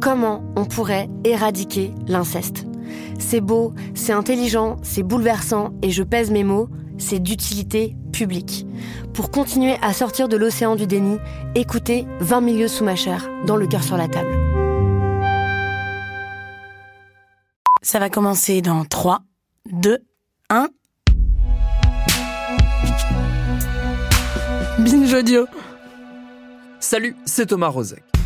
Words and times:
Comment 0.00 0.44
on 0.54 0.64
pourrait 0.64 1.08
éradiquer 1.24 1.92
l'inceste 2.06 2.66
C'est 3.18 3.40
beau, 3.40 3.72
c'est 3.94 4.12
intelligent, 4.12 4.76
c'est 4.82 5.02
bouleversant, 5.02 5.72
et 5.82 5.90
je 5.90 6.04
pèse 6.04 6.30
mes 6.30 6.44
mots, 6.44 6.68
c'est 6.98 7.18
d'utilité 7.18 7.96
publique. 8.12 8.64
Pour 9.12 9.32
continuer 9.32 9.76
à 9.82 9.92
sortir 9.92 10.28
de 10.28 10.36
l'océan 10.36 10.76
du 10.76 10.86
déni, 10.86 11.18
écoutez 11.56 12.06
20 12.20 12.40
milieux 12.40 12.68
sous 12.68 12.84
ma 12.84 12.94
chair, 12.94 13.28
dans 13.44 13.56
le 13.56 13.66
cœur 13.66 13.82
sur 13.82 13.96
la 13.96 14.06
table. 14.06 14.36
Ça 17.82 17.98
va 17.98 18.08
commencer 18.08 18.62
dans 18.62 18.84
3, 18.84 19.20
2, 19.72 19.98
1. 20.50 20.68
Binge 24.78 25.12
audio. 25.12 25.46
Salut, 26.78 27.16
c'est 27.24 27.46
Thomas 27.46 27.68
Rozek. 27.68 28.17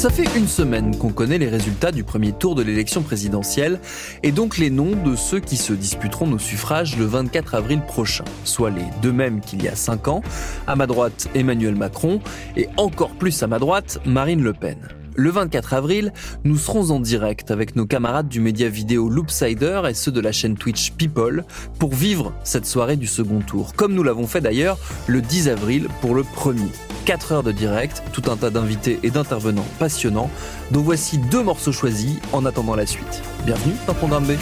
Ça 0.00 0.08
fait 0.08 0.34
une 0.34 0.48
semaine 0.48 0.96
qu'on 0.96 1.12
connaît 1.12 1.36
les 1.36 1.50
résultats 1.50 1.92
du 1.92 2.04
premier 2.04 2.32
tour 2.32 2.54
de 2.54 2.62
l'élection 2.62 3.02
présidentielle 3.02 3.78
et 4.22 4.32
donc 4.32 4.56
les 4.56 4.70
noms 4.70 4.96
de 4.96 5.14
ceux 5.14 5.40
qui 5.40 5.58
se 5.58 5.74
disputeront 5.74 6.26
nos 6.26 6.38
suffrages 6.38 6.96
le 6.96 7.04
24 7.04 7.54
avril 7.54 7.82
prochain, 7.82 8.24
soit 8.44 8.70
les 8.70 8.86
deux 9.02 9.12
mêmes 9.12 9.42
qu'il 9.42 9.62
y 9.62 9.68
a 9.68 9.76
cinq 9.76 10.08
ans, 10.08 10.22
à 10.66 10.74
ma 10.74 10.86
droite 10.86 11.28
Emmanuel 11.34 11.76
Macron 11.76 12.22
et 12.56 12.66
encore 12.78 13.10
plus 13.10 13.42
à 13.42 13.46
ma 13.46 13.58
droite 13.58 14.00
Marine 14.06 14.42
Le 14.42 14.54
Pen. 14.54 14.78
Le 15.16 15.30
24 15.30 15.74
avril, 15.74 16.12
nous 16.44 16.56
serons 16.56 16.90
en 16.90 17.00
direct 17.00 17.50
avec 17.50 17.76
nos 17.76 17.86
camarades 17.86 18.28
du 18.28 18.40
média 18.40 18.68
vidéo 18.68 19.08
Loopsider 19.08 19.82
et 19.88 19.94
ceux 19.94 20.12
de 20.12 20.20
la 20.20 20.32
chaîne 20.32 20.56
Twitch 20.56 20.92
People 20.92 21.44
pour 21.78 21.94
vivre 21.94 22.32
cette 22.44 22.66
soirée 22.66 22.96
du 22.96 23.06
second 23.06 23.40
tour, 23.40 23.74
comme 23.74 23.94
nous 23.94 24.02
l'avons 24.02 24.26
fait 24.26 24.40
d'ailleurs 24.40 24.78
le 25.06 25.20
10 25.20 25.48
avril 25.48 25.88
pour 26.00 26.14
le 26.14 26.22
premier. 26.22 26.70
4 27.06 27.32
heures 27.32 27.42
de 27.42 27.52
direct, 27.52 28.02
tout 28.12 28.30
un 28.30 28.36
tas 28.36 28.50
d'invités 28.50 29.00
et 29.02 29.10
d'intervenants 29.10 29.66
passionnants, 29.78 30.30
dont 30.70 30.82
voici 30.82 31.18
deux 31.18 31.42
morceaux 31.42 31.72
choisis 31.72 32.16
en 32.32 32.46
attendant 32.46 32.76
la 32.76 32.86
suite. 32.86 33.22
Bienvenue 33.44 33.74
dans 33.86 33.94
Programme 33.94 34.24
B. 34.24 34.32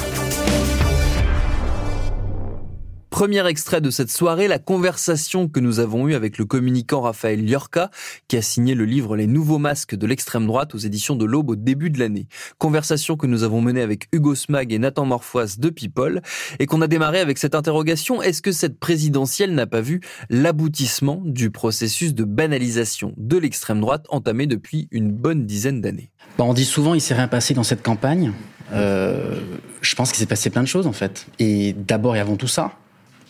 Premier 3.19 3.45
extrait 3.49 3.81
de 3.81 3.91
cette 3.91 4.12
soirée, 4.12 4.47
la 4.47 4.61
conversation 4.61 5.49
que 5.49 5.59
nous 5.59 5.81
avons 5.81 6.06
eue 6.06 6.15
avec 6.15 6.39
le 6.39 6.45
communicant 6.45 7.01
Raphaël 7.01 7.45
Liorca, 7.45 7.91
qui 8.29 8.37
a 8.37 8.43
signé 8.43 8.77
le 8.77 8.84
livre 8.84 9.17
Les 9.17 9.27
nouveaux 9.27 9.59
masques 9.59 9.97
de 9.97 10.06
l'extrême 10.06 10.47
droite 10.47 10.73
aux 10.77 10.79
éditions 10.79 11.17
de 11.17 11.25
l'Aube 11.25 11.51
au 11.51 11.56
début 11.56 11.91
de 11.91 11.99
l'année. 11.99 12.29
Conversation 12.59 13.17
que 13.17 13.27
nous 13.27 13.43
avons 13.43 13.61
menée 13.61 13.83
avec 13.83 14.06
Hugo 14.12 14.37
Smag 14.37 14.73
et 14.73 14.79
Nathan 14.79 15.05
Morfoise 15.05 15.59
de 15.59 15.69
People, 15.69 16.23
et 16.61 16.67
qu'on 16.67 16.81
a 16.81 16.87
démarré 16.87 17.19
avec 17.19 17.39
cette 17.39 17.56
interrogation, 17.56 18.23
est-ce 18.23 18.41
que 18.41 18.53
cette 18.53 18.79
présidentielle 18.79 19.53
n'a 19.53 19.67
pas 19.67 19.81
vu 19.81 20.00
l'aboutissement 20.31 21.21
du 21.25 21.50
processus 21.50 22.15
de 22.15 22.23
banalisation 22.23 23.15
de 23.17 23.37
l'extrême 23.37 23.81
droite 23.81 24.06
entamé 24.11 24.47
depuis 24.47 24.87
une 24.93 25.11
bonne 25.11 25.45
dizaine 25.45 25.81
d'années? 25.81 26.12
Bon, 26.39 26.45
On 26.45 26.55
dit 26.55 26.65
souvent 26.65 26.95
il 26.95 27.00
s'est 27.00 27.15
rien 27.15 27.27
passé 27.27 27.53
dans 27.53 27.65
cette 27.65 27.83
campagne. 27.83 28.33
Euh, 28.73 29.41
je 29.81 29.97
pense 29.97 30.12
qu'il 30.12 30.21
s'est 30.21 30.27
passé 30.27 30.50
plein 30.50 30.62
de 30.62 30.69
choses 30.69 30.87
en 30.87 30.93
fait. 30.93 31.27
Et 31.41 31.73
d'abord 31.73 32.15
et 32.15 32.21
avant 32.21 32.37
tout 32.37 32.47
ça, 32.47 32.75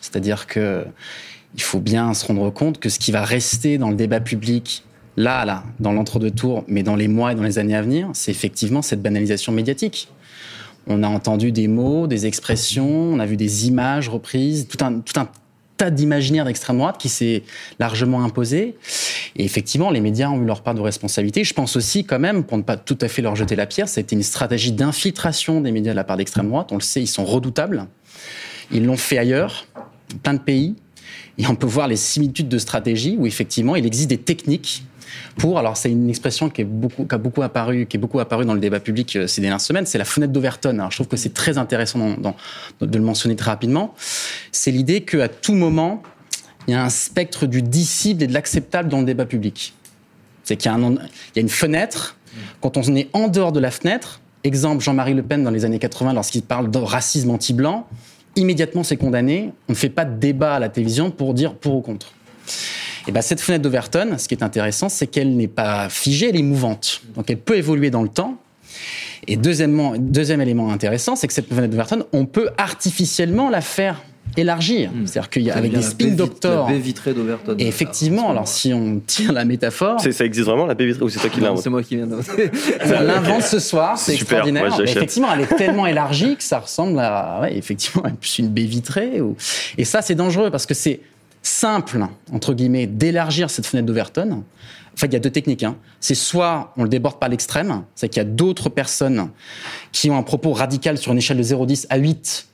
c'est-à-dire 0.00 0.46
que 0.46 0.84
il 1.54 1.62
faut 1.62 1.80
bien 1.80 2.12
se 2.14 2.26
rendre 2.26 2.50
compte 2.50 2.78
que 2.78 2.88
ce 2.88 2.98
qui 2.98 3.10
va 3.10 3.24
rester 3.24 3.78
dans 3.78 3.90
le 3.90 3.96
débat 3.96 4.20
public 4.20 4.84
là, 5.16 5.44
là, 5.44 5.64
dans 5.80 5.92
l'entre-deux 5.92 6.30
tours, 6.30 6.64
mais 6.68 6.82
dans 6.82 6.94
les 6.94 7.08
mois 7.08 7.32
et 7.32 7.34
dans 7.34 7.42
les 7.42 7.58
années 7.58 7.74
à 7.74 7.82
venir, 7.82 8.08
c'est 8.12 8.30
effectivement 8.30 8.82
cette 8.82 9.02
banalisation 9.02 9.52
médiatique. 9.52 10.08
On 10.86 11.02
a 11.02 11.08
entendu 11.08 11.52
des 11.52 11.68
mots, 11.68 12.06
des 12.06 12.26
expressions, 12.26 12.88
on 12.88 13.18
a 13.18 13.26
vu 13.26 13.36
des 13.36 13.66
images 13.66 14.08
reprises, 14.08 14.68
tout 14.68 14.82
un, 14.84 15.00
tout 15.00 15.18
un 15.18 15.28
tas 15.76 15.90
d'imaginaire 15.90 16.44
d'extrême 16.44 16.78
droite 16.78 16.96
qui 16.98 17.08
s'est 17.08 17.42
largement 17.78 18.22
imposé. 18.22 18.76
Et 19.36 19.44
effectivement, 19.44 19.90
les 19.90 20.00
médias 20.00 20.28
ont 20.28 20.40
eu 20.40 20.44
leur 20.44 20.62
part 20.62 20.74
de 20.74 20.80
responsabilité. 20.80 21.44
Je 21.44 21.54
pense 21.54 21.76
aussi, 21.76 22.04
quand 22.04 22.18
même, 22.18 22.44
pour 22.44 22.56
ne 22.56 22.62
pas 22.62 22.76
tout 22.76 22.98
à 23.00 23.08
fait 23.08 23.22
leur 23.22 23.36
jeter 23.36 23.56
la 23.56 23.66
pierre, 23.66 23.88
c'était 23.88 24.16
une 24.16 24.22
stratégie 24.22 24.72
d'infiltration 24.72 25.60
des 25.60 25.72
médias 25.72 25.92
de 25.92 25.96
la 25.96 26.04
part 26.04 26.16
d'extrême 26.16 26.48
droite. 26.48 26.68
On 26.72 26.76
le 26.76 26.80
sait, 26.80 27.00
ils 27.00 27.08
sont 27.08 27.24
redoutables. 27.24 27.86
Ils 28.70 28.84
l'ont 28.84 28.96
fait 28.96 29.18
ailleurs, 29.18 29.66
plein 30.22 30.34
de 30.34 30.40
pays. 30.40 30.74
Et 31.38 31.46
on 31.46 31.54
peut 31.54 31.66
voir 31.66 31.88
les 31.88 31.96
similitudes 31.96 32.48
de 32.48 32.58
stratégie 32.58 33.16
où 33.18 33.26
effectivement 33.26 33.76
il 33.76 33.86
existe 33.86 34.08
des 34.08 34.18
techniques 34.18 34.84
pour, 35.36 35.58
alors 35.58 35.76
c'est 35.76 35.90
une 35.90 36.08
expression 36.08 36.50
qui, 36.50 36.62
est 36.62 36.64
beaucoup, 36.64 37.06
a 37.10 37.18
beaucoup 37.18 37.42
apparu, 37.42 37.86
qui 37.86 37.96
est 37.96 38.00
beaucoup 38.00 38.20
apparu 38.20 38.44
dans 38.44 38.54
le 38.54 38.60
débat 38.60 38.80
public 38.80 39.16
euh, 39.16 39.26
ces 39.26 39.40
dernières 39.40 39.60
semaines, 39.60 39.86
c'est 39.86 39.98
la 39.98 40.04
fenêtre 40.04 40.32
d'Overton. 40.32 40.70
Alors 40.70 40.90
je 40.90 40.96
trouve 40.96 41.08
que 41.08 41.16
c'est 41.16 41.34
très 41.34 41.58
intéressant 41.58 42.16
de 42.80 42.98
le 42.98 43.04
mentionner 43.04 43.36
très 43.36 43.50
rapidement. 43.50 43.94
C'est 44.52 44.70
l'idée 44.70 45.02
qu'à 45.02 45.28
tout 45.28 45.54
moment, 45.54 46.02
il 46.66 46.72
y 46.72 46.74
a 46.74 46.84
un 46.84 46.90
spectre 46.90 47.46
du 47.46 47.62
dissible 47.62 48.22
et 48.22 48.26
de 48.26 48.34
l'acceptable 48.34 48.88
dans 48.88 48.98
le 48.98 49.06
débat 49.06 49.26
public. 49.26 49.74
C'est 50.44 50.56
qu'il 50.56 50.70
y, 50.70 50.74
a 50.74 51.40
une 51.40 51.48
fenêtre. 51.48 52.16
Quand 52.60 52.76
on 52.76 52.82
est 52.94 53.08
en 53.12 53.28
dehors 53.28 53.52
de 53.52 53.60
la 53.60 53.70
fenêtre, 53.70 54.20
exemple 54.44 54.82
Jean-Marie 54.82 55.14
Le 55.14 55.22
Pen 55.22 55.44
dans 55.44 55.50
les 55.50 55.64
années 55.64 55.78
80 55.78 56.14
lorsqu'il 56.14 56.42
parle 56.42 56.70
de 56.70 56.78
racisme 56.78 57.30
anti-blanc, 57.30 57.86
immédiatement 58.38 58.82
c'est 58.82 58.96
condamné. 58.96 59.52
On 59.68 59.72
ne 59.72 59.76
fait 59.76 59.88
pas 59.90 60.04
de 60.04 60.18
débat 60.18 60.54
à 60.54 60.58
la 60.58 60.68
télévision 60.68 61.10
pour 61.10 61.34
dire 61.34 61.54
pour 61.54 61.76
ou 61.76 61.80
contre. 61.80 62.12
Et 63.06 63.12
ben 63.12 63.22
cette 63.22 63.40
fenêtre 63.40 63.62
d'Overton, 63.62 64.16
ce 64.18 64.28
qui 64.28 64.34
est 64.34 64.42
intéressant, 64.42 64.88
c'est 64.88 65.06
qu'elle 65.06 65.36
n'est 65.36 65.48
pas 65.48 65.88
figée, 65.88 66.28
elle 66.28 66.36
est 66.36 66.42
mouvante. 66.42 67.02
Donc 67.14 67.30
elle 67.30 67.38
peut 67.38 67.56
évoluer 67.56 67.90
dans 67.90 68.02
le 68.02 68.08
temps. 68.08 68.36
Et 69.26 69.36
deuxièmement, 69.36 69.94
deuxième 69.98 70.40
élément 70.40 70.70
intéressant, 70.70 71.16
c'est 71.16 71.26
que 71.26 71.32
cette 71.32 71.48
fenêtre 71.48 71.70
d'Overton, 71.70 72.04
on 72.12 72.26
peut 72.26 72.50
artificiellement 72.56 73.50
la 73.50 73.60
faire 73.60 74.02
élargir. 74.36 74.90
Hmm. 74.90 75.06
C'est-à-dire 75.06 75.30
qu'avec 75.30 75.72
des 75.72 75.82
spin 75.82 76.08
doctors. 76.08 76.68
La 76.68 76.74
baie 76.74 76.80
vitrée 76.80 77.14
d'Overton. 77.14 77.56
Et 77.58 77.66
effectivement, 77.66 78.30
alors 78.30 78.48
si 78.48 78.72
on 78.72 79.00
tire 79.06 79.32
la 79.32 79.44
métaphore. 79.44 80.00
Ça 80.00 80.24
existe 80.24 80.46
vraiment 80.46 80.66
la 80.66 80.74
baie 80.74 80.86
vitrée 80.86 81.04
ou 81.04 81.08
c'est 81.08 81.20
toi 81.20 81.30
qui 81.30 81.40
l'invente 81.40 81.62
C'est 81.62 81.70
moi 81.70 81.82
qui 81.82 81.96
viens 81.96 82.06
d'inventer. 82.06 82.50
On 82.84 82.88
l'invente 83.02 83.42
ce 83.42 83.58
soir, 83.58 83.98
c'est 83.98 84.14
extraordinaire. 84.14 84.80
effectivement, 84.80 85.28
elle 85.32 85.42
est 85.42 85.56
tellement 85.56 85.86
élargie 85.86 86.36
que 86.36 86.42
ça 86.42 86.58
ressemble 86.58 86.98
à, 86.98 87.40
ouais, 87.42 87.56
effectivement, 87.56 88.02
plus 88.20 88.38
une 88.38 88.48
baie 88.48 88.64
vitrée. 88.64 89.20
Ou... 89.20 89.36
Et 89.76 89.84
ça, 89.84 90.02
c'est 90.02 90.14
dangereux 90.14 90.50
parce 90.50 90.66
que 90.66 90.74
c'est 90.74 91.00
simple, 91.42 92.06
entre 92.32 92.54
guillemets, 92.54 92.86
d'élargir 92.86 93.50
cette 93.50 93.66
fenêtre 93.66 93.86
d'Overton. 93.86 94.42
Enfin, 94.94 95.06
il 95.06 95.12
y 95.12 95.16
a 95.16 95.20
deux 95.20 95.30
techniques. 95.30 95.62
Hein. 95.62 95.76
C'est 96.00 96.16
soit 96.16 96.72
on 96.76 96.82
le 96.82 96.88
déborde 96.88 97.20
par 97.20 97.28
l'extrême, 97.28 97.84
c'est 97.94 98.08
qu'il 98.08 98.18
y 98.18 98.26
a 98.26 98.28
d'autres 98.28 98.68
personnes 98.68 99.30
qui 99.92 100.10
ont 100.10 100.18
un 100.18 100.24
propos 100.24 100.52
radical 100.52 100.98
sur 100.98 101.12
une 101.12 101.18
échelle 101.18 101.36
de 101.36 101.42
0,10 101.42 101.86
à 101.88 101.98
8 101.98 102.47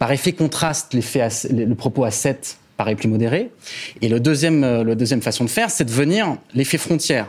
par 0.00 0.10
effet 0.12 0.32
contraste, 0.32 0.94
le 0.94 1.74
propos 1.74 2.04
à 2.04 2.10
7 2.10 2.56
paraît 2.78 2.96
plus 2.96 3.06
modéré. 3.06 3.50
Et 4.00 4.08
le 4.08 4.18
deuxième, 4.18 4.64
euh, 4.64 4.82
le 4.82 4.96
deuxième 4.96 5.20
façon 5.20 5.44
de 5.44 5.50
faire, 5.50 5.70
c'est 5.70 5.84
de 5.84 5.90
venir 5.90 6.38
l'effet 6.54 6.78
frontière. 6.78 7.26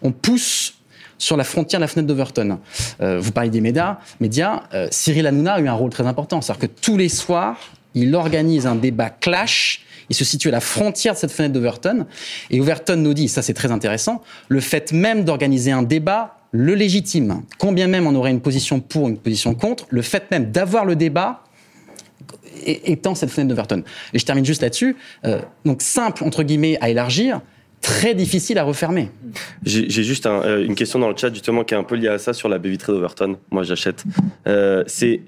On 0.00 0.10
pousse 0.10 0.76
sur 1.18 1.36
la 1.36 1.44
frontière 1.44 1.80
de 1.80 1.84
la 1.84 1.88
fenêtre 1.88 2.08
d'Overton. 2.08 2.58
Euh, 3.02 3.20
vous 3.20 3.30
parlez 3.30 3.50
des 3.50 3.60
médias. 3.60 3.98
médias 4.20 4.62
euh, 4.72 4.88
Cyril 4.90 5.26
Hanouna 5.26 5.52
a 5.52 5.60
eu 5.60 5.68
un 5.68 5.74
rôle 5.74 5.90
très 5.90 6.06
important. 6.06 6.40
C'est-à-dire 6.40 6.70
que 6.70 6.80
tous 6.80 6.96
les 6.96 7.10
soirs, 7.10 7.58
il 7.94 8.14
organise 8.14 8.66
un 8.66 8.74
débat 8.74 9.10
clash. 9.10 9.84
Il 10.08 10.16
se 10.16 10.24
situe 10.24 10.48
à 10.48 10.52
la 10.52 10.60
frontière 10.60 11.12
de 11.12 11.18
cette 11.18 11.30
fenêtre 11.30 11.52
d'Overton. 11.52 12.06
Et 12.48 12.58
Overton 12.58 12.96
nous 12.96 13.12
dit, 13.12 13.28
ça 13.28 13.42
c'est 13.42 13.52
très 13.52 13.70
intéressant, 13.70 14.22
le 14.48 14.60
fait 14.60 14.92
même 14.92 15.24
d'organiser 15.24 15.72
un 15.72 15.82
débat 15.82 16.38
le 16.52 16.74
légitime. 16.74 17.42
Combien 17.58 17.88
même 17.88 18.06
on 18.06 18.14
aurait 18.14 18.30
une 18.30 18.40
position 18.40 18.80
pour, 18.80 19.08
une 19.08 19.18
position 19.18 19.54
contre, 19.54 19.86
le 19.90 20.00
fait 20.02 20.30
même 20.30 20.52
d'avoir 20.52 20.86
le 20.86 20.96
débat 20.96 21.43
étant 22.66 23.14
cette 23.14 23.30
fenêtre 23.30 23.48
d'Overton. 23.48 23.82
Et 24.12 24.18
je 24.18 24.24
termine 24.24 24.44
juste 24.44 24.62
là-dessus. 24.62 24.96
Euh, 25.24 25.40
donc 25.64 25.82
simple, 25.82 26.24
entre 26.24 26.42
guillemets, 26.42 26.78
à 26.80 26.90
élargir, 26.90 27.40
très 27.80 28.14
difficile 28.14 28.58
à 28.58 28.64
refermer. 28.64 29.10
J'ai 29.64 29.88
juste 29.88 30.26
euh, 30.26 30.64
une 30.64 30.74
question 30.74 30.98
dans 30.98 31.10
le 31.10 31.16
chat 31.16 31.32
justement 31.32 31.64
qui 31.64 31.74
est 31.74 31.76
un 31.76 31.84
peu 31.84 31.96
liée 31.96 32.08
à 32.08 32.18
ça 32.18 32.32
sur 32.32 32.48
la 32.48 32.58
baie 32.58 32.70
vitrée 32.70 32.92
d'Overton. 32.92 33.36
Moi, 33.50 33.62
j'achète. 33.62 34.04
Euh, 34.46 34.84
c'est 34.86 35.20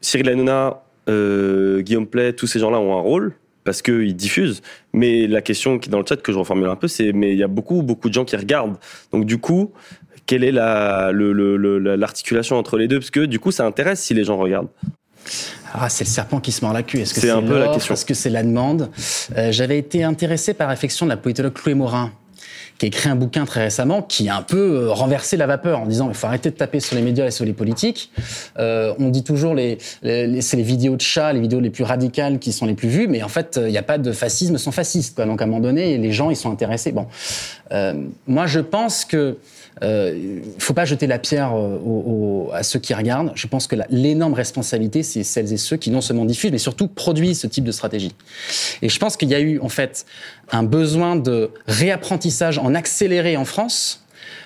Cyril 0.00 0.28
Hanouna, 0.28 0.82
Guillaume 1.06 2.06
Play, 2.06 2.32
tous 2.32 2.46
ces 2.46 2.58
gens-là 2.58 2.78
ont 2.78 2.96
un 2.96 3.00
rôle 3.00 3.34
parce 3.62 3.80
qu'ils 3.80 4.14
diffusent. 4.16 4.60
Mais 4.92 5.26
la 5.26 5.40
question 5.40 5.78
qui 5.78 5.88
est 5.88 5.92
dans 5.92 6.00
le 6.00 6.06
chat 6.06 6.16
que 6.16 6.32
je 6.32 6.38
reformule 6.38 6.68
un 6.68 6.76
peu, 6.76 6.88
c'est 6.88 7.12
mais 7.12 7.32
il 7.32 7.38
y 7.38 7.42
a 7.42 7.48
beaucoup 7.48 7.82
beaucoup 7.82 8.08
de 8.08 8.14
gens 8.14 8.24
qui 8.24 8.36
regardent. 8.36 8.76
Donc 9.12 9.24
du 9.24 9.38
coup, 9.38 9.72
quelle 10.26 10.44
est 10.44 10.52
la- 10.52 11.12
l'articulation 11.12 12.56
entre 12.56 12.76
les 12.76 12.88
deux? 12.88 12.98
Parce 12.98 13.10
que 13.10 13.20
du 13.20 13.38
coup, 13.38 13.50
ça 13.50 13.66
intéresse 13.66 14.00
si 14.00 14.14
les 14.14 14.24
gens 14.24 14.36
regardent. 14.36 14.68
Ah, 15.76 15.88
c'est 15.88 16.04
le 16.04 16.10
serpent 16.10 16.38
qui 16.38 16.52
se 16.52 16.64
mord 16.64 16.72
la 16.72 16.84
queue. 16.84 17.00
Est-ce 17.00 17.12
que 17.14 17.20
C'est 17.20 17.26
c'est 17.26 17.32
un 17.32 17.42
peu 17.42 17.58
la 17.58 17.68
question. 17.68 17.94
Est-ce 17.94 18.04
que 18.06 18.14
c'est 18.14 18.30
la 18.30 18.44
demande? 18.44 18.90
Euh, 19.36 19.50
J'avais 19.50 19.76
été 19.78 20.04
intéressé 20.04 20.54
par 20.54 20.68
réflexion 20.68 21.04
de 21.04 21.10
la 21.10 21.16
politologue 21.16 21.52
Chloé 21.52 21.74
Morin, 21.74 22.12
qui 22.78 22.86
a 22.86 22.88
écrit 22.88 23.08
un 23.08 23.16
bouquin 23.16 23.44
très 23.44 23.64
récemment 23.64 24.00
qui 24.02 24.28
a 24.28 24.36
un 24.36 24.42
peu 24.42 24.56
euh, 24.86 24.92
renversé 24.92 25.36
la 25.36 25.46
vapeur 25.48 25.80
en 25.80 25.86
disant 25.86 26.08
il 26.08 26.14
faut 26.14 26.28
arrêter 26.28 26.50
de 26.50 26.54
taper 26.56 26.78
sur 26.78 26.94
les 26.94 27.02
médias 27.02 27.26
et 27.26 27.32
sur 27.32 27.44
les 27.44 27.52
politiques. 27.52 28.12
Euh, 28.58 28.94
on 29.00 29.08
dit 29.08 29.24
toujours 29.24 29.54
les, 29.54 29.78
les- 30.02 30.28
les- 30.28 30.42
c'est 30.42 30.56
les 30.56 30.62
vidéos 30.62 30.94
de 30.94 31.00
chats, 31.00 31.32
les 31.32 31.40
vidéos 31.40 31.58
les 31.60 31.70
plus 31.70 31.84
radicales 31.84 32.38
qui 32.38 32.52
sont 32.52 32.66
les 32.66 32.74
plus 32.74 32.88
vues, 32.88 33.08
mais 33.08 33.24
en 33.24 33.28
fait 33.28 33.58
il 33.60 33.70
n'y 33.70 33.78
a 33.78 33.82
pas 33.82 33.98
de 33.98 34.12
fascisme 34.12 34.58
sans 34.58 34.70
fasciste. 34.72 35.16
Quoi. 35.16 35.24
Donc 35.26 35.40
à 35.40 35.44
un 35.44 35.48
moment 35.48 35.60
donné, 35.60 35.98
les 35.98 36.12
gens 36.12 36.30
ils 36.30 36.36
sont 36.36 36.52
intéressés. 36.52 36.92
Bon, 36.92 37.06
Euh, 37.72 37.94
moi 38.28 38.46
je 38.46 38.60
pense 38.60 39.04
que 39.04 39.38
euh, 39.82 40.40
faut 40.58 40.74
pas 40.74 40.84
jeter 40.84 41.06
la 41.06 41.18
pierre 41.18 41.52
euh, 41.56 42.48
à 42.52 42.62
ceux 42.62 42.78
qui 42.78 42.94
regardent. 42.94 43.32
Je 43.34 43.46
pense 43.46 43.66
que 43.66 43.76
l'énorme 43.90 44.34
responsabilité, 44.34 45.02
c'est 45.02 45.24
celles 45.24 45.52
et 45.52 45.56
ceux 45.56 45.76
qui 45.76 45.90
non 45.90 46.00
seulement 46.00 46.24
diffusent, 46.24 46.52
mais 46.52 46.58
surtout 46.58 46.86
produisent 46.86 47.40
ce 47.40 47.46
type 47.46 47.64
de 47.64 47.72
stratégie. 47.72 48.14
Et 48.82 48.88
je 48.88 48.98
pense 48.98 49.16
qu'il 49.16 49.28
y 49.28 49.34
a 49.34 49.40
eu 49.40 49.58
en 49.58 49.68
fait 49.68 50.06
un 50.52 50.62
besoin 50.62 51.16
de 51.16 51.50
réapprentissage 51.66 52.58
en 52.58 52.74
accéléré 52.74 53.36
en 53.36 53.44
France 53.44 54.04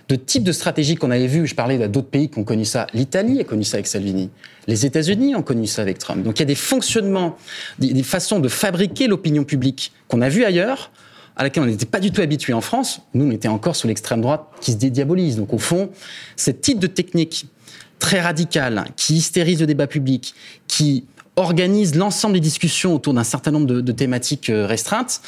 de 0.09 0.17
types 0.17 0.45
de 0.45 0.53
stratégies 0.53 0.97
qu'on 0.97 1.11
avait 1.11 1.27
vues. 1.27 1.47
Je 1.47 1.55
parlais 1.55 1.87
d'autres 1.89 2.09
pays 2.09 2.31
qui 2.31 2.39
ont 2.39 2.45
connu 2.45 2.65
ça. 2.65 2.87
L'Italie 2.95 3.41
a 3.41 3.45
connu 3.45 3.65
ça 3.65 3.77
avec 3.77 3.87
Salvini. 3.87 4.31
Les 4.67 4.87
États-Unis 4.87 5.35
ont 5.35 5.43
connu 5.43 5.67
ça 5.67 5.83
avec 5.83 5.99
Trump. 5.99 6.25
Donc 6.25 6.39
il 6.39 6.41
y 6.41 6.43
a 6.43 6.47
des 6.47 6.55
fonctionnements, 6.55 7.37
des, 7.79 7.93
des 7.93 8.03
façons 8.03 8.39
de 8.39 8.49
fabriquer 8.49 9.07
l'opinion 9.07 9.45
publique 9.45 9.93
qu'on 10.09 10.23
a 10.23 10.31
vu 10.31 10.45
ailleurs, 10.45 10.91
à 11.39 11.45
laquelle 11.45 11.63
on 11.63 11.67
n'était 11.67 11.87
pas 11.87 12.01
du 12.01 12.11
tout 12.11 12.21
habitué 12.21 12.53
en 12.53 12.61
France. 12.61 13.01
Nous, 13.15 13.25
on 13.25 13.31
était 13.31 13.49
encore 13.49 13.77
sous 13.77 13.87
l'extrême 13.87 14.21
droite 14.21 14.43
qui 14.61 14.73
se 14.73 14.77
dédiabolise. 14.77 15.37
Donc 15.37 15.55
au 15.55 15.59
fond, 15.59 15.91
ce 16.37 16.51
type 16.51 16.81
de 16.81 16.89
technique 16.89 17.47
très 18.01 18.21
radicale, 18.21 18.87
qui 18.97 19.15
hystérise 19.15 19.61
le 19.61 19.67
débat 19.67 19.87
public, 19.87 20.35
qui 20.67 21.05
organise 21.37 21.95
l'ensemble 21.95 22.35
des 22.35 22.41
discussions 22.41 22.95
autour 22.95 23.15
d'un 23.15 23.23
certain 23.23 23.53
nombre 23.53 23.67
de, 23.67 23.93
thématiques 23.93 24.51
euh, 24.51 24.67
restreintes, 24.67 25.21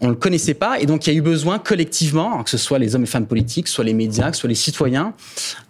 on 0.00 0.06
ne 0.06 0.10
le 0.10 0.16
connaissait 0.16 0.54
pas. 0.54 0.78
Et 0.78 0.86
donc, 0.86 1.06
il 1.06 1.12
y 1.12 1.16
a 1.16 1.18
eu 1.18 1.22
besoin 1.22 1.58
collectivement, 1.58 2.32
alors 2.34 2.44
que 2.44 2.50
ce 2.50 2.58
soit 2.58 2.78
les 2.78 2.94
hommes 2.94 3.02
et 3.02 3.06
femmes 3.06 3.26
politiques, 3.26 3.66
soit 3.66 3.84
les 3.84 3.94
médias, 3.94 4.32
soit 4.32 4.48
les 4.48 4.54
citoyens, 4.54 5.12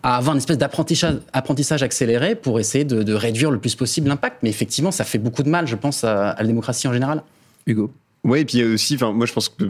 à 0.03 0.17
avoir 0.17 0.35
une 0.35 0.39
espèce 0.39 0.59
d'apprentissage 0.59 1.17
apprentissage 1.33 1.83
accéléré 1.83 2.35
pour 2.35 2.61
essayer 2.61 2.85
de, 2.85 3.15
réduire 3.15 3.51
le 3.51 3.59
plus 3.59 3.75
possible 3.75 4.09
l'impact. 4.09 4.43
Mais 4.43 4.51
effectivement, 4.51 4.91
ça 4.91 5.05
fait 5.05 5.19
beaucoup 5.19 5.43
de 5.43 5.49
mal, 5.49 5.67
je 5.67 5.77
pense, 5.77 6.05
à 6.05 6.37
la 6.39 6.45
démocratie 6.45 6.87
en 6.87 6.93
général. 6.93 7.23
Hugo. 7.67 7.91
Oui, 8.27 8.41
et 8.41 8.45
puis 8.45 8.61
a 8.61 8.67
aussi, 8.67 8.97
enfin, 8.97 9.13
moi 9.13 9.25
je 9.25 9.33
pense 9.33 9.49
que 9.49 9.65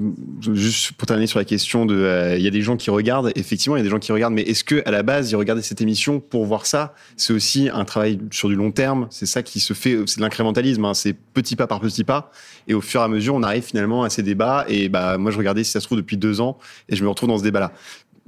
juste 0.55 0.93
pour 0.93 1.07
terminer 1.07 1.27
sur 1.27 1.39
la 1.39 1.45
question 1.45 1.85
de, 1.85 1.95
euh, 1.95 2.39
il 2.39 2.43
y 2.43 2.47
a 2.47 2.51
des 2.51 2.63
gens 2.63 2.79
qui 2.79 2.89
regardent. 2.89 3.31
Effectivement, 3.37 3.77
il 3.77 3.81
y 3.81 3.83
a 3.83 3.85
des 3.85 3.91
gens 3.91 3.99
qui 3.99 4.13
regardent, 4.13 4.33
mais 4.33 4.45
est-ce 4.45 4.65
que 4.65 4.83
à 4.87 4.91
la 4.91 5.03
base 5.03 5.31
ils 5.31 5.37
regardaient 5.37 5.61
cette 5.61 5.83
émission 5.83 6.21
pour 6.21 6.47
voir 6.47 6.65
ça? 6.65 6.95
C'est 7.19 7.35
aussi 7.35 7.69
un 7.71 7.85
travail 7.85 8.19
sur 8.31 8.49
du 8.49 8.55
long 8.55 8.71
terme. 8.73 9.09
C'est 9.11 9.27
ça 9.27 9.43
qui 9.43 9.61
se 9.61 9.75
fait, 9.75 9.99
c'est 10.07 10.17
de 10.17 10.23
l'incrémentalisme. 10.23 10.87
hein, 10.87 10.95
c'est 10.95 11.13
petit 11.13 11.55
pas 11.55 11.67
par 11.67 11.81
petit 11.81 12.03
pas, 12.03 12.31
et 12.67 12.73
au 12.73 12.81
fur 12.81 13.03
et 13.03 13.05
à 13.05 13.09
mesure, 13.09 13.35
on 13.35 13.43
arrive 13.43 13.63
finalement 13.63 14.05
à 14.05 14.09
ces 14.09 14.23
débats. 14.23 14.65
Et 14.69 14.89
bah, 14.89 15.19
moi 15.19 15.31
je 15.31 15.37
regardais 15.37 15.63
si 15.63 15.73
ça 15.73 15.81
se 15.81 15.85
trouve 15.85 15.99
depuis 15.99 16.17
deux 16.17 16.41
ans, 16.41 16.57
et 16.89 16.97
je 16.97 17.05
me 17.05 17.11
retrouve 17.11 17.29
dans 17.29 17.39
ce 17.39 17.45
débat-là. 17.45 17.75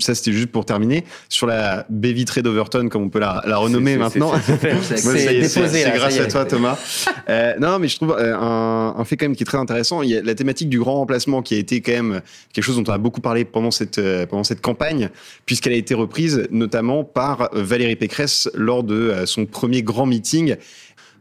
Ça, 0.00 0.14
c'était 0.14 0.32
juste 0.32 0.52
pour 0.52 0.64
terminer. 0.64 1.04
Sur 1.28 1.46
la 1.48 1.84
baie 1.90 2.12
vitrée 2.12 2.40
d'Overton, 2.42 2.88
comme 2.88 3.02
on 3.02 3.08
peut 3.08 3.18
la, 3.18 3.42
la 3.46 3.56
renommer 3.56 3.96
maintenant. 3.96 4.32
c'est- 5.68 5.90
grâce 5.96 6.18
à 6.20 6.26
toi, 6.26 6.44
Thomas. 6.44 6.78
Euh, 7.28 7.54
non, 7.58 7.78
mais 7.80 7.88
je 7.88 7.96
trouve 7.96 8.12
euh, 8.18 8.36
un, 8.36 8.94
un 8.96 9.04
fait 9.04 9.16
quand 9.16 9.24
même 9.26 9.34
qui 9.34 9.42
est 9.42 9.46
très 9.46 9.58
intéressant. 9.58 10.02
Il 10.02 10.10
y 10.10 10.16
a 10.16 10.22
la 10.22 10.34
thématique 10.36 10.68
du 10.68 10.78
grand 10.78 10.94
remplacement 10.94 11.42
qui 11.42 11.54
a 11.54 11.58
été 11.58 11.80
quand 11.80 11.92
même 11.92 12.20
quelque 12.52 12.64
chose 12.64 12.76
dont 12.76 12.84
on 12.90 12.94
a 12.94 12.98
beaucoup 12.98 13.20
parlé 13.20 13.44
pendant 13.44 13.70
cette 13.72 13.98
euh, 13.98 14.24
pendant 14.26 14.44
cette 14.44 14.60
campagne, 14.60 15.10
puisqu'elle 15.46 15.72
a 15.72 15.76
été 15.76 15.94
reprise 15.94 16.46
notamment 16.50 17.02
par 17.02 17.48
Valérie 17.52 17.96
Pécresse 17.96 18.48
lors 18.54 18.84
de 18.84 18.94
euh, 18.94 19.26
son 19.26 19.46
premier 19.46 19.82
grand 19.82 20.06
meeting. 20.06 20.54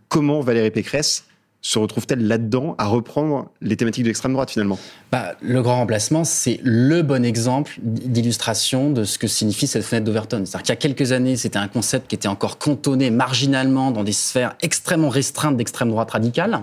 Comment 0.09 0.39
Valérie 0.41 0.71
Pécresse 0.71 1.25
se 1.61 1.79
retrouve-t-elle 1.79 2.25
là-dedans 2.27 2.75
à 2.77 2.87
reprendre 2.87 3.49
les 3.61 3.75
thématiques 3.75 4.03
de 4.03 4.09
l'extrême 4.09 4.33
droite 4.33 4.51
finalement? 4.51 4.79
Bah, 5.11 5.35
le 5.41 5.61
grand 5.61 5.77
remplacement, 5.77 6.23
c'est 6.23 6.59
le 6.63 7.01
bon 7.01 7.25
exemple 7.25 7.77
d'illustration 7.81 8.91
de 8.91 9.03
ce 9.03 9.17
que 9.17 9.27
signifie 9.27 9.67
cette 9.67 9.83
fenêtre 9.83 10.05
d'Overton. 10.05 10.43
C'est-à-dire 10.45 10.61
qu'il 10.61 10.69
y 10.69 10.73
a 10.73 10.75
quelques 10.75 11.11
années, 11.11 11.35
c'était 11.35 11.59
un 11.59 11.67
concept 11.67 12.07
qui 12.07 12.15
était 12.15 12.27
encore 12.27 12.57
cantonné 12.57 13.09
marginalement 13.09 13.91
dans 13.91 14.03
des 14.03 14.13
sphères 14.13 14.55
extrêmement 14.61 15.09
restreintes 15.09 15.57
d'extrême 15.57 15.89
droite 15.89 16.11
radicale. 16.11 16.61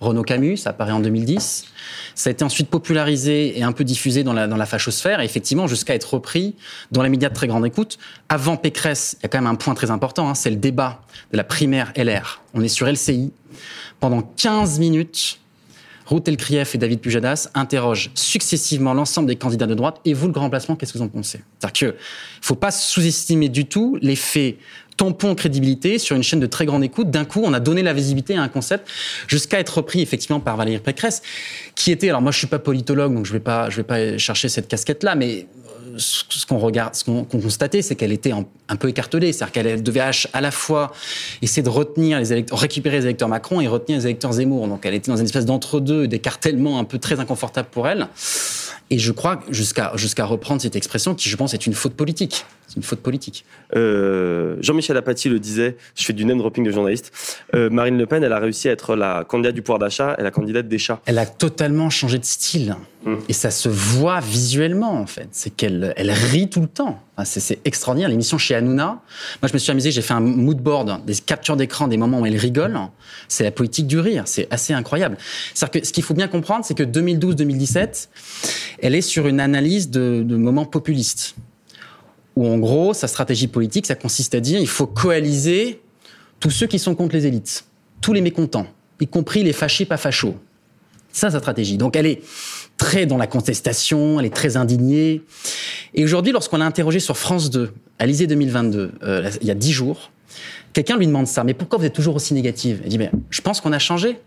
Renaud 0.00 0.22
Camus, 0.22 0.56
ça 0.56 0.70
apparaît 0.70 0.92
en 0.92 1.00
2010. 1.00 1.64
Ça 2.14 2.28
a 2.28 2.32
été 2.32 2.44
ensuite 2.44 2.68
popularisé 2.68 3.58
et 3.58 3.62
un 3.62 3.72
peu 3.72 3.84
diffusé 3.84 4.24
dans 4.24 4.32
la, 4.32 4.46
dans 4.46 4.56
la 4.56 4.66
fachosphère, 4.66 5.20
et 5.20 5.24
effectivement 5.24 5.66
jusqu'à 5.66 5.94
être 5.94 6.14
repris 6.14 6.54
dans 6.90 7.02
les 7.02 7.08
médias 7.08 7.28
de 7.28 7.34
très 7.34 7.46
grande 7.46 7.66
écoute. 7.66 7.98
Avant 8.28 8.56
Pécresse, 8.56 9.16
il 9.18 9.22
y 9.24 9.26
a 9.26 9.28
quand 9.28 9.38
même 9.38 9.46
un 9.46 9.54
point 9.56 9.74
très 9.74 9.90
important, 9.90 10.28
hein, 10.28 10.34
c'est 10.34 10.50
le 10.50 10.56
débat 10.56 11.02
de 11.32 11.36
la 11.36 11.44
primaire 11.44 11.92
LR. 11.96 12.42
On 12.54 12.62
est 12.62 12.68
sur 12.68 12.86
LCI. 12.86 13.32
Pendant 14.00 14.22
15 14.22 14.78
minutes, 14.78 15.40
Ruth 16.10 16.26
Elkrief 16.26 16.74
et 16.74 16.78
David 16.78 17.00
Pujadas 17.00 17.50
interrogent 17.54 18.10
successivement 18.14 18.94
l'ensemble 18.94 19.28
des 19.28 19.36
candidats 19.36 19.66
de 19.66 19.74
droite. 19.74 20.00
Et 20.04 20.12
vous, 20.12 20.26
le 20.26 20.32
grand 20.32 20.44
remplacement, 20.44 20.74
qu'est-ce 20.74 20.92
que 20.92 20.98
vous 20.98 21.04
en 21.04 21.08
pensez? 21.08 21.42
C'est-à-dire 21.58 21.72
qu'il 21.72 21.88
ne 21.88 21.92
faut 22.40 22.56
pas 22.56 22.72
sous-estimer 22.72 23.48
du 23.48 23.66
tout 23.66 23.96
l'effet 24.02 24.56
tampon 25.00 25.34
crédibilité 25.34 25.98
sur 25.98 26.14
une 26.14 26.22
chaîne 26.22 26.40
de 26.40 26.46
très 26.46 26.66
grande 26.66 26.84
écoute. 26.84 27.10
D'un 27.10 27.24
coup, 27.24 27.40
on 27.42 27.54
a 27.54 27.60
donné 27.60 27.82
la 27.82 27.94
visibilité 27.94 28.36
à 28.36 28.42
un 28.42 28.48
concept 28.48 28.86
jusqu'à 29.28 29.58
être 29.58 29.78
repris 29.78 30.02
effectivement 30.02 30.40
par 30.40 30.58
Valérie 30.58 30.78
Pécresse, 30.78 31.22
qui 31.74 31.90
était, 31.90 32.10
alors 32.10 32.20
moi 32.20 32.32
je 32.32 32.38
suis 32.38 32.46
pas 32.46 32.58
politologue, 32.58 33.14
donc 33.14 33.24
je 33.24 33.32
vais 33.32 33.40
pas, 33.40 33.70
je 33.70 33.78
vais 33.78 33.82
pas 33.82 34.18
chercher 34.18 34.50
cette 34.50 34.68
casquette-là, 34.68 35.14
mais 35.14 35.46
euh, 35.56 35.94
ce 35.96 36.44
qu'on 36.44 36.58
regarde, 36.58 36.94
ce 36.94 37.04
qu'on 37.04 37.24
qu'on 37.24 37.40
constatait, 37.40 37.80
c'est 37.80 37.96
qu'elle 37.96 38.12
était 38.12 38.32
un 38.32 38.76
peu 38.76 38.88
écartelée, 38.90 39.32
c'est-à-dire 39.32 39.52
qu'elle 39.52 39.82
devait 39.82 40.02
à 40.34 40.40
la 40.42 40.50
fois 40.50 40.92
essayer 41.40 41.62
de 41.62 41.70
retenir 41.70 42.18
les 42.18 42.34
électeurs, 42.34 42.58
récupérer 42.58 42.98
les 42.98 43.04
électeurs 43.04 43.28
Macron 43.28 43.62
et 43.62 43.68
retenir 43.68 44.00
les 44.00 44.04
électeurs 44.04 44.32
Zemmour. 44.32 44.68
Donc 44.68 44.84
elle 44.84 44.92
était 44.92 45.10
dans 45.10 45.16
une 45.16 45.24
espèce 45.24 45.46
d'entre-deux, 45.46 46.08
d'écartèlement 46.08 46.78
un 46.78 46.84
peu 46.84 46.98
très 46.98 47.20
inconfortable 47.20 47.68
pour 47.70 47.88
elle. 47.88 48.06
Et 48.90 48.98
je 48.98 49.12
crois 49.12 49.40
jusqu'à 49.50 49.92
jusqu'à 49.94 50.24
reprendre 50.24 50.60
cette 50.60 50.74
expression 50.74 51.14
qui, 51.14 51.28
je 51.28 51.36
pense, 51.36 51.54
est 51.54 51.66
une 51.66 51.74
faute 51.74 51.94
politique. 51.94 52.44
C'est 52.66 52.76
une 52.76 52.82
faute 52.82 53.00
politique. 53.00 53.44
Euh, 53.76 54.56
Jean-Michel 54.60 54.96
Apathy 54.96 55.28
le 55.28 55.38
disait, 55.38 55.76
je 55.96 56.04
fais 56.04 56.12
du 56.12 56.24
name 56.24 56.38
dropping 56.38 56.64
de 56.64 56.70
journaliste. 56.70 57.12
Euh, 57.54 57.70
Marine 57.70 57.98
Le 57.98 58.06
Pen, 58.06 58.22
elle 58.22 58.32
a 58.32 58.38
réussi 58.38 58.68
à 58.68 58.72
être 58.72 58.94
la 58.96 59.24
candidate 59.24 59.54
du 59.54 59.62
pouvoir 59.62 59.78
d'achat 59.78 60.16
et 60.18 60.22
la 60.22 60.30
candidate 60.30 60.68
des 60.68 60.78
chats. 60.78 61.00
Elle 61.06 61.18
a 61.18 61.26
totalement 61.26 61.90
changé 61.90 62.18
de 62.18 62.24
style. 62.24 62.76
Et 63.28 63.32
ça 63.32 63.50
se 63.50 63.68
voit 63.68 64.20
visuellement, 64.20 64.92
en 64.92 65.06
fait. 65.06 65.28
C'est 65.32 65.48
qu'elle 65.48 65.94
elle 65.96 66.10
rit 66.10 66.50
tout 66.50 66.60
le 66.60 66.66
temps. 66.66 67.00
C'est 67.24 67.58
extraordinaire. 67.64 68.10
L'émission 68.10 68.36
chez 68.36 68.54
Hanouna, 68.54 69.00
moi, 69.40 69.48
je 69.48 69.52
me 69.52 69.58
suis 69.58 69.70
amusé, 69.70 69.90
j'ai 69.90 70.02
fait 70.02 70.12
un 70.12 70.20
mood 70.20 70.58
board, 70.58 71.04
des 71.06 71.14
captures 71.14 71.56
d'écran 71.56 71.88
des 71.88 71.96
moments 71.96 72.20
où 72.20 72.26
elle 72.26 72.36
rigole. 72.36 72.78
C'est 73.28 73.44
la 73.44 73.50
politique 73.50 73.86
du 73.86 73.98
rire. 73.98 74.24
C'est 74.26 74.46
assez 74.50 74.74
incroyable. 74.74 75.16
C'est-à-dire 75.54 75.80
que 75.80 75.86
ce 75.86 75.92
qu'il 75.92 76.04
faut 76.04 76.14
bien 76.14 76.28
comprendre, 76.28 76.64
c'est 76.64 76.74
que 76.74 76.82
2012-2017, 76.82 78.08
elle 78.82 78.94
est 78.94 79.00
sur 79.00 79.26
une 79.26 79.40
analyse 79.40 79.88
de, 79.90 80.22
de 80.22 80.36
moments 80.36 80.66
populistes. 80.66 81.36
Où, 82.36 82.46
en 82.46 82.58
gros, 82.58 82.92
sa 82.92 83.08
stratégie 83.08 83.48
politique, 83.48 83.86
ça 83.86 83.94
consiste 83.94 84.34
à 84.34 84.40
dire 84.40 84.60
il 84.60 84.68
faut 84.68 84.86
coaliser 84.86 85.80
tous 86.38 86.50
ceux 86.50 86.66
qui 86.66 86.78
sont 86.78 86.94
contre 86.94 87.14
les 87.14 87.26
élites, 87.26 87.64
tous 88.00 88.12
les 88.12 88.20
mécontents, 88.20 88.66
y 89.00 89.06
compris 89.06 89.42
les 89.42 89.52
fâchés 89.52 89.84
pas 89.84 89.96
fachos. 89.96 90.36
Ça 91.12 91.30
sa 91.30 91.38
stratégie. 91.38 91.76
Donc 91.76 91.96
elle 91.96 92.06
est 92.06 92.22
très 92.76 93.06
dans 93.06 93.16
la 93.16 93.26
contestation, 93.26 94.20
elle 94.20 94.26
est 94.26 94.34
très 94.34 94.56
indignée. 94.56 95.22
Et 95.94 96.04
aujourd'hui, 96.04 96.32
lorsqu'on 96.32 96.58
l'a 96.58 96.64
interrogée 96.66 97.00
sur 97.00 97.16
France 97.16 97.50
2, 97.50 97.72
Alizé 97.98 98.26
2022, 98.26 98.92
euh, 99.02 99.30
il 99.42 99.46
y 99.46 99.50
a 99.50 99.54
dix 99.54 99.72
jours, 99.72 100.10
quelqu'un 100.72 100.96
lui 100.96 101.06
demande 101.06 101.26
ça. 101.26 101.44
Mais 101.44 101.54
pourquoi 101.54 101.78
vous 101.78 101.84
êtes 101.84 101.92
toujours 101.92 102.14
aussi 102.16 102.32
négative? 102.34 102.80
Elle 102.84 102.90
dit 102.90 102.98
mais 102.98 103.10
je 103.30 103.40
pense 103.40 103.60
qu'on 103.60 103.72
a 103.72 103.78
changé. 103.78 104.18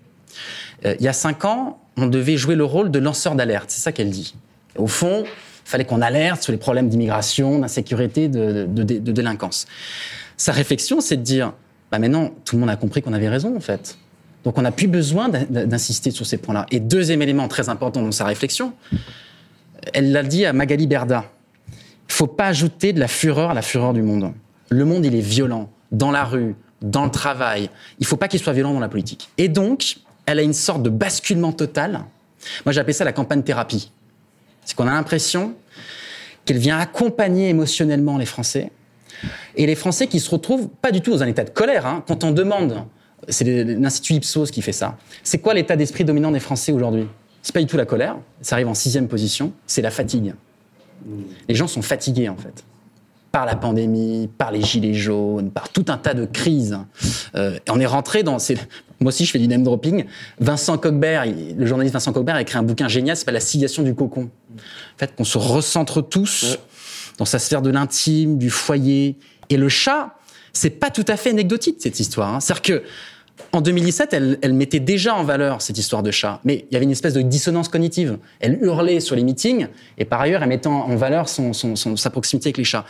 Euh, 0.86 0.96
il 1.00 1.06
y 1.06 1.08
a 1.08 1.14
cinq 1.14 1.46
ans, 1.46 1.80
on 1.98 2.08
devait 2.08 2.38
jouer 2.38 2.56
le 2.56 2.66
rôle 2.66 2.92
de 2.92 3.00
lanceur 3.00 3.36
d'alerte. 3.36 3.70
C'est 3.72 3.82
ça 3.82 3.92
qu'elle 3.92 4.10
dit. 4.10 4.36
Au 4.78 4.88
fond, 4.88 5.24
il 5.26 5.70
fallait 5.70 5.86
qu'on 5.86 6.02
alerte 6.02 6.44
sur 6.44 6.52
les 6.52 6.58
problèmes 6.58 6.90
d'immigration, 6.90 7.60
d'insécurité, 7.60 8.28
de- 8.28 8.66
de 8.68 9.12
délinquance. 9.12 9.66
Sa 10.36 10.52
réflexion, 10.52 11.00
c'est 11.00 11.16
de 11.18 11.22
dire 11.22 11.54
bah 11.92 12.00
maintenant, 12.00 12.32
tout 12.44 12.56
le 12.56 12.60
monde 12.60 12.72
a 12.72 12.76
compris 12.76 13.02
qu'on 13.04 13.14
avait 13.14 13.30
raison, 13.30 13.56
en 13.56 13.60
fait. 13.60 13.98
Donc 14.44 14.58
on 14.58 14.62
n'a 14.62 14.72
plus 14.72 14.88
besoin 14.88 15.30
d'in- 15.30 15.66
d'insister 15.66 16.12
sur 16.12 16.26
ces 16.26 16.38
points-là. 16.38 16.66
Et 16.72 16.80
deuxième 16.80 17.22
élément 17.22 17.48
très 17.48 17.70
important 17.70 18.02
dans 18.02 18.12
sa 18.12 18.26
réflexion, 18.26 18.74
elle 19.94 20.12
l'a 20.12 20.24
dit 20.24 20.46
à 20.46 20.54
Magali 20.54 20.88
Berda. 20.88 21.26
Il 21.70 22.14
faut 22.14 22.28
pas 22.28 22.48
ajouter 22.48 22.94
de 22.94 23.00
la 23.00 23.08
fureur 23.08 23.52
à 23.52 23.54
la 23.54 23.62
fureur 23.62 23.94
du 23.94 24.02
monde. 24.02 24.34
Le 24.70 24.86
monde, 24.86 25.06
il 25.06 25.16
est 25.16 25.22
violent. 25.22 25.70
Dans 25.92 26.12
la 26.12 26.24
rue, 26.26 26.56
dans 26.82 27.06
le 27.06 27.12
travail. 27.12 27.70
Il 28.00 28.06
faut 28.06 28.18
pas 28.18 28.28
qu'il 28.28 28.40
soit 28.40 28.54
violent 28.54 28.74
dans 28.74 28.80
la 28.80 28.90
politique. 28.90 29.30
Et 29.38 29.48
donc, 29.48 29.98
elle 30.26 30.40
a 30.40 30.42
une 30.42 30.54
sorte 30.54 30.84
de 30.84 30.90
basculement 30.90 31.52
total. 31.52 32.02
Moi, 32.66 32.74
j'appelle 32.74 32.94
ça 32.94 33.04
la 33.06 33.14
campagne 33.14 33.44
thérapie. 33.44 33.92
C'est 34.66 34.76
qu'on 34.76 34.88
a 34.88 34.92
l'impression 34.92 35.54
qu'elle 36.46 36.58
vient 36.58 36.78
accompagner 36.80 37.50
émotionnellement 37.50 38.18
les 38.18 38.26
Français. 38.26 38.72
Et 39.56 39.66
les 39.66 39.76
Français 39.76 40.08
qui 40.08 40.20
se 40.20 40.30
retrouvent 40.30 40.68
pas 40.68 40.92
du 40.92 41.02
tout 41.02 41.12
dans 41.12 41.24
un 41.24 41.28
état 41.28 41.44
de 41.44 41.50
colère. 41.52 41.86
Hein. 41.86 42.04
Quand 42.08 42.24
on 42.24 42.32
demande, 42.32 42.84
c'est 43.30 43.46
l'Institut 43.46 44.14
Ipsos 44.14 44.52
qui 44.52 44.62
fait 44.62 44.72
ça, 44.72 44.98
c'est 45.24 45.40
quoi 45.40 45.54
l'état 45.54 45.76
d'esprit 45.76 46.06
dominant 46.06 46.32
des 46.32 46.40
Français 46.40 46.72
aujourd'hui? 46.72 47.08
C'est 47.42 47.54
pas 47.54 47.60
du 47.60 47.66
tout 47.66 47.78
la 47.78 47.86
colère, 47.86 48.18
ça 48.42 48.56
arrive 48.56 48.68
en 48.68 48.74
sixième 48.74 49.08
position, 49.08 49.54
c'est 49.68 49.82
la 49.82 49.92
fatigue. 49.92 50.34
Les 51.50 51.56
gens 51.56 51.68
sont 51.68 51.82
fatigués 51.82 52.30
en 52.30 52.38
fait 52.38 52.64
par 53.34 53.48
la 53.48 53.56
pandémie, 53.56 54.30
par 54.38 54.52
les 54.52 54.62
gilets 54.62 54.94
jaunes, 54.94 55.50
par 55.50 55.70
tout 55.70 55.86
un 55.88 55.98
tas 55.98 56.14
de 56.14 56.26
crises. 56.26 56.78
Euh, 57.34 57.56
et 57.56 57.72
on 57.72 57.80
est 57.80 57.86
rentré 57.88 58.22
dans. 58.22 58.38
Moi 59.00 59.10
aussi, 59.10 59.26
je 59.26 59.32
fais 59.32 59.40
du 59.40 59.48
name 59.48 59.64
dropping. 59.64 60.06
Vincent 60.40 60.78
Cogbert, 60.78 61.26
le 61.26 61.66
journaliste 61.66 61.94
Vincent 61.94 62.14
Cogbert, 62.14 62.36
a 62.36 62.42
écrit 62.44 62.60
un 62.60 62.64
bouquin 62.64 62.88
génial, 62.88 63.18
c'est 63.18 63.26
pas 63.26 63.32
la 63.32 63.40
civilisation 63.40 63.82
du 63.82 63.96
cocon. 63.96 64.30
En 64.56 65.00
fait, 65.00 65.16
qu'on 65.16 65.24
se 65.24 65.40
recentre 65.40 66.08
tous 66.08 66.60
dans 67.18 67.26
sa 67.26 67.40
sphère 67.40 67.64
de 67.64 67.72
l'intime, 67.72 68.38
du 68.38 68.52
foyer. 68.52 69.18
Et 69.50 69.58
le 69.58 69.68
chat, 69.68 70.16
c'est 70.54 70.70
pas 70.70 70.92
tout 70.92 71.06
à 71.08 71.18
fait 71.18 71.32
anecdotique 71.32 71.78
cette 71.80 72.00
histoire. 72.00 72.36
Hein. 72.36 72.40
C'est-à-dire 72.40 72.62
que 72.62 72.84
en 73.52 73.62
2017, 73.62 74.14
elle, 74.42 74.54
mettait 74.54 74.80
déjà 74.80 75.16
en 75.16 75.24
valeur 75.24 75.62
cette 75.62 75.78
histoire 75.78 76.04
de 76.04 76.12
chat, 76.12 76.40
mais 76.44 76.66
il 76.70 76.74
y 76.74 76.76
avait 76.76 76.86
une 76.86 76.92
espèce 76.92 77.14
de 77.14 77.22
dissonance 77.22 77.68
cognitive. 77.68 78.18
Elle 78.40 78.60
hurlait 78.64 79.00
sur 79.00 79.16
les 79.16 79.24
meetings, 79.24 79.68
et 79.98 80.06
par 80.06 80.22
ailleurs, 80.22 80.42
elle 80.44 80.50
mettait 80.50 80.68
en 80.68 80.96
valeur 80.96 81.28
sa 81.30 82.10
proximité 82.10 82.48
avec 82.48 82.58
les 82.58 82.64
chats. 82.64 82.86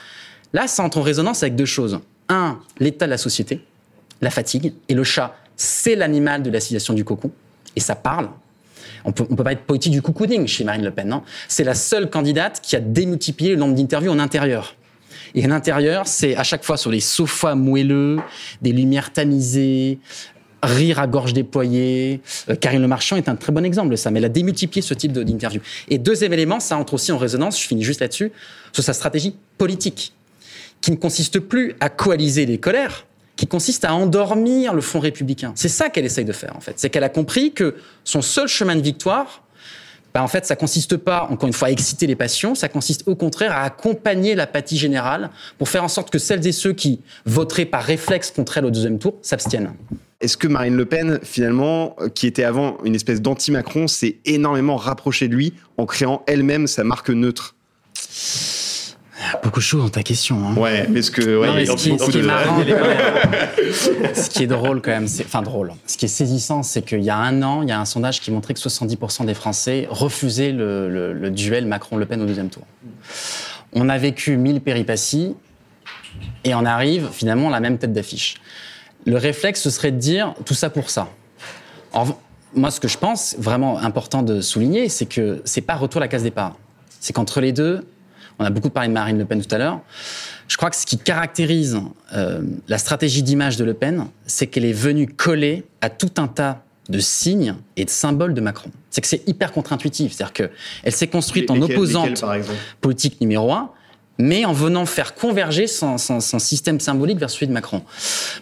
Là, 0.54 0.68
ça 0.68 0.84
entre 0.84 1.00
en 1.00 1.02
résonance 1.02 1.44
avec 1.44 1.56
deux 1.56 1.66
choses. 1.66 2.00
Un, 2.30 2.60
l'état 2.80 3.06
de 3.06 3.12
la 3.12 3.18
société, 3.18 3.62
la 4.22 4.30
fatigue, 4.30 4.74
et 4.88 4.94
le 4.94 5.04
chat, 5.04 5.36
c'est 5.58 5.96
l'animal 5.96 6.44
de 6.44 6.50
la 6.50 6.60
civilisation 6.60 6.94
du 6.94 7.04
cocon, 7.04 7.32
et 7.76 7.80
ça 7.80 7.96
parle. 7.96 8.30
On 9.06 9.12
peut, 9.12 9.26
peut 9.26 9.44
pas 9.44 9.52
être 9.52 9.64
poétique 9.64 9.92
du 9.92 10.02
cocooning 10.02 10.48
chez 10.48 10.64
Marine 10.64 10.84
Le 10.84 10.92
Pen, 10.92 11.22
C'est 11.48 11.64
la 11.64 11.76
seule 11.76 12.10
candidate 12.10 12.62
qui 12.62 12.76
a 12.76 12.80
démultiplié 12.80 13.52
le 13.52 13.58
nombre 13.58 13.76
d'interviews 13.76 14.12
en 14.12 14.20
intérieur. 14.20 14.76
Et 15.36 15.44
à 15.44 15.48
l'intérieur, 15.48 16.08
c'est 16.08 16.36
à 16.36 16.44
chaque 16.44 16.64
fois 16.64 16.78
sur 16.78 16.92
les 16.92 17.00
sofas 17.00 17.56
moelleux, 17.56 18.20
des 18.62 18.72
lumières 18.72 19.12
tamisées, 19.12 20.00
rire 20.64 21.00
à 21.00 21.08
gorge 21.08 21.34
déployée. 21.34 22.22
Euh, 22.50 22.56
Karine 22.56 22.82
Le 22.82 22.88
Marchand 22.88 23.16
est 23.16 23.30
un 23.30 23.36
très 23.36 23.52
bon 23.52 23.66
exemple 23.66 23.90
de 23.90 23.96
ça, 23.96 24.12
mais 24.12 24.20
elle 24.20 24.26
a 24.26 24.30
démultiplié 24.30 24.82
ce 24.82 24.94
type 24.94 25.12
d'interview. 25.12 25.62
Et 25.90 25.98
deuxième 25.98 26.34
élément, 26.34 26.60
ça 26.60 26.78
entre 26.78 26.96
aussi 26.96 27.12
en 27.12 27.18
résonance, 27.18 27.62
je 27.62 27.68
finis 27.68 27.84
juste 27.84 28.02
là-dessus, 28.02 28.32
sur 28.72 28.84
sa 28.84 28.94
stratégie 28.94 29.36
politique, 29.58 30.14
qui 30.82 30.92
ne 30.92 30.96
consiste 30.96 31.40
plus 31.40 31.76
à 31.80 31.90
coaliser 31.90 32.46
les 32.46 32.58
colères, 32.58 33.06
qui 33.36 33.48
consiste 33.48 33.86
à 33.86 33.94
endormir 33.94 34.74
le 34.74 34.82
Front 34.82 35.00
républicain. 35.00 35.54
C'est 35.56 35.70
ça 35.70 35.90
qu'elle 35.90 36.06
essaye 36.06 36.26
de 36.26 36.34
faire, 36.34 36.56
en 36.56 36.60
fait. 36.60 36.74
C'est 36.78 36.90
qu'elle 36.90 37.04
a 37.04 37.10
compris 37.10 37.52
que 37.52 37.76
son 38.04 38.22
seul 38.22 38.48
chemin 38.48 38.76
de 38.76 38.82
victoire, 38.82 39.44
bah, 40.14 40.22
en 40.22 40.28
fait, 40.28 40.46
ça 40.46 40.56
consiste 40.56 40.96
pas, 40.98 41.28
encore 41.32 41.48
une 41.48 41.54
fois, 41.54 41.70
à 41.70 41.72
exciter 41.72 42.06
les 42.06 42.16
passions, 42.16 42.54
ça 42.54 42.70
consiste 42.70 43.04
au 43.08 43.16
contraire 43.16 43.52
à 43.52 43.64
accompagner 43.64 44.36
l'apathie 44.36 44.78
générale 44.78 45.32
pour 45.58 45.70
faire 45.70 45.84
en 45.84 45.88
sorte 45.88 46.12
que 46.12 46.20
celles 46.20 46.46
et 46.46 46.52
ceux 46.52 46.74
qui 46.74 47.02
voteraient 47.26 47.66
par 47.66 47.84
réflexe 47.84 48.30
contre 48.30 48.58
elle 48.58 48.66
au 48.66 48.72
deuxième 48.72 49.00
tour 49.00 49.16
s'abstiennent. 49.24 49.74
Est-ce 50.24 50.38
que 50.38 50.48
Marine 50.48 50.78
Le 50.78 50.86
Pen, 50.86 51.20
finalement, 51.22 51.98
euh, 52.00 52.08
qui 52.08 52.28
était 52.28 52.46
avant 52.46 52.78
une 52.86 52.96
espèce 52.96 53.22
d'anti-Macron, 53.22 53.90
s'est 53.90 54.20
énormément 54.24 54.78
rapprochée 54.78 55.28
de 55.28 55.36
lui 55.36 55.54
en 55.78 55.86
créant 55.86 56.24
elle-même 56.28 56.66
sa 56.66 56.86
marque 56.86 57.10
neutre? 57.10 57.56
Beaucoup 59.44 59.60
de 59.60 59.66
choses 59.66 59.82
dans 59.84 59.90
ta 59.90 60.02
question. 60.02 60.38
Hein. 60.48 60.56
Ouais, 60.56 60.88
mais 60.90 61.02
ce 61.02 61.12
que, 61.12 61.38
ouais, 61.38 61.66
ce, 61.66 61.74
qui, 61.74 62.00
ce 62.00 62.10
qui 62.10 62.20
est 62.20 62.22
marrant, 62.22 62.62
ce 64.14 64.30
qui 64.30 64.44
est 64.44 64.48
drôle 64.48 64.82
quand 64.82 64.92
même, 64.92 65.08
enfin 65.26 65.42
drôle. 65.42 65.74
Ce 65.88 65.98
qui 65.98 66.06
est 66.06 66.10
saisissant, 66.10 66.64
c'est 66.64 66.84
qu'il 66.84 67.04
y 67.04 67.10
a 67.10 67.18
un 67.18 67.42
an, 67.42 67.62
il 67.62 67.68
y 67.68 67.74
a 67.74 67.80
un 67.80 67.86
sondage 67.86 68.22
qui 68.22 68.32
montrait 68.32 68.54
que 68.54 68.62
70% 68.62 69.26
des 69.26 69.34
Français 69.34 69.88
refusaient 69.90 70.54
le, 70.54 71.12
le 71.12 71.30
duel 71.32 71.66
Macron-Le 71.66 72.06
Pen 72.06 72.22
au 72.22 72.26
deuxième 72.26 72.50
tour. 72.50 72.64
On 73.74 73.90
a 73.90 73.98
vécu 73.98 74.38
mille 74.38 74.62
péripéties 74.62 75.36
et 76.46 76.56
on 76.56 76.64
arrive 76.64 77.10
finalement 77.12 77.50
à 77.50 77.52
la 77.52 77.60
même 77.60 77.78
tête 77.78 77.92
d'affiche 77.92 78.36
le 79.06 79.18
réflexe, 79.18 79.62
ce 79.62 79.70
serait 79.70 79.92
de 79.92 79.98
dire 79.98 80.34
tout 80.46 80.54
ça 80.54 80.70
pour 80.70 80.90
ça. 80.90 81.10
moi, 82.56 82.72
ce 82.72 82.80
que 82.80 82.88
je 82.88 82.98
pense, 82.98 83.36
vraiment 83.38 83.80
important 83.80 84.22
de 84.22 84.42
souligner, 84.42 84.90
c'est 84.90 85.06
que 85.06 85.42
c'est 85.46 85.62
pas 85.62 85.76
retour 85.76 86.02
à 86.02 86.06
la 86.06 86.08
case 86.08 86.24
départ. 86.24 86.56
C'est 87.00 87.14
qu'entre 87.14 87.42
les 87.42 87.52
deux, 87.52 87.86
on 88.40 88.46
a 88.46 88.50
beaucoup 88.50 88.70
parlé 88.70 88.90
de 88.90 88.94
Marine 88.94 89.18
Le 89.18 89.26
Pen 89.26 89.44
tout 89.44 89.54
à 89.54 89.58
l'heure. 89.58 89.82
Je 90.48 90.58
crois 90.58 90.70
que 90.70 90.76
ce 90.76 90.86
qui 90.86 90.98
caractérise 90.98 91.80
euh, 92.14 92.42
la 92.68 92.78
stratégie 92.78 93.24
d'image 93.24 93.58
de 93.58 93.64
Le 93.64 93.74
Pen, 93.74 94.08
c'est 94.26 94.48
qu'elle 94.48 94.66
est 94.66 94.74
venue 94.74 95.08
coller 95.08 95.66
à 95.82 95.90
tout 95.90 96.12
un 96.18 96.28
tas 96.28 96.64
de 96.90 97.00
signes 97.00 97.56
et 97.78 97.86
de 97.86 97.90
symboles 97.90 98.34
de 98.34 98.42
Macron. 98.42 98.70
C'est 98.90 99.02
que 99.02 99.08
c'est 99.08 99.28
hyper 99.28 99.52
contre-intuitif. 99.52 100.14
C'est-à-dire 100.14 100.34
qu'elle 100.34 100.92
s'est 100.92 101.08
construite 101.08 101.50
en 101.50 101.62
opposante 101.62 102.24
politique 102.82 103.22
numéro 103.22 103.52
un, 103.54 103.72
mais 104.20 104.46
en 104.46 104.54
venant 104.54 104.86
faire 104.86 105.16
converger 105.16 105.68
son, 105.68 105.98
système 105.98 106.80
symbolique 106.80 107.20
vers 107.20 107.30
celui 107.30 107.48
de 107.48 107.52
Macron. 107.52 107.82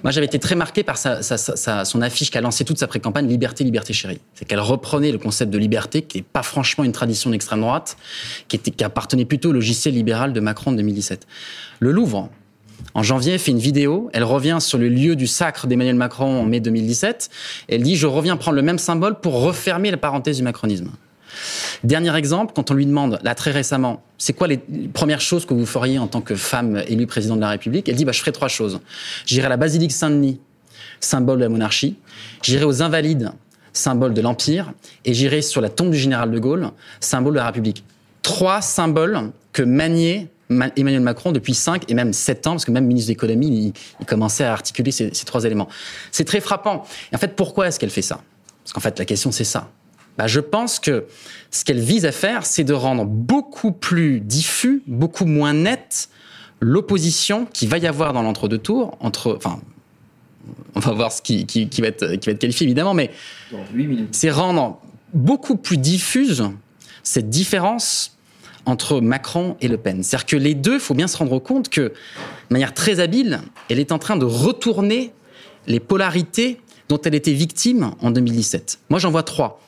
Moi, 0.03 0.11
j'avais 0.11 0.25
été 0.25 0.39
très 0.39 0.55
marqué 0.55 0.83
par 0.83 0.97
son 0.97 2.01
affiche 2.01 2.31
qui 2.31 2.37
a 2.37 2.41
lancé 2.41 2.65
toute 2.65 2.77
sa 2.77 2.87
pré-campagne 2.87 3.27
Liberté, 3.27 3.63
liberté 3.63 3.93
chérie. 3.93 4.19
C'est 4.33 4.45
qu'elle 4.45 4.59
reprenait 4.59 5.11
le 5.11 5.17
concept 5.17 5.51
de 5.51 5.57
liberté, 5.57 6.01
qui 6.01 6.17
n'est 6.17 6.23
pas 6.23 6.43
franchement 6.43 6.83
une 6.83 6.91
tradition 6.91 7.29
d'extrême 7.29 7.61
droite, 7.61 7.97
qui, 8.47 8.59
qui 8.59 8.83
appartenait 8.83 9.25
plutôt 9.25 9.49
au 9.49 9.53
logiciel 9.53 9.93
libéral 9.93 10.33
de 10.33 10.39
Macron 10.39 10.71
en 10.71 10.73
2017. 10.73 11.25
Le 11.79 11.91
Louvre, 11.91 12.29
en 12.93 13.03
janvier, 13.03 13.37
fait 13.37 13.51
une 13.51 13.59
vidéo. 13.59 14.09
Elle 14.13 14.23
revient 14.23 14.57
sur 14.59 14.77
le 14.77 14.89
lieu 14.89 15.15
du 15.15 15.27
sacre 15.27 15.67
d'Emmanuel 15.67 15.95
Macron 15.95 16.41
en 16.41 16.45
mai 16.45 16.59
2017. 16.59 17.29
Elle 17.69 17.83
dit 17.83 17.95
Je 17.95 18.07
reviens 18.07 18.35
prendre 18.37 18.55
le 18.55 18.61
même 18.61 18.79
symbole 18.79 19.19
pour 19.19 19.41
refermer 19.41 19.91
la 19.91 19.97
parenthèse 19.97 20.37
du 20.37 20.43
macronisme. 20.43 20.91
Dernier 21.83 22.15
exemple, 22.15 22.53
quand 22.55 22.71
on 22.71 22.73
lui 22.73 22.85
demande, 22.85 23.19
là 23.23 23.35
très 23.35 23.51
récemment, 23.51 24.03
c'est 24.17 24.33
quoi 24.33 24.47
les 24.47 24.57
premières 24.57 25.21
choses 25.21 25.45
que 25.45 25.53
vous 25.53 25.65
feriez 25.65 25.99
en 25.99 26.07
tant 26.07 26.21
que 26.21 26.35
femme 26.35 26.81
élue 26.87 27.07
présidente 27.07 27.37
de 27.37 27.41
la 27.41 27.49
République 27.49 27.89
Elle 27.89 27.95
dit, 27.95 28.05
bah, 28.05 28.11
je 28.11 28.19
ferai 28.19 28.31
trois 28.31 28.47
choses. 28.47 28.79
J'irai 29.25 29.47
à 29.47 29.49
la 29.49 29.57
basilique 29.57 29.91
Saint-Denis, 29.91 30.39
symbole 30.99 31.39
de 31.39 31.43
la 31.43 31.49
monarchie. 31.49 31.95
J'irai 32.43 32.65
aux 32.65 32.83
Invalides, 32.83 33.31
symbole 33.73 34.13
de 34.13 34.21
l'Empire. 34.21 34.73
Et 35.05 35.13
j'irai 35.13 35.41
sur 35.41 35.61
la 35.61 35.69
tombe 35.69 35.91
du 35.91 35.97
général 35.97 36.31
de 36.31 36.39
Gaulle, 36.39 36.69
symbole 36.99 37.33
de 37.33 37.39
la 37.39 37.47
République. 37.47 37.83
Trois 38.21 38.61
symboles 38.61 39.31
que 39.53 39.63
maniait 39.63 40.29
Emmanuel 40.49 41.01
Macron 41.01 41.31
depuis 41.31 41.53
cinq 41.53 41.89
et 41.89 41.93
même 41.93 42.13
sept 42.13 42.45
ans, 42.45 42.51
parce 42.51 42.65
que 42.65 42.71
même 42.71 42.85
ministre 42.85 43.07
de 43.07 43.13
l'économie, 43.13 43.73
il, 43.99 44.05
commençait 44.05 44.43
à 44.43 44.51
articuler 44.51 44.91
ces, 44.91 45.13
ces 45.13 45.25
trois 45.25 45.45
éléments. 45.45 45.69
C'est 46.11 46.25
très 46.25 46.41
frappant. 46.41 46.85
Et 47.11 47.15
en 47.15 47.19
fait, 47.19 47.35
pourquoi 47.35 47.67
est-ce 47.67 47.79
qu'elle 47.79 47.89
fait 47.89 48.01
ça? 48.01 48.21
Parce 48.63 48.73
qu'en 48.73 48.81
fait, 48.81 48.99
la 48.99 49.05
question, 49.05 49.31
c'est 49.31 49.45
ça. 49.45 49.69
Bah, 50.21 50.27
je 50.27 50.39
pense 50.39 50.77
que 50.77 51.05
ce 51.49 51.65
qu'elle 51.65 51.79
vise 51.79 52.05
à 52.05 52.11
faire, 52.11 52.45
c'est 52.45 52.63
de 52.63 52.73
rendre 52.73 53.05
beaucoup 53.05 53.71
plus 53.71 54.19
diffus, 54.19 54.83
beaucoup 54.85 55.25
moins 55.25 55.53
net 55.53 56.09
l'opposition 56.59 57.47
qui 57.51 57.65
va 57.65 57.79
y 57.79 57.87
avoir 57.87 58.13
dans 58.13 58.21
l'entre-deux 58.21 58.59
tours 58.59 58.95
entre, 58.99 59.35
enfin, 59.35 59.59
on 60.75 60.79
va 60.79 60.91
voir 60.91 61.11
ce 61.11 61.23
qui, 61.23 61.43
va, 61.79 61.87
être, 61.87 62.17
qui 62.17 62.29
va 62.29 62.33
être 62.33 62.39
qualifié 62.39 62.67
évidemment, 62.67 62.93
mais 62.93 63.09
c'est 64.11 64.29
rendre 64.29 64.79
beaucoup 65.15 65.55
plus 65.55 65.77
diffuse 65.77 66.43
cette 67.01 67.31
différence 67.31 68.15
entre 68.67 69.01
Macron 69.01 69.57
et 69.59 69.67
Le 69.67 69.77
Pen. 69.77 70.03
C'est-à-dire 70.03 70.27
que 70.27 70.35
les 70.35 70.53
deux, 70.53 70.75
il 70.75 70.79
faut 70.79 70.93
bien 70.93 71.07
se 71.07 71.17
rendre 71.17 71.39
compte 71.39 71.69
que, 71.69 71.81
de 71.81 71.93
manière 72.51 72.75
très 72.75 72.99
habile, 72.99 73.41
elle 73.71 73.79
est 73.79 73.91
en 73.91 73.97
train 73.97 74.17
de 74.17 74.25
retourner 74.25 75.13
les 75.65 75.79
polarités 75.79 76.61
dont 76.89 77.01
elle 77.01 77.15
était 77.15 77.33
victime 77.33 77.95
en 78.01 78.11
2017. 78.11 78.81
Moi, 78.91 78.99
j'en 78.99 79.09
vois 79.09 79.23
trois. 79.23 79.59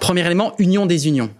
Premier 0.00 0.24
élément, 0.24 0.54
union 0.58 0.86
des 0.86 1.08
unions. 1.08 1.30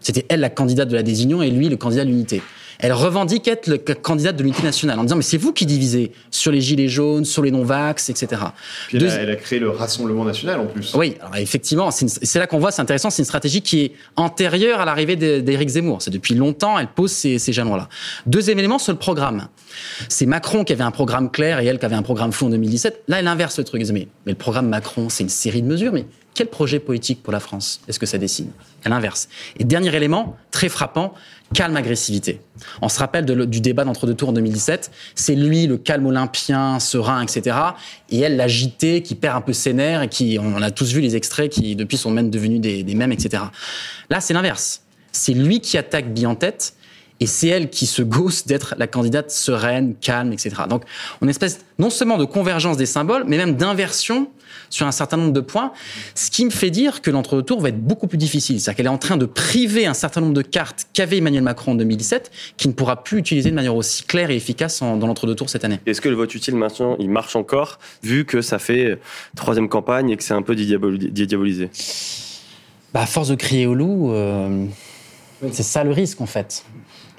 C'était 0.00 0.26
elle 0.28 0.40
la 0.40 0.50
candidate 0.50 0.88
de 0.88 0.94
la 0.94 1.02
désunion 1.02 1.42
et 1.42 1.50
lui 1.50 1.68
le 1.68 1.76
candidat 1.76 2.04
de 2.04 2.10
l'unité. 2.10 2.42
Elle 2.78 2.92
revendique 2.92 3.48
être 3.48 3.66
le 3.68 3.78
candidat 3.78 4.32
de 4.32 4.42
l'unité 4.42 4.62
nationale 4.62 4.98
en 4.98 5.02
disant 5.02 5.16
mais 5.16 5.22
c'est 5.22 5.38
vous 5.38 5.52
qui 5.52 5.66
divisez 5.66 6.12
sur 6.30 6.52
les 6.52 6.60
gilets 6.60 6.88
jaunes, 6.88 7.24
sur 7.24 7.42
les 7.42 7.50
non-vax, 7.50 8.10
etc. 8.10 8.42
Puis 8.88 8.98
elle, 9.02 9.30
a, 9.30 9.36
créé 9.36 9.58
le 9.58 9.70
Rassemblement 9.70 10.24
national 10.24 10.60
en 10.60 10.66
plus. 10.66 10.94
Oui, 10.94 11.16
alors 11.20 11.36
effectivement, 11.36 11.90
c'est 11.90 12.38
là 12.38 12.46
qu'on 12.46 12.58
voit, 12.58 12.70
c'est 12.70 12.82
intéressant, 12.82 13.10
c'est 13.10 13.22
une 13.22 13.26
stratégie 13.26 13.62
qui 13.62 13.80
est 13.80 13.92
antérieure 14.16 14.80
à 14.80 14.84
l'arrivée 14.84 15.16
d'Éric 15.16 15.70
Zemmour. 15.70 16.02
C'est 16.02 16.10
depuis 16.10 16.34
longtemps, 16.34 16.78
elle 16.78 16.88
pose 16.88 17.12
ces, 17.12 17.38
ces 17.38 17.52
jalons-là. 17.52 17.88
Deuxième 18.26 18.58
élément, 18.58 18.78
sur 18.78 18.92
le 18.92 18.98
programme. 18.98 19.48
C'est 20.08 20.26
Macron 20.26 20.64
qui 20.64 20.72
avait 20.72 20.84
un 20.84 20.90
programme 20.90 21.30
clair 21.30 21.60
et 21.60 21.66
elle 21.66 21.78
qui 21.78 21.86
avait 21.86 21.96
un 21.96 22.02
programme 22.02 22.32
fou 22.32 22.46
en 22.46 22.50
2017. 22.50 23.04
Là, 23.08 23.20
elle 23.20 23.28
inverse 23.28 23.58
le 23.58 23.64
truc. 23.64 23.82
Mais, 23.90 24.08
mais 24.26 24.32
le 24.32 24.34
programme 24.34 24.68
Macron, 24.68 25.08
c'est 25.08 25.22
une 25.22 25.28
série 25.28 25.62
de 25.62 25.66
mesures, 25.66 25.92
mais 25.92 26.06
quel 26.36 26.48
projet 26.48 26.78
politique 26.78 27.22
pour 27.22 27.32
la 27.32 27.40
France 27.40 27.80
est-ce 27.88 27.98
que 27.98 28.04
ça 28.04 28.18
dessine 28.18 28.50
À 28.84 28.90
l'inverse. 28.90 29.28
Et 29.58 29.64
dernier 29.64 29.94
élément, 29.96 30.36
très 30.50 30.68
frappant, 30.68 31.14
calme 31.54 31.74
agressivité. 31.76 32.40
On 32.82 32.90
se 32.90 32.98
rappelle 32.98 33.24
du 33.24 33.60
débat 33.62 33.84
d'entre-deux 33.84 34.14
tours 34.14 34.28
en 34.28 34.32
2017. 34.32 34.90
C'est 35.14 35.34
lui, 35.34 35.66
le 35.66 35.78
calme 35.78 36.06
olympien, 36.06 36.78
serein, 36.78 37.22
etc. 37.22 37.56
Et 38.10 38.20
elle, 38.20 38.36
l'agité, 38.36 39.02
qui 39.02 39.14
perd 39.14 39.36
un 39.36 39.40
peu 39.40 39.54
ses 39.54 39.72
nerfs 39.72 40.02
et 40.02 40.08
qui, 40.08 40.38
on 40.38 40.60
a 40.60 40.70
tous 40.70 40.92
vu 40.92 41.00
les 41.00 41.16
extraits 41.16 41.50
qui, 41.50 41.74
depuis, 41.74 41.96
sont 41.96 42.10
même 42.10 42.28
devenus 42.28 42.60
des, 42.60 42.82
des 42.82 42.92
etc. 42.92 43.44
Là, 44.10 44.20
c'est 44.20 44.34
l'inverse. 44.34 44.82
C'est 45.12 45.32
lui 45.32 45.60
qui 45.60 45.78
attaque 45.78 46.12
bien 46.12 46.28
en 46.30 46.34
tête 46.34 46.74
Et 47.18 47.26
c'est 47.26 47.48
elle 47.48 47.70
qui 47.70 47.86
se 47.86 48.02
gausse 48.02 48.46
d'être 48.46 48.74
la 48.76 48.86
candidate 48.86 49.30
sereine, 49.30 49.94
calme, 49.94 50.34
etc. 50.34 50.50
Donc, 50.68 50.82
on 51.22 51.28
espèce 51.28 51.60
non 51.78 51.88
seulement 51.88 52.18
de 52.18 52.26
convergence 52.26 52.76
des 52.76 52.84
symboles, 52.84 53.24
mais 53.26 53.38
même 53.38 53.56
d'inversion 53.56 54.28
sur 54.70 54.86
un 54.86 54.92
certain 54.92 55.16
nombre 55.16 55.32
de 55.32 55.40
points, 55.40 55.72
ce 56.14 56.30
qui 56.30 56.44
me 56.44 56.50
fait 56.50 56.70
dire 56.70 57.02
que 57.02 57.10
l'entre-deux 57.10 57.42
tours 57.42 57.60
va 57.60 57.68
être 57.68 57.80
beaucoup 57.80 58.06
plus 58.06 58.18
difficile. 58.18 58.60
C'est-à-dire 58.60 58.76
qu'elle 58.76 58.86
est 58.86 58.90
en 58.90 58.98
train 58.98 59.16
de 59.16 59.26
priver 59.26 59.86
un 59.86 59.94
certain 59.94 60.20
nombre 60.20 60.34
de 60.34 60.42
cartes 60.42 60.86
qu'avait 60.92 61.18
Emmanuel 61.18 61.42
Macron 61.42 61.72
en 61.72 61.74
2017, 61.76 62.30
qui 62.56 62.68
ne 62.68 62.72
pourra 62.72 63.02
plus 63.02 63.18
utiliser 63.18 63.50
de 63.50 63.54
manière 63.54 63.76
aussi 63.76 64.04
claire 64.04 64.30
et 64.30 64.36
efficace 64.36 64.80
dans 64.80 64.96
l'entre-deux 64.96 65.34
tours 65.34 65.50
cette 65.50 65.64
année. 65.64 65.80
Est-ce 65.86 66.00
que 66.00 66.08
le 66.08 66.16
vote 66.16 66.34
utile 66.34 66.56
maintenant, 66.56 66.96
il 66.98 67.10
marche 67.10 67.36
encore, 67.36 67.78
vu 68.02 68.24
que 68.24 68.42
ça 68.42 68.58
fait 68.58 68.98
troisième 69.34 69.68
campagne 69.68 70.10
et 70.10 70.16
que 70.16 70.22
c'est 70.22 70.34
un 70.34 70.42
peu 70.42 70.54
diabolisé? 70.54 71.70
Bah, 72.92 73.00
À 73.02 73.06
force 73.06 73.28
de 73.28 73.34
crier 73.34 73.66
au 73.66 73.74
loup, 73.74 74.12
euh, 74.12 74.66
c'est 75.52 75.62
ça 75.62 75.84
le 75.84 75.90
risque 75.90 76.20
en 76.20 76.26
fait 76.26 76.64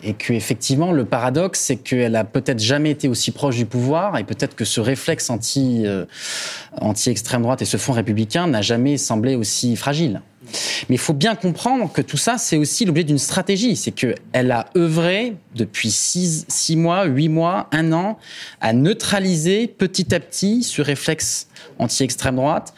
et 0.04 0.13
que 0.13 0.34
effectivement 0.34 0.92
le 0.92 1.06
paradoxe 1.06 1.60
c'est 1.60 1.77
qu'elle 1.77 2.16
a 2.16 2.24
peut-être 2.24 2.60
jamais 2.60 2.92
été 2.92 3.08
aussi 3.08 3.32
proche 3.32 3.56
du 3.56 3.66
pouvoir 3.66 4.18
et 4.18 4.24
peut-être 4.24 4.56
que 4.56 4.66
ce 4.66 4.80
réflexe 4.80 5.32
euh, 5.58 6.06
anti 6.80 7.10
extrême 7.10 7.42
droite 7.42 7.62
et 7.62 7.66
ce 7.66 7.77
fond 7.77 7.94
républicain 7.94 8.48
n'a 8.48 8.62
jamais 8.62 8.98
semblé 8.98 9.36
aussi 9.36 9.75
fragile. 9.75 10.22
Mais 10.89 10.96
il 10.96 11.00
faut 11.00 11.13
bien 11.13 11.36
comprendre 11.36 11.92
que 11.92 12.01
tout 12.01 12.18
ça, 12.18 12.38
c'est 12.38 12.58
aussi 12.58 12.86
l'objet 12.86 13.04
d'une 13.04 13.18
stratégie. 13.18 13.75
C'est 13.75 13.92
qu'elle 13.92 14.51
a 14.51 14.68
œuvré 14.77 15.36
depuis 15.56 15.92
six, 15.92 16.46
six 16.48 16.75
mois, 16.75 17.06
huit 17.06 17.30
mois, 17.30 17.68
un 17.72 17.92
an, 17.92 18.18
à 18.62 18.74
neutraliser 18.74 19.68
petit 19.68 20.13
à 20.13 20.20
petit 20.20 20.63
ce 20.63 20.82
réflexe 20.82 21.48
anti-extrême 21.80 22.38
droite, 22.38 22.74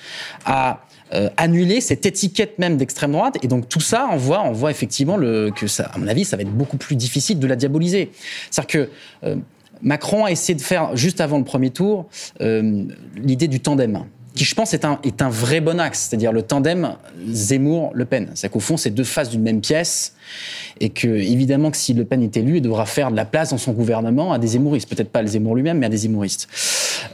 à 0.46 0.82
euh, 1.13 1.30
annuler 1.38 1.82
cette 1.82 2.06
étiquette 2.06 2.60
même 2.60 2.78
d'extrême 2.78 3.12
droite. 3.12 3.38
Et 3.42 3.48
donc 3.48 3.68
tout 3.68 3.80
ça, 3.80 4.08
on 4.12 4.18
voit, 4.18 4.44
on 4.44 4.51
voit 4.51 4.72
effectivement 4.72 5.18
le, 5.18 5.51
que 5.56 5.68
ça, 5.68 5.86
à 5.86 5.98
mon 5.98 6.08
avis, 6.08 6.25
ça 6.25 6.38
va 6.38 6.44
être 6.44 6.51
beaucoup 6.51 6.78
plus 6.78 6.96
difficile 6.96 7.39
de 7.39 7.48
la 7.48 7.56
diaboliser. 7.56 8.12
C'est-à-dire 8.51 8.68
que 8.68 8.89
euh, 9.25 9.36
Macron 9.82 10.25
a 10.25 10.32
essayé 10.32 10.56
de 10.56 10.62
faire 10.62 10.96
juste 10.96 11.22
avant 11.22 11.38
le 11.38 11.44
premier 11.44 11.70
tour 11.70 12.08
euh, 12.42 12.84
l'idée 13.16 13.48
du 13.48 13.60
tandem 13.60 14.04
qui 14.39 14.46
je 14.46 14.55
pense 14.55 14.74
est 14.74 14.86
un, 14.86 15.00
est 15.03 15.22
un 15.22 15.27
vrai 15.27 15.60
bon 15.60 15.81
axe, 15.81 16.08
c'est-à-dire 16.08 16.31
le 16.31 16.43
tandem 16.43 16.93
Zemmour-Le 17.27 18.05
Pen. 18.05 18.29
C'est 18.36 18.48
qu'au 18.48 18.62
fond, 18.62 18.77
c'est 18.77 18.89
deux 18.89 19.03
faces 19.03 19.29
d'une 19.29 19.41
même 19.41 19.60
pièce, 19.60 20.13
et 20.79 20.91
que 20.91 21.10
évidemment 21.10 21.72
que 21.72 21.75
si 21.75 21.93
Le 21.93 22.05
Pen 22.05 22.24
est 22.24 22.38
élu, 22.38 22.55
il 22.55 22.62
devra 22.62 22.86
faire 22.86 23.12
de 23.12 23.17
la 23.17 23.25
place 23.25 23.50
dans 23.50 23.58
son 23.58 23.74
gouvernement 23.74 24.31
à 24.31 24.39
des 24.39 24.48
Zemmouristes, 24.48 24.88
peut-être 24.88 25.10
pas 25.10 25.22
le 25.22 25.27
Zemmour 25.27 25.58
lui-même, 25.58 25.79
mais 25.79 25.88
à 25.88 25.89
des 25.89 25.98
Zemmouristes. 25.98 26.48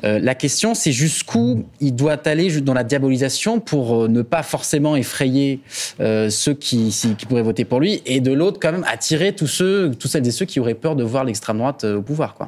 Euh, 0.03 0.19
la 0.19 0.35
question, 0.35 0.75
c'est 0.75 0.91
jusqu'où 0.91 1.65
il 1.81 1.95
doit 1.95 2.19
aller 2.25 2.61
dans 2.61 2.75
la 2.75 2.83
diabolisation 2.83 3.59
pour 3.59 4.03
euh, 4.03 4.07
ne 4.07 4.21
pas 4.21 4.43
forcément 4.43 4.95
effrayer 4.95 5.61
euh, 6.01 6.29
ceux 6.29 6.53
qui, 6.53 6.95
qui, 7.17 7.25
pourraient 7.25 7.41
voter 7.41 7.65
pour 7.65 7.79
lui, 7.79 8.03
et 8.05 8.19
de 8.19 8.33
l'autre, 8.33 8.59
quand 8.61 8.71
même, 8.71 8.85
attirer 8.87 9.33
tous 9.33 9.47
ceux, 9.47 9.89
tous 9.97 10.09
celles 10.09 10.27
et 10.27 10.31
ceux 10.31 10.45
qui 10.45 10.59
auraient 10.59 10.75
peur 10.75 10.95
de 10.95 11.03
voir 11.03 11.23
l'extrême 11.23 11.57
droite 11.57 11.85
au 11.85 12.03
pouvoir, 12.03 12.35
quoi. 12.35 12.47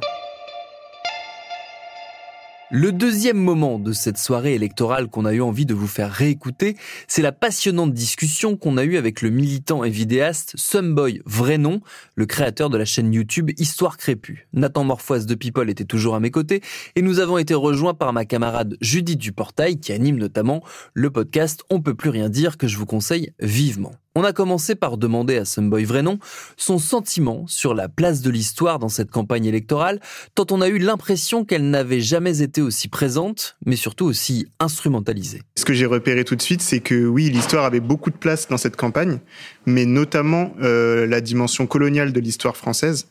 Le 2.69 2.91
deuxième 2.91 3.37
moment 3.37 3.79
de 3.79 3.93
cette 3.93 4.17
soirée 4.17 4.53
électorale 4.53 5.07
qu'on 5.07 5.23
a 5.23 5.31
eu 5.31 5.39
envie 5.39 5.65
de 5.65 5.73
vous 5.73 5.87
faire 5.87 6.11
réécouter, 6.11 6.75
c'est 7.07 7.21
la 7.21 7.31
passionnante 7.31 7.93
discussion 7.93 8.57
qu'on 8.57 8.75
a 8.75 8.83
eue 8.83 8.97
avec 8.97 9.21
le 9.21 9.29
militant 9.29 9.85
et 9.85 9.89
vidéaste 9.89 10.51
Sumboy 10.57 11.21
Vrai 11.25 11.57
Nom, 11.57 11.79
le 12.15 12.25
créateur 12.25 12.69
de 12.69 12.77
la 12.77 12.83
chaîne 12.83 13.13
YouTube 13.13 13.51
Histoire 13.57 13.95
Crépue. 13.95 14.49
Nathan 14.51 14.83
Morfoise 14.83 15.25
de 15.25 15.35
People 15.35 15.69
était 15.69 15.85
toujours 15.85 16.15
à 16.15 16.19
mes 16.19 16.29
côtés 16.29 16.61
et 16.97 17.01
nous 17.01 17.19
avons 17.19 17.37
été 17.37 17.53
rejoints 17.53 17.93
par 17.93 18.11
ma 18.11 18.25
camarade 18.25 18.75
Judith 18.81 19.19
Duportail 19.19 19.79
qui 19.79 19.93
anime 19.93 20.17
notamment 20.17 20.61
le 20.93 21.09
podcast 21.09 21.63
On 21.69 21.79
peut 21.79 21.95
plus 21.95 22.09
rien 22.09 22.27
dire 22.27 22.57
que 22.57 22.67
je 22.67 22.77
vous 22.77 22.85
conseille 22.85 23.31
vivement. 23.39 23.93
On 24.19 24.23
a 24.23 24.33
commencé 24.33 24.73
par 24.73 24.97
demander 24.97 25.37
à 25.37 25.45
Sumboy 25.45 25.83
Vrenon 25.83 26.17
son 26.55 26.79
sentiment 26.79 27.45
sur 27.45 27.75
la 27.75 27.87
place 27.87 28.23
de 28.23 28.31
l'histoire 28.31 28.79
dans 28.79 28.89
cette 28.89 29.11
campagne 29.11 29.45
électorale, 29.45 29.99
tant 30.33 30.47
on 30.49 30.59
a 30.59 30.69
eu 30.69 30.79
l'impression 30.79 31.45
qu'elle 31.45 31.69
n'avait 31.69 31.99
jamais 31.99 32.41
été 32.41 32.63
aussi 32.63 32.87
présente, 32.87 33.57
mais 33.63 33.75
surtout 33.75 34.05
aussi 34.05 34.47
instrumentalisée. 34.59 35.43
Ce 35.55 35.65
que 35.65 35.73
j'ai 35.73 35.85
repéré 35.85 36.23
tout 36.23 36.35
de 36.35 36.41
suite, 36.41 36.63
c'est 36.63 36.79
que 36.79 37.05
oui, 37.05 37.29
l'histoire 37.29 37.63
avait 37.63 37.79
beaucoup 37.79 38.09
de 38.09 38.15
place 38.15 38.47
dans 38.47 38.57
cette 38.57 38.75
campagne, 38.75 39.19
mais 39.67 39.85
notamment 39.85 40.51
euh, 40.63 41.05
la 41.05 41.21
dimension 41.21 41.67
coloniale 41.67 42.11
de 42.11 42.19
l'histoire 42.19 42.57
française, 42.57 43.09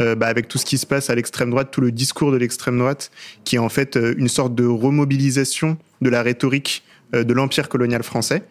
euh, 0.00 0.16
bah, 0.16 0.26
avec 0.26 0.48
tout 0.48 0.58
ce 0.58 0.66
qui 0.66 0.76
se 0.76 0.86
passe 0.86 1.08
à 1.08 1.14
l'extrême 1.14 1.50
droite, 1.50 1.68
tout 1.70 1.82
le 1.82 1.92
discours 1.92 2.32
de 2.32 2.36
l'extrême 2.36 2.80
droite, 2.80 3.12
qui 3.44 3.54
est 3.54 3.60
en 3.60 3.68
fait 3.68 3.96
euh, 3.96 4.12
une 4.18 4.28
sorte 4.28 4.56
de 4.56 4.66
remobilisation 4.66 5.78
de 6.00 6.10
la 6.10 6.24
rhétorique 6.24 6.82
de 7.12 7.32
l'empire 7.32 7.68
colonial 7.68 8.02
français. 8.02 8.42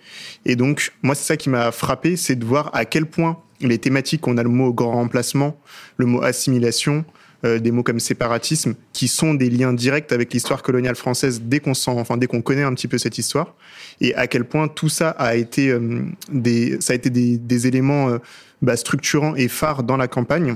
Et 0.46 0.56
donc, 0.56 0.91
moi, 1.04 1.15
c'est 1.15 1.26
ça 1.26 1.38
qui 1.38 1.50
m'a 1.50 1.72
frappé, 1.72 2.15
c'est 2.15 2.36
de 2.36 2.46
voir 2.46 2.72
à 2.74 2.86
quel 2.86 3.06
point 3.06 3.38
les 3.62 3.78
thématiques, 3.78 4.28
on 4.28 4.38
a 4.38 4.43
le 4.43 4.50
mot 4.50 4.74
grand 4.74 4.93
remplacement, 4.93 5.60
le 5.98 6.06
mot 6.06 6.22
assimilation, 6.24 7.06
euh, 7.46 7.60
des 7.60 7.72
mots 7.72 7.84
comme 7.84 8.00
séparatisme, 8.00 8.76
qui 8.93 9.08
sont 9.08 9.34
des 9.34 9.50
liens 9.50 9.74
directs 9.74 10.12
avec 10.12 10.34
l'histoire 10.34 10.63
coloniale 10.63 10.96
française 10.96 11.41
dès 11.43 11.60
qu'on 11.60 11.74
sent, 11.74 11.91
enfin 11.91 12.17
dès 12.17 12.28
qu'on 12.28 12.41
connaît 12.41 12.63
un 12.63 12.74
petit 12.74 12.88
peu 12.88 12.98
cette 12.98 13.17
histoire, 13.17 13.56
et 14.02 14.15
à 14.15 14.28
quel 14.28 14.43
point 14.43 14.67
tout 14.67 14.89
ça 14.89 15.12
a 15.12 15.36
été 15.36 15.70
euh, 15.70 16.02
des, 16.32 16.82
ça 16.82 16.93
a 16.93 16.96
été 16.96 17.10
des 17.10 17.67
éléments 17.67 18.17
bah, 18.62 18.76
structurants 18.76 19.36
et 19.36 19.48
phares 19.48 19.84
dans 19.84 19.98
la 19.98 20.08
campagne, 20.08 20.56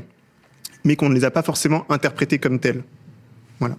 mais 0.84 0.96
qu'on 0.96 1.10
ne 1.10 1.16
les 1.16 1.24
a 1.24 1.32
pas 1.32 1.44
forcément 1.44 1.86
interprétés 1.92 2.40
comme 2.40 2.60
tels. 2.60 2.84
Voilà. 3.60 3.78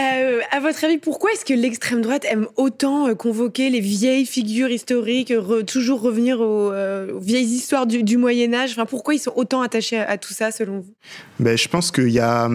Euh, 0.00 0.40
à 0.50 0.60
votre 0.60 0.84
avis, 0.84 0.98
pourquoi 0.98 1.32
est-ce 1.32 1.44
que 1.44 1.54
l'extrême 1.54 2.00
droite 2.00 2.24
aime 2.28 2.46
autant 2.56 3.08
euh, 3.08 3.14
convoquer 3.14 3.70
les 3.70 3.80
vieilles 3.80 4.26
figures 4.26 4.70
historiques, 4.70 5.32
toujours 5.66 6.00
revenir 6.00 6.38
euh, 6.40 7.12
aux, 7.12 7.20
vieilles 7.20 7.44
histoires 7.44 7.86
du, 7.86 8.16
Moyen 8.16 8.54
Âge? 8.54 8.72
Enfin, 8.72 8.86
pourquoi 8.86 9.14
ils 9.14 9.18
sont 9.18 9.32
autant 9.36 9.62
attachés 9.62 9.98
à, 9.98 10.18
tout 10.18 10.32
ça, 10.32 10.50
selon 10.50 10.80
vous? 10.80 10.94
Ben, 11.38 11.56
je 11.56 11.68
pense 11.68 11.90
qu'il 11.90 12.10
y 12.10 12.20
a 12.20 12.48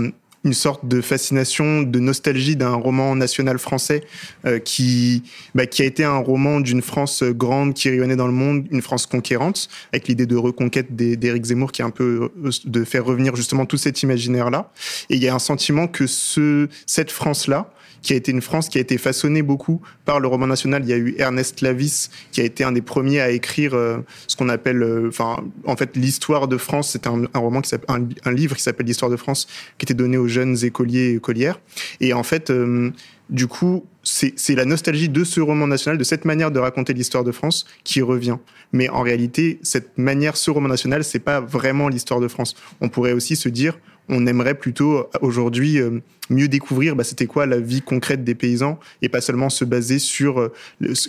une 0.46 0.54
sorte 0.54 0.88
de 0.88 1.02
fascination, 1.02 1.82
de 1.82 2.00
nostalgie 2.00 2.56
d'un 2.56 2.76
roman 2.76 3.16
national 3.16 3.58
français 3.58 4.04
euh, 4.46 4.60
qui, 4.60 5.24
bah, 5.56 5.66
qui 5.66 5.82
a 5.82 5.86
été 5.86 6.04
un 6.04 6.18
roman 6.18 6.62
d'une 6.62 6.84
France 6.84 7.24
grande 7.24 7.74
qui 7.74 7.90
rayonnait 7.90 8.16
dans 8.16 8.28
le 8.28 8.34
monde, 8.34 8.66
une 8.72 8.82
France 8.82 9.08
conquérante, 9.08 9.68
avec 9.92 10.08
l'idée 10.08 10.28
de 10.28 10.36
reconquête 10.36 10.96
d'Éric 10.96 11.46
Zemmour 11.46 11.72
qui 11.72 11.82
est 11.82 11.86
un 11.86 11.90
peu 11.90 12.30
euh, 12.46 12.52
de 12.64 12.84
faire 12.84 13.04
revenir 13.04 13.36
justement 13.36 13.66
tout 13.66 13.78
cet 13.78 14.04
imaginaire-là. 14.04 14.72
Et 15.10 15.16
il 15.16 15.24
y 15.24 15.28
a 15.28 15.36
un 15.36 15.40
sentiment 15.40 15.88
que 15.88 16.06
ce, 16.06 16.70
cette 16.86 17.12
France-là, 17.12 17.72
qui 18.06 18.14
a 18.14 18.16
été 18.16 18.32
une 18.32 18.42
France 18.42 18.70
qui 18.70 18.78
a 18.78 18.82
été 18.82 19.00
façonnée 19.00 19.42
beaucoup 19.42 19.82
par 20.06 20.20
le 20.20 20.28
roman 20.28 20.46
national. 20.46 20.84
Il 20.84 20.90
y 20.90 20.94
a 20.94 20.98
eu 20.98 21.16
Ernest 21.18 21.62
Lavis, 21.62 22.12
qui 22.32 22.40
a 22.40 22.44
été 22.44 22.64
un 22.64 22.72
des 22.72 22.84
premiers 22.84 23.20
à 23.20 23.32
écrire 23.32 23.74
euh, 23.74 23.98
ce 24.28 24.36
qu'on 24.36 24.48
appelle, 24.48 24.84
euh, 24.84 25.08
enfin, 25.08 25.44
en 25.66 25.76
fait, 25.76 25.98
l'histoire 25.98 26.48
de 26.48 26.58
France. 26.58 26.92
C'était 26.92 27.10
un, 27.10 27.26
roman 27.34 27.62
qui 27.62 27.70
s'appelle, 27.70 28.06
un, 28.24 28.32
livre 28.32 28.56
qui 28.56 28.62
s'appelle 28.62 28.86
l'histoire 28.86 29.10
de 29.10 29.18
France, 29.18 29.48
qui 29.80 29.86
était 29.86 29.96
donné 29.96 30.18
aux 30.18 30.28
jeunes 30.28 30.64
écoliers 30.64 31.10
et 31.10 31.16
écolières. 31.16 31.60
Et 32.00 32.14
en 32.14 32.22
fait, 32.22 32.52
euh, 32.52 32.92
du 33.32 33.48
coup, 33.48 33.84
c'est 34.04 34.54
la 34.54 34.66
nostalgie 34.66 35.10
de 35.10 35.24
ce 35.24 35.42
roman 35.42 35.66
national, 35.66 35.98
de 35.98 36.04
cette 36.04 36.26
manière 36.26 36.52
de 36.52 36.60
raconter 36.60 36.94
l'histoire 36.94 37.24
de 37.24 37.32
France 37.32 37.66
qui 37.84 38.04
revient. 38.04 38.38
Mais 38.72 38.88
en 38.88 39.02
réalité, 39.02 39.58
cette 39.64 39.98
manière, 39.98 40.38
ce 40.38 40.52
roman 40.52 40.68
national, 40.68 41.04
c'est 41.04 41.18
pas 41.18 41.40
vraiment 41.40 41.90
l'histoire 41.90 42.20
de 42.20 42.28
France. 42.28 42.56
On 42.82 42.90
pourrait 42.90 43.14
aussi 43.14 43.36
se 43.36 43.50
dire, 43.50 43.80
on 44.10 44.28
aimerait 44.28 44.56
plutôt 44.56 45.10
aujourd'hui 45.22 45.80
euh, 45.80 46.02
mieux 46.30 46.48
découvrir 46.48 46.96
bah, 46.96 47.04
c'était 47.04 47.26
quoi 47.26 47.46
la 47.46 47.60
vie 47.60 47.82
concrète 47.82 48.24
des 48.24 48.36
paysans 48.36 48.80
et 49.02 49.10
pas 49.10 49.22
seulement 49.22 49.50
se 49.50 49.66
baser 49.66 50.00
sur 50.00 50.40
euh, 50.40 50.54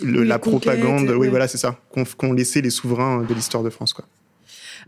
la 0.03 0.39
propagande. 0.39 1.09
Oui, 1.09 1.27
voilà, 1.27 1.47
c'est 1.47 1.57
ça 1.57 1.79
qu'ont 2.17 2.33
laissé 2.33 2.61
les 2.61 2.69
souverains 2.69 3.23
de 3.23 3.33
l'histoire 3.33 3.63
de 3.63 3.69
France. 3.69 3.93
Quoi. 3.93 4.05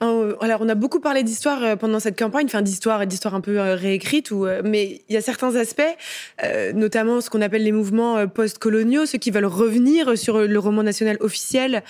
Euh, 0.01 0.35
alors, 0.41 0.61
on 0.61 0.69
a 0.69 0.75
beaucoup 0.75 0.99
parlé 0.99 1.23
d'histoire 1.23 1.63
euh, 1.63 1.75
pendant 1.75 1.99
cette 1.99 2.17
campagne, 2.17 2.45
enfin 2.45 2.61
d'histoire 2.61 3.01
et 3.01 3.07
d'histoire 3.07 3.35
un 3.35 3.41
peu 3.41 3.59
euh, 3.59 3.75
réécrite, 3.75 4.31
mais 4.63 5.01
il 5.09 5.13
y 5.13 5.17
a 5.17 5.21
certains 5.21 5.55
aspects, 5.55 5.81
notamment 6.73 7.21
ce 7.21 7.29
qu'on 7.29 7.41
appelle 7.41 7.63
les 7.63 7.71
mouvements 7.71 8.27
post-coloniaux, 8.27 9.05
ceux 9.05 9.17
qui 9.17 9.31
veulent 9.31 9.45
revenir 9.45 10.17
sur 10.17 10.39
le 10.39 10.59
roman 10.59 10.83
national 10.83 11.17
officiel, 11.19 11.83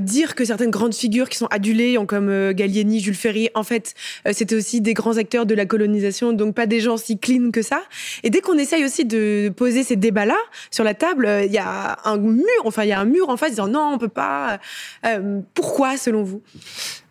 dire 0.00 0.34
que 0.34 0.44
certaines 0.44 0.70
grandes 0.70 0.94
figures 0.94 1.28
qui 1.28 1.38
sont 1.38 1.46
adulées, 1.46 1.96
comme 2.06 2.52
Gallieni, 2.52 3.00
Jules 3.00 3.14
Ferry, 3.14 3.48
en 3.54 3.62
fait, 3.62 3.94
c'était 4.32 4.54
aussi 4.54 4.80
des 4.80 4.94
grands 4.94 5.16
acteurs 5.16 5.46
de 5.46 5.54
la 5.54 5.66
colonisation, 5.66 6.32
donc 6.32 6.54
pas 6.54 6.66
des 6.66 6.80
gens 6.80 6.96
si 6.96 7.18
clean 7.18 7.50
que 7.50 7.62
ça. 7.62 7.82
Et 8.22 8.30
dès 8.30 8.40
qu'on 8.40 8.58
essaye 8.58 8.84
aussi 8.84 9.04
de 9.04 9.52
poser 9.54 9.82
ces 9.82 9.96
débats-là 9.96 10.38
sur 10.70 10.84
la 10.84 10.94
table, 10.94 11.28
il 11.44 11.52
y 11.52 11.58
a 11.58 11.98
un 12.04 12.18
mur, 12.18 12.44
enfin 12.64 12.84
il 12.84 12.88
y 12.88 12.92
a 12.92 13.00
un 13.00 13.06
mur 13.06 13.28
en 13.28 13.36
face 13.36 13.50
disant 13.50 13.68
non, 13.68 13.92
on 13.94 13.98
peut 13.98 14.08
pas. 14.08 14.58
pourquoi, 15.54 15.96
selon 15.96 16.22
vous? 16.22 16.42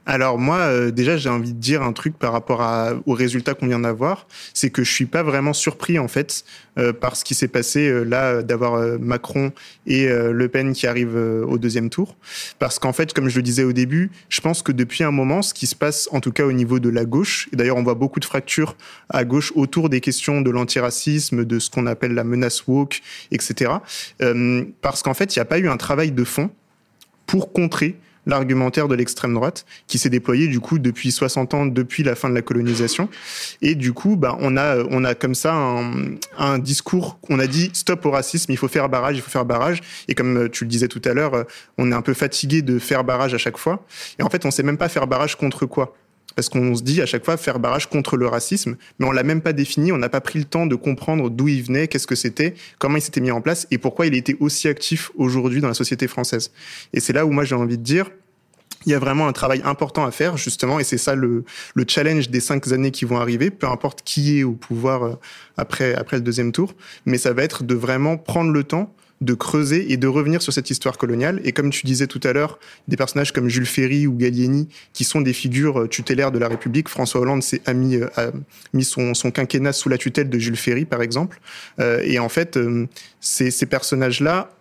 Alors 0.10 0.40
moi, 0.40 0.60
euh, 0.60 0.90
déjà, 0.90 1.18
j'ai 1.18 1.28
envie 1.28 1.52
de 1.52 1.60
dire 1.60 1.84
un 1.84 1.92
truc 1.92 2.18
par 2.18 2.32
rapport 2.32 2.62
à, 2.62 2.94
aux 3.06 3.14
résultats 3.14 3.54
qu'on 3.54 3.68
vient 3.68 3.82
d'avoir, 3.82 4.26
c'est 4.54 4.70
que 4.70 4.82
je 4.82 4.92
suis 4.92 5.06
pas 5.06 5.22
vraiment 5.22 5.52
surpris 5.52 6.00
en 6.00 6.08
fait 6.08 6.46
euh, 6.78 6.94
par 6.94 7.18
ce 7.18 7.26
qui 7.26 7.36
s'est 7.36 7.50
passé 7.50 7.90
euh, 7.90 8.04
là, 8.04 8.42
d'avoir 8.42 8.98
Macron 9.00 9.52
et 9.86 10.08
Le 10.08 10.48
Pen 10.48 10.72
qui 10.72 10.88
arrivent 10.88 11.18
au 11.18 11.58
deuxième 11.58 11.90
tour, 11.90 12.16
parce 12.58 12.80
qu'en 12.80 12.94
fait, 12.94 13.12
comme 13.12 13.28
je 13.28 13.36
le 13.36 13.42
disais 13.42 13.64
au 13.64 13.74
début, 13.74 14.10
je 14.30 14.40
pense 14.40 14.62
que 14.62 14.72
depuis 14.72 15.04
un 15.04 15.12
moment, 15.12 15.42
ce 15.42 15.54
qui 15.54 15.68
se 15.68 15.76
passe, 15.76 16.08
en 16.14 16.22
tout 16.22 16.32
cas 16.32 16.46
au 16.46 16.54
niveau 16.54 16.80
de 16.80 16.90
la 16.90 17.04
gauche, 17.04 17.50
et 17.52 17.58
d'ailleurs 17.58 17.78
on 17.78 17.84
voit 17.84 17.96
beaucoup 17.96 18.22
de 18.22 18.26
fractures 18.26 18.78
à 19.10 19.26
gauche 19.26 19.52
autour 19.56 19.90
des 19.90 20.00
questions 20.00 20.40
de 20.40 20.50
l'antiracisme, 20.50 21.44
de 21.44 21.60
ce 21.60 21.70
qu'on 21.70 21.86
appelle 21.86 22.14
la 22.14 22.24
menace 22.24 22.66
woke, 22.66 23.02
etc. 23.32 23.72
parce 24.82 25.04
qu'en 25.04 25.14
fait, 25.14 25.36
il 25.36 25.40
n'y 25.40 25.42
a 25.42 25.46
pas 25.46 25.60
eu 25.60 25.68
un 25.68 25.78
travail 25.78 26.12
de 26.12 26.24
fond 26.24 26.50
pour 27.26 27.52
contrer 27.52 27.98
l'argumentaire 28.28 28.88
de 28.88 28.94
l'extrême 28.94 29.34
droite 29.34 29.66
qui 29.88 29.98
s'est 29.98 30.10
déployé 30.10 30.48
du 30.48 30.60
coup 30.60 30.78
depuis 30.78 31.12
60 31.12 31.54
ans, 31.56 31.66
depuis 31.66 32.04
la 32.04 32.16
fin 32.16 32.30
de 32.30 32.36
la 32.36 32.44
colonisation. 32.44 33.10
Et 33.64 33.74
du 33.74 33.94
coup, 33.94 34.16
bah, 34.16 34.38
on 34.40 34.56
a, 34.58 34.84
on 34.92 35.04
a 35.04 35.16
comme 35.16 35.34
ça 35.34 35.56
un, 35.56 35.92
un 36.38 36.60
discours. 36.60 37.18
On 37.30 37.40
a 37.40 37.48
dit 37.48 37.72
stop 37.74 38.06
au 38.06 38.12
racisme, 38.12 38.52
il 38.52 38.58
faut 38.58 38.68
faire 38.68 38.90
barrage, 38.90 39.18
il 39.18 39.22
faut 39.22 39.32
faire 39.32 39.46
barrage. 39.46 39.82
Et 40.08 40.14
comme 40.14 40.50
tu 40.50 40.66
le 40.66 40.70
disais 40.70 40.88
tout 40.88 41.02
à 41.06 41.14
l'heure, 41.14 41.46
on 41.78 41.92
est 41.92 41.96
un 41.96 42.02
peu 42.02 42.14
fatigué 42.14 42.62
de 42.62 42.78
faire 42.78 43.04
barrage 43.04 43.34
à 43.34 43.38
chaque 43.38 43.58
fois. 43.58 43.86
Et 44.20 44.24
en 44.24 44.30
fait, 44.30 44.46
on 44.46 44.52
sait 44.52 44.64
même 44.64 44.78
pas 44.78 44.90
faire 44.90 45.08
barrage 45.08 45.36
contre 45.36 45.66
quoi 45.66 45.96
parce 46.38 46.50
qu'on 46.50 46.76
se 46.76 46.84
dit 46.84 47.02
à 47.02 47.08
chaque 47.08 47.26
fois 47.26 47.36
faire 47.36 47.58
barrage 47.58 47.90
contre 47.90 48.16
le 48.16 48.28
racisme, 48.28 48.78
mais 49.00 49.08
on 49.08 49.12
l'a 49.12 49.24
même 49.24 49.42
pas 49.42 49.54
défini, 49.54 49.92
on 49.92 49.98
n'a 49.98 50.08
pas 50.08 50.22
pris 50.22 50.38
le 50.38 50.46
temps 50.46 50.68
de 50.68 50.76
comprendre 50.76 51.32
d'où 51.32 51.48
il 51.48 51.64
venait, 51.64 51.88
qu'est-ce 51.88 52.06
que 52.06 52.14
c'était, 52.14 52.54
comment 52.78 52.98
il 52.98 53.02
s'était 53.02 53.22
mis 53.22 53.32
en 53.32 53.42
place 53.42 53.66
et 53.72 53.80
pourquoi 53.80 54.06
il 54.06 54.14
était 54.14 54.38
aussi 54.40 54.68
actif 54.68 55.10
aujourd'hui 55.16 55.62
dans 55.62 55.68
la 55.68 55.74
société 55.74 56.08
française. 56.08 56.52
Et 56.94 57.00
c'est 57.00 57.12
là 57.12 57.26
où 57.26 57.32
moi 57.32 57.44
j'ai 57.44 57.56
envie 57.56 57.80
de 57.80 57.84
dire, 57.84 58.12
il 58.86 58.92
y 58.92 58.94
a 58.94 59.00
vraiment 59.00 59.28
un 59.28 59.32
travail 59.32 59.64
important 59.66 60.06
à 60.06 60.12
faire, 60.12 60.38
justement, 60.38 60.80
et 60.80 60.84
c'est 60.84 61.00
ça 61.00 61.16
le, 61.16 61.44
le, 61.74 61.86
challenge 61.88 62.30
des 62.30 62.40
cinq 62.40 62.72
années 62.72 62.92
qui 62.92 63.06
vont 63.06 63.18
arriver, 63.18 63.50
peu 63.50 63.66
importe 63.66 64.04
qui 64.04 64.38
est 64.38 64.44
au 64.44 64.52
pouvoir 64.52 65.04
euh, 65.04 65.16
après, 65.58 65.96
après 65.96 66.18
le 66.18 66.22
deuxième 66.22 66.52
tour, 66.52 66.76
mais 67.08 67.18
ça 67.18 67.34
va 67.34 67.42
être 67.42 67.64
de 67.64 67.74
vraiment 67.74 68.16
prendre 68.16 68.52
le 68.52 68.64
temps 68.64 68.94
de 69.22 69.34
creuser 69.34 69.92
et 69.92 69.98
de 69.98 70.08
revenir 70.08 70.42
sur 70.42 70.54
cette 70.54 70.70
histoire 70.70 70.98
coloniale. 70.98 71.42
Et 71.44 71.52
comme 71.52 71.70
tu 71.70 71.86
disais 71.86 72.08
tout 72.08 72.20
à 72.24 72.34
l'heure, 72.34 72.60
des 72.88 72.98
personnages 72.98 73.34
comme 73.34 73.50
Jules 73.50 73.66
Ferry 73.66 74.08
ou 74.08 74.14
Gallieni, 74.14 74.68
qui 74.94 75.04
sont 75.04 75.22
des 75.22 75.34
figures 75.34 75.82
euh, 75.82 75.88
tutélaires 75.88 76.32
de 76.32 76.40
la 76.40 76.48
République. 76.48 76.90
François 76.90 77.22
Hollande 77.22 77.42
s'est, 77.42 77.62
a 77.66 77.74
mis, 77.74 77.96
euh, 77.96 78.08
a 78.16 78.32
mis 78.74 78.84
son, 78.84 79.14
son, 79.14 79.32
quinquennat 79.32 79.74
sous 79.74 79.90
la 79.90 79.98
tutelle 79.98 80.30
de 80.30 80.40
Jules 80.40 80.56
Ferry, 80.56 80.86
par 80.86 81.02
exemple. 81.02 81.40
Euh, 81.80 82.02
et 82.04 82.20
en 82.20 82.30
fait, 82.30 82.60
ces, 83.20 83.52
ces 83.52 83.66
personnages-là, 83.66 84.52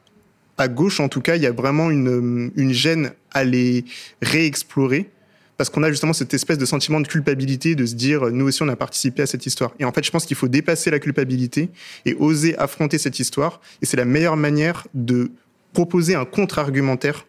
à 0.58 0.68
gauche 0.68 1.00
en 1.00 1.08
tout 1.08 1.20
cas, 1.20 1.36
il 1.36 1.42
y 1.42 1.46
a 1.46 1.52
vraiment 1.52 1.90
une, 1.90 2.50
une 2.56 2.72
gêne 2.72 3.12
à 3.32 3.44
les 3.44 3.84
réexplorer 4.22 5.10
parce 5.56 5.70
qu'on 5.70 5.82
a 5.82 5.90
justement 5.90 6.12
cette 6.12 6.34
espèce 6.34 6.58
de 6.58 6.66
sentiment 6.66 7.00
de 7.00 7.06
culpabilité 7.06 7.74
de 7.74 7.86
se 7.86 7.94
dire 7.94 8.30
nous 8.30 8.46
aussi 8.46 8.62
on 8.62 8.68
a 8.68 8.76
participé 8.76 9.22
à 9.22 9.26
cette 9.26 9.46
histoire. 9.46 9.72
Et 9.78 9.84
en 9.84 9.92
fait, 9.92 10.04
je 10.04 10.10
pense 10.10 10.26
qu'il 10.26 10.36
faut 10.36 10.48
dépasser 10.48 10.90
la 10.90 10.98
culpabilité 10.98 11.70
et 12.04 12.14
oser 12.18 12.56
affronter 12.58 12.98
cette 12.98 13.18
histoire. 13.18 13.60
Et 13.82 13.86
c'est 13.86 13.96
la 13.96 14.04
meilleure 14.04 14.36
manière 14.36 14.86
de 14.94 15.30
proposer 15.72 16.14
un 16.14 16.24
contre-argumentaire 16.24 17.26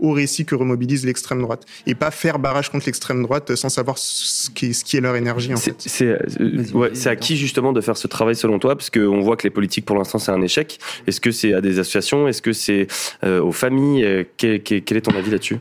au 0.00 0.12
récit 0.12 0.44
que 0.44 0.54
remobilise 0.54 1.04
l'extrême 1.04 1.42
droite 1.42 1.64
et 1.86 1.94
pas 1.94 2.10
faire 2.10 2.38
barrage 2.38 2.70
contre 2.70 2.86
l'extrême 2.86 3.22
droite 3.22 3.56
sans 3.56 3.68
savoir 3.68 3.98
ce 3.98 4.48
qui 4.50 4.66
est, 4.66 4.72
ce 4.72 4.84
qui 4.84 4.96
est 4.96 5.00
leur 5.00 5.16
énergie. 5.16 5.50
C'est 5.78 6.06
euh, 6.06 6.18
ouais, 6.72 7.08
à 7.08 7.16
qui 7.16 7.36
justement 7.36 7.72
de 7.72 7.80
faire 7.80 7.96
ce 7.96 8.06
travail 8.06 8.36
selon 8.36 8.60
toi? 8.60 8.76
Parce 8.76 8.90
qu'on 8.90 9.20
voit 9.20 9.36
que 9.36 9.44
les 9.44 9.50
politiques 9.50 9.84
pour 9.84 9.96
l'instant 9.96 10.18
c'est 10.18 10.30
un 10.32 10.42
échec. 10.42 10.78
Est-ce 11.06 11.20
que 11.20 11.30
c'est 11.32 11.52
à 11.52 11.60
des 11.60 11.80
associations? 11.80 12.28
Est-ce 12.28 12.42
que 12.42 12.52
c'est 12.52 12.86
euh, 13.24 13.42
aux 13.42 13.52
familles? 13.52 14.04
Euh, 14.04 14.24
quel, 14.36 14.62
quel 14.62 14.96
est 14.96 15.00
ton 15.00 15.16
avis 15.16 15.30
là-dessus? 15.30 15.58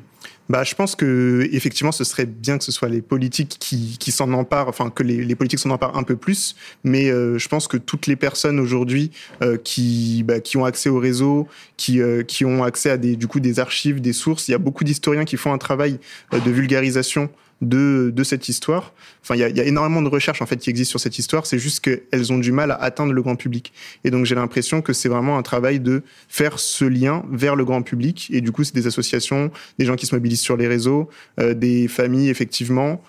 Bah, 0.50 0.64
je 0.64 0.76
pense 0.76 0.96
que 0.96 1.48
effectivement, 1.52 1.92
ce 1.92 2.04
serait 2.04 2.26
bien 2.26 2.58
que 2.58 2.64
ce 2.64 2.72
soit 2.72 2.90
les 2.90 3.02
politiques 3.02 3.58
qui, 3.60 3.98
qui 4.00 4.12
s'en 4.12 4.32
emparent, 4.34 4.70
enfin 4.70 4.90
que 4.90 5.04
les, 5.04 5.24
les 5.24 5.36
politiques 5.36 5.60
s'en 5.60 5.70
emparent 5.70 5.98
un 5.98 6.04
peu 6.04 6.16
plus. 6.16 6.56
Mais 6.84 7.10
euh, 7.10 7.38
je 7.38 7.48
pense 7.48 7.68
que 7.68 7.78
toutes 7.78 8.08
les 8.08 8.16
personnes 8.16 8.60
aujourd'hui 8.60 9.12
euh, 9.42 9.58
qui, 9.58 10.24
bah, 10.24 10.40
qui 10.40 10.58
ont 10.58 10.66
accès 10.66 10.90
au 10.90 11.00
réseau, 11.00 11.48
qui, 11.76 12.02
euh, 12.02 12.24
qui 12.24 12.46
ont 12.46 12.64
accès 12.64 12.90
à 12.90 12.98
des, 12.98 13.16
du 13.16 13.28
coup 13.28 13.40
des 13.40 13.60
archives, 13.60 14.02
des 14.02 14.14
sources, 14.14 14.48
il 14.48 14.52
y 14.52 14.56
a 14.56 14.60
beaucoup 14.60 14.84
d'historiens 14.84 15.26
qui 15.26 15.38
font 15.38 15.54
un 15.54 15.58
travail 15.58 16.00
de 16.32 16.52
vulgarisation 16.52 17.30
de, 17.62 18.12
de 18.14 18.24
cette 18.24 18.50
histoire. 18.50 18.94
Enfin, 19.24 19.36
il 19.36 19.40
y 19.40 19.44
a, 19.44 19.50
y 19.50 19.60
a, 19.60 19.66
énormément 19.66 20.02
de 20.02 20.10
recherches 20.10 20.42
en 20.42 20.46
fait 20.46 20.58
qui 20.58 20.70
existent 20.70 20.92
sur 20.92 21.00
cette 21.00 21.18
histoire. 21.18 21.46
C'est 21.46 21.60
juste 21.60 21.80
qu'elles 21.80 22.32
ont 22.32 22.38
du 22.38 22.52
mal 22.52 22.72
à 22.72 22.76
atteindre 22.76 23.14
le 23.14 23.22
grand 23.22 23.36
public. 23.36 23.74
Et 24.04 24.12
donc 24.12 24.26
j'ai 24.26 24.36
l'impression 24.36 24.82
que 24.82 24.94
c'est 24.94 25.10
vraiment 25.10 25.38
un 25.38 25.44
travail 25.44 25.80
de 25.80 26.04
faire 26.28 26.60
ce 26.60 26.86
lien 26.86 27.24
vers 27.32 27.56
le 27.56 27.66
grand 27.66 27.82
public. 27.82 28.30
Et 28.32 28.42
du 28.42 28.52
coup, 28.52 28.64
c'est 28.64 28.76
des 28.76 28.88
associations, 28.88 29.52
des 29.80 29.86
gens 29.86 29.96
qui 29.96 30.06
se 30.06 30.16
mobilisent 30.16 30.42
sur 30.42 30.58
les 30.58 30.68
réseaux, 30.68 31.10
euh, 31.40 31.54
des 31.54 31.88
familles 31.88 32.30
effectivement. 32.30 33.02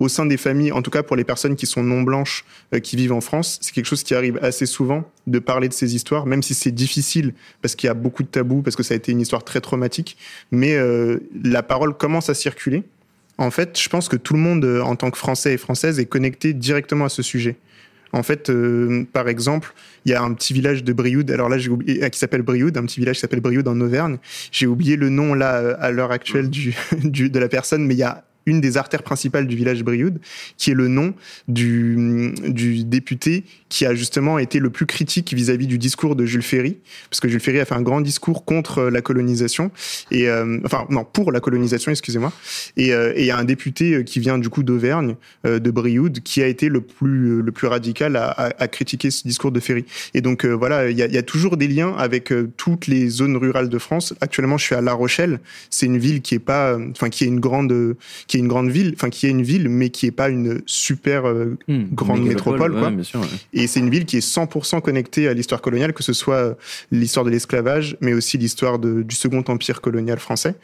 Au 0.00 0.08
sein 0.08 0.26
des 0.26 0.36
familles, 0.36 0.72
en 0.72 0.82
tout 0.82 0.90
cas 0.90 1.04
pour 1.04 1.14
les 1.14 1.22
personnes 1.22 1.54
qui 1.54 1.66
sont 1.66 1.84
non 1.84 2.02
blanches, 2.02 2.44
euh, 2.74 2.80
qui 2.80 2.96
vivent 2.96 3.12
en 3.12 3.20
France, 3.20 3.60
c'est 3.62 3.72
quelque 3.72 3.86
chose 3.86 4.02
qui 4.02 4.16
arrive 4.16 4.40
assez 4.42 4.66
souvent 4.66 5.08
de 5.28 5.38
parler 5.38 5.68
de 5.68 5.72
ces 5.72 5.94
histoires, 5.94 6.26
même 6.26 6.42
si 6.42 6.52
c'est 6.52 6.72
difficile 6.72 7.32
parce 7.62 7.76
qu'il 7.76 7.86
y 7.86 7.90
a 7.90 7.94
beaucoup 7.94 8.24
de 8.24 8.28
tabous, 8.28 8.60
parce 8.60 8.74
que 8.74 8.82
ça 8.82 8.94
a 8.94 8.96
été 8.96 9.12
une 9.12 9.20
histoire 9.20 9.44
très 9.44 9.60
traumatique. 9.60 10.16
Mais 10.50 10.74
euh, 10.74 11.20
la 11.44 11.62
parole 11.62 11.96
commence 11.96 12.28
à 12.28 12.34
circuler. 12.34 12.82
En 13.38 13.50
fait, 13.50 13.80
je 13.80 13.88
pense 13.88 14.08
que 14.08 14.16
tout 14.16 14.34
le 14.34 14.40
monde, 14.40 14.64
euh, 14.64 14.80
en 14.82 14.96
tant 14.96 15.10
que 15.10 15.18
Français 15.18 15.54
et 15.54 15.58
Française, 15.58 15.98
est 15.98 16.06
connecté 16.06 16.52
directement 16.52 17.06
à 17.06 17.08
ce 17.08 17.22
sujet. 17.22 17.56
En 18.12 18.22
fait, 18.22 18.48
euh, 18.48 19.04
par 19.12 19.28
exemple, 19.28 19.74
il 20.04 20.12
y 20.12 20.14
a 20.14 20.22
un 20.22 20.32
petit 20.34 20.52
village 20.52 20.84
de 20.84 20.92
Brioude. 20.92 21.30
Alors 21.32 21.48
là, 21.48 21.58
j'ai 21.58 21.70
oublié, 21.70 22.04
euh, 22.04 22.08
qui 22.10 22.18
s'appelle 22.18 22.42
Brioude, 22.42 22.76
un 22.76 22.84
petit 22.84 23.00
village 23.00 23.16
qui 23.16 23.20
s'appelle 23.20 23.40
Brioude 23.40 23.66
en 23.66 23.80
Auvergne. 23.80 24.18
J'ai 24.52 24.66
oublié 24.66 24.94
le 24.94 25.08
nom 25.08 25.34
là 25.34 25.76
à 25.80 25.90
l'heure 25.90 26.12
actuelle 26.12 26.48
du, 26.48 26.76
du, 26.92 27.28
de 27.28 27.38
la 27.40 27.48
personne, 27.48 27.84
mais 27.84 27.94
il 27.94 27.98
y 27.98 28.04
a 28.04 28.24
une 28.46 28.60
des 28.60 28.76
artères 28.76 29.02
principales 29.02 29.46
du 29.46 29.56
village 29.56 29.82
Brioude, 29.82 30.18
qui 30.56 30.70
est 30.70 30.74
le 30.74 30.88
nom 30.88 31.14
du, 31.48 32.34
du 32.46 32.84
député 32.84 33.44
qui 33.68 33.86
a 33.86 33.94
justement 33.94 34.38
été 34.38 34.60
le 34.60 34.70
plus 34.70 34.86
critique 34.86 35.34
vis-à-vis 35.34 35.66
du 35.66 35.78
discours 35.78 36.14
de 36.14 36.24
Jules 36.26 36.42
Ferry, 36.42 36.78
parce 37.10 37.20
que 37.20 37.28
Jules 37.28 37.40
Ferry 37.40 37.58
a 37.58 37.64
fait 37.64 37.74
un 37.74 37.82
grand 37.82 38.00
discours 38.00 38.44
contre 38.44 38.84
la 38.84 39.00
colonisation, 39.00 39.72
et 40.10 40.28
euh, 40.28 40.60
enfin 40.64 40.86
non 40.90 41.04
pour 41.04 41.32
la 41.32 41.40
colonisation, 41.40 41.90
excusez-moi, 41.90 42.32
et 42.76 42.88
il 42.88 42.92
euh, 42.92 43.18
y 43.18 43.30
a 43.30 43.36
un 43.36 43.44
député 43.44 43.94
euh, 43.94 44.02
qui 44.02 44.20
vient 44.20 44.38
du 44.38 44.48
coup 44.48 44.62
d'Auvergne, 44.62 45.16
euh, 45.44 45.58
de 45.58 45.70
Brioude, 45.70 46.20
qui 46.20 46.42
a 46.42 46.46
été 46.46 46.68
le 46.68 46.80
plus 46.80 47.42
le 47.42 47.52
plus 47.52 47.66
radical 47.66 48.16
à, 48.16 48.26
à, 48.30 48.62
à 48.62 48.68
critiquer 48.68 49.10
ce 49.10 49.26
discours 49.26 49.50
de 49.52 49.60
Ferry. 49.60 49.84
Et 50.14 50.20
donc 50.20 50.44
euh, 50.44 50.52
voilà, 50.52 50.90
il 50.90 50.96
y 50.96 51.02
a, 51.02 51.06
y 51.06 51.18
a, 51.18 51.22
toujours 51.22 51.56
des 51.56 51.68
liens 51.68 51.94
avec 51.96 52.32
euh, 52.32 52.50
toutes 52.56 52.86
les 52.86 53.08
zones 53.08 53.36
rurales 53.36 53.68
de 53.68 53.78
France. 53.78 54.14
Actuellement, 54.20 54.58
je 54.58 54.64
suis 54.64 54.74
à 54.74 54.80
La 54.80 54.92
Rochelle, 54.92 55.40
c'est 55.70 55.86
une 55.86 55.98
ville 55.98 56.22
qui 56.22 56.34
est 56.34 56.38
pas, 56.38 56.78
enfin 56.90 57.10
qui 57.10 57.24
est 57.24 57.28
une 57.28 57.40
grande 57.40 57.96
est 58.36 58.40
une 58.40 58.48
grande 58.48 58.70
ville, 58.70 58.92
enfin 58.96 59.10
qui 59.10 59.26
est 59.26 59.30
une 59.30 59.42
ville, 59.42 59.68
mais 59.68 59.90
qui 59.90 60.06
est 60.06 60.10
pas 60.10 60.28
une 60.28 60.62
super 60.66 61.26
euh, 61.26 61.56
mmh, 61.68 61.84
grande 61.92 62.22
métropole, 62.22 62.72
quoi. 62.72 62.90
Ouais, 62.90 63.02
sûr, 63.02 63.20
ouais. 63.20 63.26
Et 63.52 63.66
c'est 63.66 63.80
une 63.80 63.90
ville 63.90 64.04
qui 64.04 64.16
est 64.16 64.26
100% 64.26 64.80
connectée 64.80 65.28
à 65.28 65.34
l'histoire 65.34 65.60
coloniale, 65.60 65.92
que 65.92 66.02
ce 66.02 66.12
soit 66.12 66.56
l'histoire 66.90 67.24
de 67.24 67.30
l'esclavage, 67.30 67.96
mais 68.00 68.12
aussi 68.12 68.38
l'histoire 68.38 68.78
du 68.78 69.14
Second 69.14 69.44
Empire 69.46 69.80
colonial 69.80 70.18
français. 70.18 70.54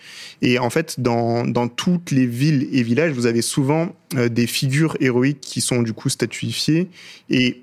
Et 0.42 0.58
en 0.58 0.70
fait, 0.70 1.00
dans, 1.00 1.44
dans 1.44 1.68
toutes 1.68 2.10
les 2.10 2.26
villes 2.26 2.68
et 2.72 2.82
villages, 2.82 3.12
vous 3.12 3.26
avez 3.26 3.42
souvent 3.42 3.94
euh, 4.16 4.28
des 4.28 4.46
figures 4.46 4.96
héroïques 5.00 5.40
qui 5.40 5.60
sont 5.60 5.82
du 5.82 5.92
coup 5.92 6.08
statuifiées. 6.08 6.88
Et 7.28 7.62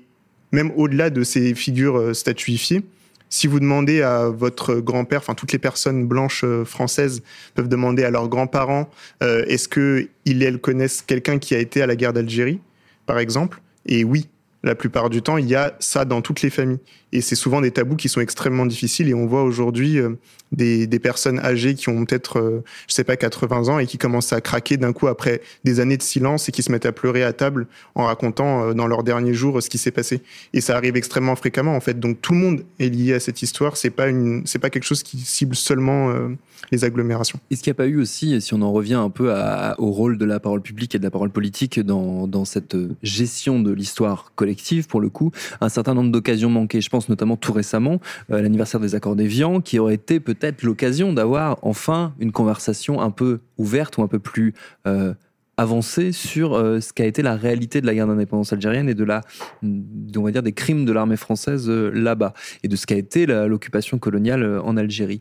même 0.52 0.72
au-delà 0.76 1.10
de 1.10 1.22
ces 1.22 1.54
figures 1.54 1.98
euh, 1.98 2.14
statuifiées, 2.14 2.82
si 3.30 3.46
vous 3.46 3.60
demandez 3.60 4.02
à 4.02 4.28
votre 4.28 4.76
grand-père, 4.76 5.20
enfin 5.20 5.34
toutes 5.34 5.52
les 5.52 5.58
personnes 5.58 6.06
blanches 6.06 6.44
euh, 6.44 6.64
françaises 6.64 7.22
peuvent 7.54 7.68
demander 7.68 8.04
à 8.04 8.10
leurs 8.10 8.28
grands-parents 8.28 8.88
euh, 9.22 9.44
est-ce 9.46 9.68
que 9.68 10.08
ils 10.24 10.42
elles 10.42 10.58
connaissent 10.58 11.02
quelqu'un 11.02 11.38
qui 11.38 11.54
a 11.54 11.58
été 11.58 11.82
à 11.82 11.86
la 11.86 11.96
guerre 11.96 12.12
d'Algérie, 12.12 12.60
par 13.06 13.18
exemple? 13.18 13.60
Et 13.86 14.04
oui, 14.04 14.28
la 14.68 14.74
plupart 14.74 15.10
du 15.10 15.22
temps, 15.22 15.38
il 15.38 15.46
y 15.46 15.54
a 15.54 15.74
ça 15.80 16.04
dans 16.04 16.20
toutes 16.20 16.42
les 16.42 16.50
familles. 16.50 16.78
Et 17.10 17.22
c'est 17.22 17.36
souvent 17.36 17.60
des 17.60 17.70
tabous 17.70 17.96
qui 17.96 18.08
sont 18.08 18.20
extrêmement 18.20 18.66
difficiles. 18.66 19.08
Et 19.08 19.14
on 19.14 19.26
voit 19.26 19.42
aujourd'hui 19.42 19.98
euh, 19.98 20.10
des, 20.52 20.98
personnes 20.98 21.38
âgées 21.40 21.74
qui 21.74 21.88
ont 21.88 22.04
peut-être, 22.04 22.38
euh, 22.38 22.64
je 22.86 22.94
sais 22.94 23.04
pas, 23.04 23.16
80 23.16 23.68
ans 23.68 23.78
et 23.78 23.86
qui 23.86 23.98
commencent 23.98 24.32
à 24.32 24.40
craquer 24.40 24.76
d'un 24.76 24.92
coup 24.92 25.06
après 25.06 25.40
des 25.64 25.80
années 25.80 25.96
de 25.96 26.02
silence 26.02 26.48
et 26.48 26.52
qui 26.52 26.62
se 26.62 26.70
mettent 26.70 26.86
à 26.86 26.92
pleurer 26.92 27.22
à 27.22 27.32
table 27.32 27.66
en 27.94 28.04
racontant 28.04 28.62
euh, 28.62 28.74
dans 28.74 28.86
leurs 28.86 29.04
derniers 29.04 29.34
jours 29.34 29.62
ce 29.62 29.70
qui 29.70 29.78
s'est 29.78 29.90
passé. 29.90 30.20
Et 30.52 30.60
ça 30.60 30.76
arrive 30.76 30.96
extrêmement 30.96 31.36
fréquemment 31.36 31.74
en 31.74 31.80
fait. 31.80 31.98
Donc 31.98 32.20
tout 32.20 32.32
le 32.32 32.38
monde 32.38 32.64
est 32.78 32.88
lié 32.88 33.14
à 33.14 33.20
cette 33.20 33.42
histoire. 33.42 33.76
C'est 33.76 33.90
pas 33.90 34.08
une, 34.08 34.42
c'est 34.44 34.58
pas 34.58 34.70
quelque 34.70 34.84
chose 34.84 35.02
qui 35.02 35.18
cible 35.18 35.56
seulement 35.56 36.10
euh, 36.10 36.28
les 36.72 36.84
agglomérations. 36.84 37.38
Est-ce 37.50 37.62
qu'il 37.62 37.70
n'y 37.70 37.76
a 37.76 37.82
pas 37.82 37.86
eu 37.86 38.00
aussi, 38.00 38.40
si 38.42 38.52
on 38.52 38.60
en 38.60 38.72
revient 38.72 38.94
un 38.94 39.10
peu 39.10 39.32
au 39.78 39.90
rôle 39.92 40.18
de 40.18 40.24
la 40.24 40.40
parole 40.40 40.60
publique 40.60 40.94
et 40.94 40.98
de 40.98 41.04
la 41.04 41.10
parole 41.10 41.30
politique 41.30 41.80
dans 41.80 42.44
cette 42.44 42.76
gestion 43.02 43.60
de 43.60 43.72
l'histoire 43.72 44.32
collective 44.34 44.57
pour 44.88 45.00
le 45.00 45.08
coup, 45.08 45.30
un 45.60 45.68
certain 45.68 45.94
nombre 45.94 46.10
d'occasions 46.10 46.50
manquées. 46.50 46.80
Je 46.80 46.90
pense 46.90 47.08
notamment 47.08 47.36
tout 47.36 47.52
récemment 47.52 48.00
euh, 48.30 48.38
à 48.38 48.42
l'anniversaire 48.42 48.80
des 48.80 48.94
accords 48.94 49.16
d'Évian, 49.16 49.60
qui 49.60 49.78
aurait 49.78 49.94
été 49.94 50.20
peut-être 50.20 50.62
l'occasion 50.62 51.12
d'avoir 51.12 51.58
enfin 51.62 52.14
une 52.18 52.32
conversation 52.32 53.00
un 53.00 53.10
peu 53.10 53.40
ouverte 53.56 53.98
ou 53.98 54.02
un 54.02 54.08
peu 54.08 54.18
plus 54.18 54.54
euh, 54.86 55.14
avancée 55.58 56.12
sur 56.12 56.54
euh, 56.54 56.80
ce 56.80 56.92
qu'a 56.92 57.04
été 57.04 57.20
la 57.20 57.34
réalité 57.34 57.80
de 57.80 57.86
la 57.86 57.94
guerre 57.94 58.06
d'indépendance 58.06 58.52
algérienne 58.52 58.88
et 58.88 58.94
de 58.94 59.04
la, 59.04 59.22
on 59.62 60.22
va 60.22 60.30
dire, 60.30 60.42
des 60.42 60.52
crimes 60.52 60.84
de 60.84 60.92
l'armée 60.92 61.16
française 61.16 61.68
euh, 61.68 61.90
là-bas 61.90 62.32
et 62.62 62.68
de 62.68 62.76
ce 62.76 62.86
qu'a 62.86 62.96
été 62.96 63.26
l'occupation 63.26 63.98
coloniale 63.98 64.42
euh, 64.44 64.62
en 64.62 64.76
Algérie. 64.76 65.20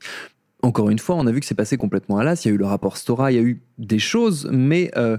Encore 0.62 0.89
une 0.89 1.00
fois, 1.00 1.15
on 1.15 1.28
a 1.28 1.32
vu 1.32 1.39
que 1.39 1.45
c'est 1.45 1.56
passé 1.56 1.78
complètement 1.78 2.17
à 2.17 2.23
l'as. 2.23 2.45
Il 2.45 2.47
y 2.47 2.52
a 2.52 2.54
eu 2.54 2.58
le 2.58 2.65
rapport 2.65 2.97
Stora, 2.97 3.32
il 3.32 3.36
y 3.36 3.39
a 3.39 3.41
eu 3.41 3.62
des 3.78 4.00
choses, 4.00 4.47
mais 4.52 4.91
euh, 4.95 5.17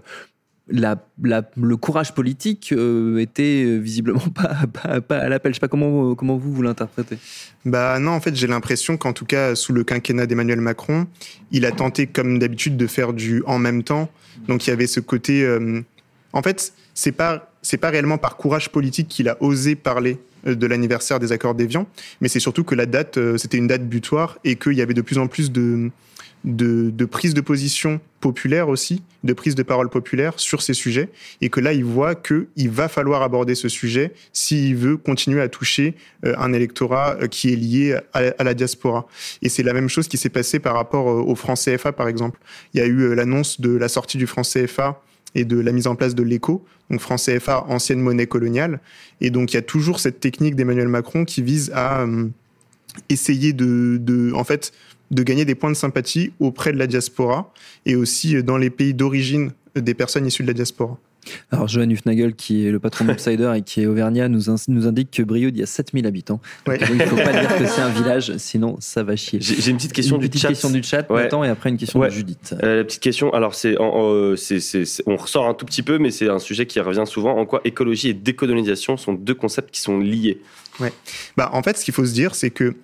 le 0.71 1.75
courage 1.77 2.15
politique 2.15 2.73
euh, 2.73 3.19
était 3.19 3.79
visiblement 3.79 4.21
pas, 4.35 5.17
à 5.17 5.29
l'appel. 5.29 5.53
Je 5.53 5.57
sais 5.57 5.61
pas 5.61 5.69
comment, 5.69 6.15
comment 6.15 6.37
vous, 6.37 6.53
vous 6.53 6.63
l'interprétez. 6.63 7.19
Bah 7.65 7.99
non, 7.99 8.13
en 8.13 8.21
fait, 8.21 8.35
j'ai 8.37 8.47
l'impression 8.47 8.97
qu'en 8.97 9.13
tout 9.13 9.25
cas, 9.25 9.55
sous 9.55 9.73
le 9.73 9.85
quinquennat 9.85 10.27
d'Emmanuel 10.27 10.61
Macron, 10.61 11.07
il 11.51 11.65
a 11.65 11.73
tenté, 11.73 12.07
comme 12.07 12.39
d'habitude, 12.39 12.77
de 12.77 12.87
faire 12.87 13.13
du 13.13 13.43
en 13.47 13.59
même 13.59 13.83
temps. 13.83 14.11
Donc 14.47 14.67
il 14.67 14.71
y 14.71 14.73
avait 14.73 14.87
ce 14.87 15.01
côté. 15.01 15.43
Euh... 15.43 15.81
En 16.33 16.43
fait, 16.43 16.73
c'est 16.95 17.13
pas 17.13 17.51
c'est 17.63 17.79
pas 17.79 17.91
réellement 17.91 18.19
par 18.19 18.37
courage 18.37 18.71
politique 18.71 19.09
qu'il 19.09 19.29
a 19.29 19.43
osé 19.43 19.75
parler 19.75 20.19
de 20.45 20.67
l'anniversaire 20.67 21.19
des 21.19 21.33
accords 21.33 21.55
d'Évian, 21.55 21.87
mais 22.21 22.29
c'est 22.29 22.41
surtout 22.41 22.63
que 22.63 22.77
la 22.77 22.87
date, 22.87 23.19
c'était 23.37 23.59
une 23.59 23.67
date 23.67 23.87
butoir 23.89 24.39
et 24.45 24.55
qu'il 24.55 24.75
y 24.75 24.81
avait 24.81 24.95
de 24.95 25.03
plus 25.03 25.19
en 25.19 25.27
plus 25.27 25.51
de, 25.51 25.91
de, 26.45 27.05
prise 27.05 27.35
de 27.35 27.41
position 27.41 28.01
populaire 28.21 28.69
aussi, 28.69 29.03
de 29.25 29.33
prise 29.33 29.55
de 29.55 29.63
parole 29.63 29.89
populaire 29.89 30.35
sur 30.37 30.63
ces 30.63 30.75
sujets, 30.75 31.09
et 31.41 31.51
que 31.51 31.61
là, 31.61 31.73
il 31.73 31.85
voit 31.85 32.15
qu'il 32.15 32.71
va 32.71 32.89
falloir 32.89 33.23
aborder 33.23 33.55
ce 33.55 33.69
sujet 33.69 34.13
s'il 34.33 34.77
veut 34.77 34.97
continuer 34.97 35.41
à 35.41 35.49
toucher 35.49 35.95
euh, 36.25 36.35
un 36.39 36.53
électorat 36.53 37.17
euh, 37.21 37.27
qui 37.27 37.53
est 37.53 37.57
lié 37.57 37.99
à, 38.13 38.45
la 38.45 38.55
diaspora. 38.55 39.07
Et 39.43 39.49
c'est 39.49 39.63
la 39.63 39.73
même 39.73 39.89
chose 39.89 40.09
qui 40.09 40.17
s'est 40.17 40.29
passé 40.29 40.59
par 40.59 40.75
rapport 40.75 41.09
euh, 41.09 41.23
au 41.23 41.35
franc 41.35 41.55
CFA, 41.55 41.93
par 41.93 42.09
exemple. 42.09 42.41
Il 42.75 42.81
y 42.81 42.83
a 42.83 42.87
eu 42.87 43.15
l'annonce 43.15 43.61
de 43.61 43.71
la 43.71 43.89
sortie 43.89 44.19
du 44.19 44.27
franc 44.27 44.43
CFA 44.43 45.03
et 45.35 45.45
de 45.45 45.59
la 45.59 45.73
mise 45.73 45.87
en 45.87 45.95
place 45.95 46.15
de 46.15 46.23
l'éco, 46.23 46.65
donc 46.91 47.01
franc 47.01 47.17
CFA, 47.17 47.65
ancienne 47.69 48.01
monnaie 48.01 48.27
coloniale. 48.27 48.81
Et 49.21 49.31
donc, 49.31 49.53
il 49.53 49.57
y 49.57 49.59
a 49.59 49.63
toujours 49.63 50.01
cette 50.01 50.21
technique 50.21 50.57
d'Emmanuel 50.57 50.89
Macron 50.89 51.25
qui 51.25 51.43
vise 51.43 51.71
à 51.75 52.07
essayer 53.09 53.53
de, 53.53 53.99
de, 54.01 54.33
en 54.33 54.45
fait, 54.45 54.73
de 55.11 55.23
gagner 55.23 55.45
des 55.45 55.55
points 55.55 55.71
de 55.71 55.77
sympathie 55.77 56.33
auprès 56.41 56.73
de 56.73 56.79
la 56.79 56.87
diaspora 56.87 57.53
et 57.87 57.97
aussi 57.97 58.43
dans 58.43 58.59
les 58.59 58.71
pays 58.71 58.95
d'origine 58.95 59.53
des 59.75 59.95
personnes 59.95 60.27
issues 60.27 60.43
de 60.43 60.49
la 60.49 60.55
diaspora. 60.55 60.99
Alors, 61.51 61.69
Johan 61.69 61.91
Hufnagel, 61.91 62.35
qui 62.35 62.67
est 62.67 62.71
le 62.71 62.79
patron 62.79 63.05
d'Upsider 63.05 63.53
et 63.57 63.61
qui 63.61 63.83
est 63.83 63.87
auvergnat, 63.87 64.29
nous, 64.29 64.45
nous 64.69 64.87
indique 64.87 65.11
que 65.11 65.23
Brioude, 65.23 65.55
il 65.57 65.61
y 65.61 65.63
a 65.63 65.67
7000 65.67 66.07
habitants. 66.07 66.41
il 66.67 66.73
ne 66.97 67.05
faut 67.05 67.17
pas 67.17 67.33
dire 67.39 67.55
que 67.59 67.67
c'est 67.67 67.83
un 67.83 67.89
village, 68.03 68.35
sinon 68.39 68.77
ça 68.81 69.03
va 69.03 69.15
chier. 69.15 69.39
J'ai 69.43 69.71
une 69.71 69.77
petite 69.77 69.93
question 69.93 70.17
une 70.17 70.23
du 70.23 70.29
petite 70.29 70.41
chat. 70.43 70.49
question 70.49 70.71
du 70.71 70.83
chat, 70.83 71.11
Ouais. 71.11 71.29
et 71.29 71.49
après 71.49 71.69
une 71.69 71.77
question 71.77 72.01
Ouais. 72.01 72.09
de 72.09 72.15
Judith. 72.15 72.55
Euh, 72.63 72.79
la 72.79 72.85
petite 72.85 73.03
question, 73.03 73.31
alors 73.35 73.55
c'est, 73.55 73.77
on 73.79 75.17
ressort 75.17 75.49
un 75.49 75.55
tout 75.55 75.67
petit 75.67 75.83
peu, 75.83 75.99
mais 75.99 76.11
c'est 76.11 76.31
un 76.31 76.39
sujet 76.39 76.65
qui 76.65 76.81
revient 76.81 77.05
souvent. 77.07 77.37
En 77.37 77.45
quoi 77.45 77.61
écologie 77.65 78.09
et 78.09 78.15
décolonisation 78.15 78.97
sont 78.97 79.13
deux 79.13 79.35
concepts 79.35 79.71
qui 79.71 79.81
sont 79.83 79.99
liés? 79.99 80.41
Bah, 81.37 81.51
en 81.53 81.63
fait, 81.63 81.77
ce 81.77 81.85
qu'il 81.85 81.93
faut 81.93 82.07
se 82.07 82.15
dire, 82.15 82.35
c'est 82.35 82.51
que 82.51 82.75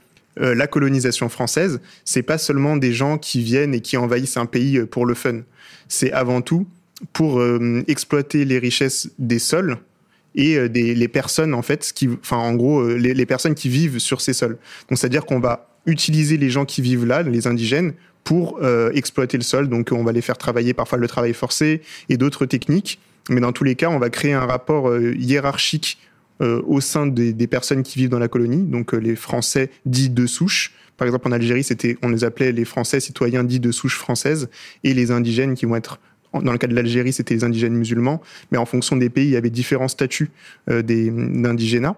euh, 0.40 0.54
la 0.54 0.66
colonisation 0.66 1.28
française, 1.28 1.80
c'est 2.04 2.22
pas 2.22 2.38
seulement 2.38 2.76
des 2.76 2.92
gens 2.92 3.18
qui 3.18 3.42
viennent 3.42 3.74
et 3.74 3.80
qui 3.80 3.96
envahissent 3.96 4.36
un 4.36 4.46
pays 4.46 4.78
euh, 4.78 4.86
pour 4.86 5.06
le 5.06 5.14
fun. 5.14 5.40
C'est 5.88 6.12
avant 6.12 6.40
tout 6.40 6.66
pour 7.12 7.40
euh, 7.40 7.82
exploiter 7.86 8.44
les 8.44 8.58
richesses 8.58 9.10
des 9.18 9.38
sols 9.38 9.78
et 10.36 10.68
des, 10.68 10.96
les 10.96 11.06
personnes 11.06 11.54
en 11.54 11.62
fait, 11.62 11.92
qui, 11.94 12.08
enfin 12.20 12.38
en 12.38 12.54
gros 12.54 12.88
les, 12.88 13.14
les 13.14 13.26
personnes 13.26 13.54
qui 13.54 13.68
vivent 13.68 14.00
sur 14.00 14.20
ces 14.20 14.32
sols. 14.32 14.58
Donc 14.88 14.98
c'est-à-dire 14.98 15.26
qu'on 15.26 15.38
va 15.38 15.68
utiliser 15.86 16.36
les 16.36 16.50
gens 16.50 16.64
qui 16.64 16.82
vivent 16.82 17.06
là, 17.06 17.22
les 17.22 17.46
indigènes, 17.46 17.92
pour 18.24 18.58
exploiter 18.94 19.36
le 19.36 19.44
sol. 19.44 19.68
Donc 19.68 19.90
on 19.92 20.02
va 20.02 20.10
les 20.10 20.22
faire 20.22 20.36
travailler 20.36 20.74
parfois 20.74 20.98
le 20.98 21.06
travail 21.06 21.34
forcé 21.34 21.82
et 22.08 22.16
d'autres 22.16 22.46
techniques. 22.46 22.98
Mais 23.30 23.40
dans 23.40 23.52
tous 23.52 23.62
les 23.62 23.76
cas, 23.76 23.90
on 23.90 24.00
va 24.00 24.10
créer 24.10 24.32
un 24.32 24.44
rapport 24.44 24.92
hiérarchique 24.98 25.98
euh, 26.40 26.62
au 26.66 26.80
sein 26.80 27.06
des, 27.06 27.32
des 27.32 27.46
personnes 27.46 27.82
qui 27.82 27.98
vivent 27.98 28.08
dans 28.08 28.18
la 28.18 28.28
colonie, 28.28 28.62
donc 28.62 28.94
euh, 28.94 28.98
les 28.98 29.16
Français 29.16 29.70
dits 29.86 30.10
de 30.10 30.26
souche. 30.26 30.72
Par 30.96 31.06
exemple, 31.06 31.28
en 31.28 31.32
Algérie, 31.32 31.64
c'était, 31.64 31.96
on 32.02 32.08
les 32.08 32.24
appelait 32.24 32.52
les 32.52 32.64
Français 32.64 33.00
citoyens 33.00 33.44
dits 33.44 33.60
de 33.60 33.72
souche 33.72 33.96
française, 33.96 34.48
et 34.82 34.94
les 34.94 35.10
indigènes 35.10 35.54
qui 35.54 35.66
vont 35.66 35.76
être, 35.76 35.98
dans 36.32 36.52
le 36.52 36.58
cas 36.58 36.66
de 36.66 36.74
l'Algérie, 36.74 37.12
c'était 37.12 37.34
les 37.34 37.44
indigènes 37.44 37.74
musulmans, 37.74 38.20
mais 38.50 38.58
en 38.58 38.66
fonction 38.66 38.96
des 38.96 39.10
pays, 39.10 39.26
il 39.26 39.32
y 39.32 39.36
avait 39.36 39.50
différents 39.50 39.88
statuts 39.88 40.30
euh, 40.70 40.82
d'indigénat. 40.82 41.96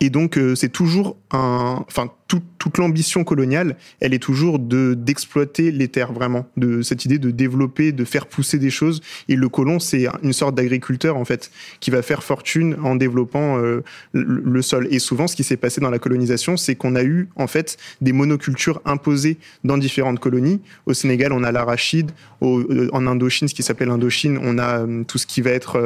Et 0.00 0.10
donc, 0.10 0.36
euh, 0.36 0.54
c'est 0.54 0.68
toujours 0.68 1.16
un, 1.30 1.84
enfin, 1.86 2.12
tout- 2.28 2.42
toute 2.58 2.76
l'ambition 2.78 3.24
coloniale, 3.24 3.76
elle 4.00 4.12
est 4.12 4.18
toujours 4.22 4.58
de 4.58 4.92
d'exploiter 4.94 5.70
les 5.72 5.88
terres 5.88 6.12
vraiment, 6.12 6.46
de 6.58 6.82
cette 6.82 7.04
idée 7.06 7.18
de 7.18 7.30
développer, 7.30 7.90
de 7.92 8.04
faire 8.04 8.26
pousser 8.26 8.58
des 8.58 8.68
choses. 8.70 9.00
Et 9.28 9.34
le 9.36 9.48
colon, 9.48 9.78
c'est 9.78 10.06
une 10.22 10.34
sorte 10.34 10.54
d'agriculteur 10.54 11.16
en 11.16 11.24
fait, 11.24 11.50
qui 11.80 11.90
va 11.90 12.02
faire 12.02 12.22
fortune 12.22 12.76
en 12.82 12.96
développant 12.96 13.56
euh, 13.58 13.82
le, 14.12 14.42
le 14.44 14.62
sol. 14.62 14.86
Et 14.90 14.98
souvent, 14.98 15.26
ce 15.26 15.36
qui 15.36 15.42
s'est 15.44 15.56
passé 15.56 15.80
dans 15.80 15.88
la 15.90 15.98
colonisation, 15.98 16.56
c'est 16.58 16.74
qu'on 16.74 16.94
a 16.96 17.02
eu 17.02 17.28
en 17.36 17.46
fait 17.46 17.78
des 18.02 18.12
monocultures 18.12 18.82
imposées 18.84 19.38
dans 19.64 19.78
différentes 19.78 20.20
colonies. 20.20 20.60
Au 20.84 20.92
Sénégal, 20.92 21.32
on 21.32 21.42
a 21.44 21.50
l'arachide. 21.52 22.10
Euh, 22.42 22.88
En 22.92 23.06
Indochine, 23.06 23.48
ce 23.48 23.54
qui 23.54 23.62
s'appelle 23.62 23.88
l'Indochine, 23.88 24.38
on 24.42 24.58
a 24.58 24.80
euh, 24.80 25.02
tout 25.04 25.16
ce 25.18 25.26
qui 25.26 25.40
va 25.40 25.50
être 25.50 25.78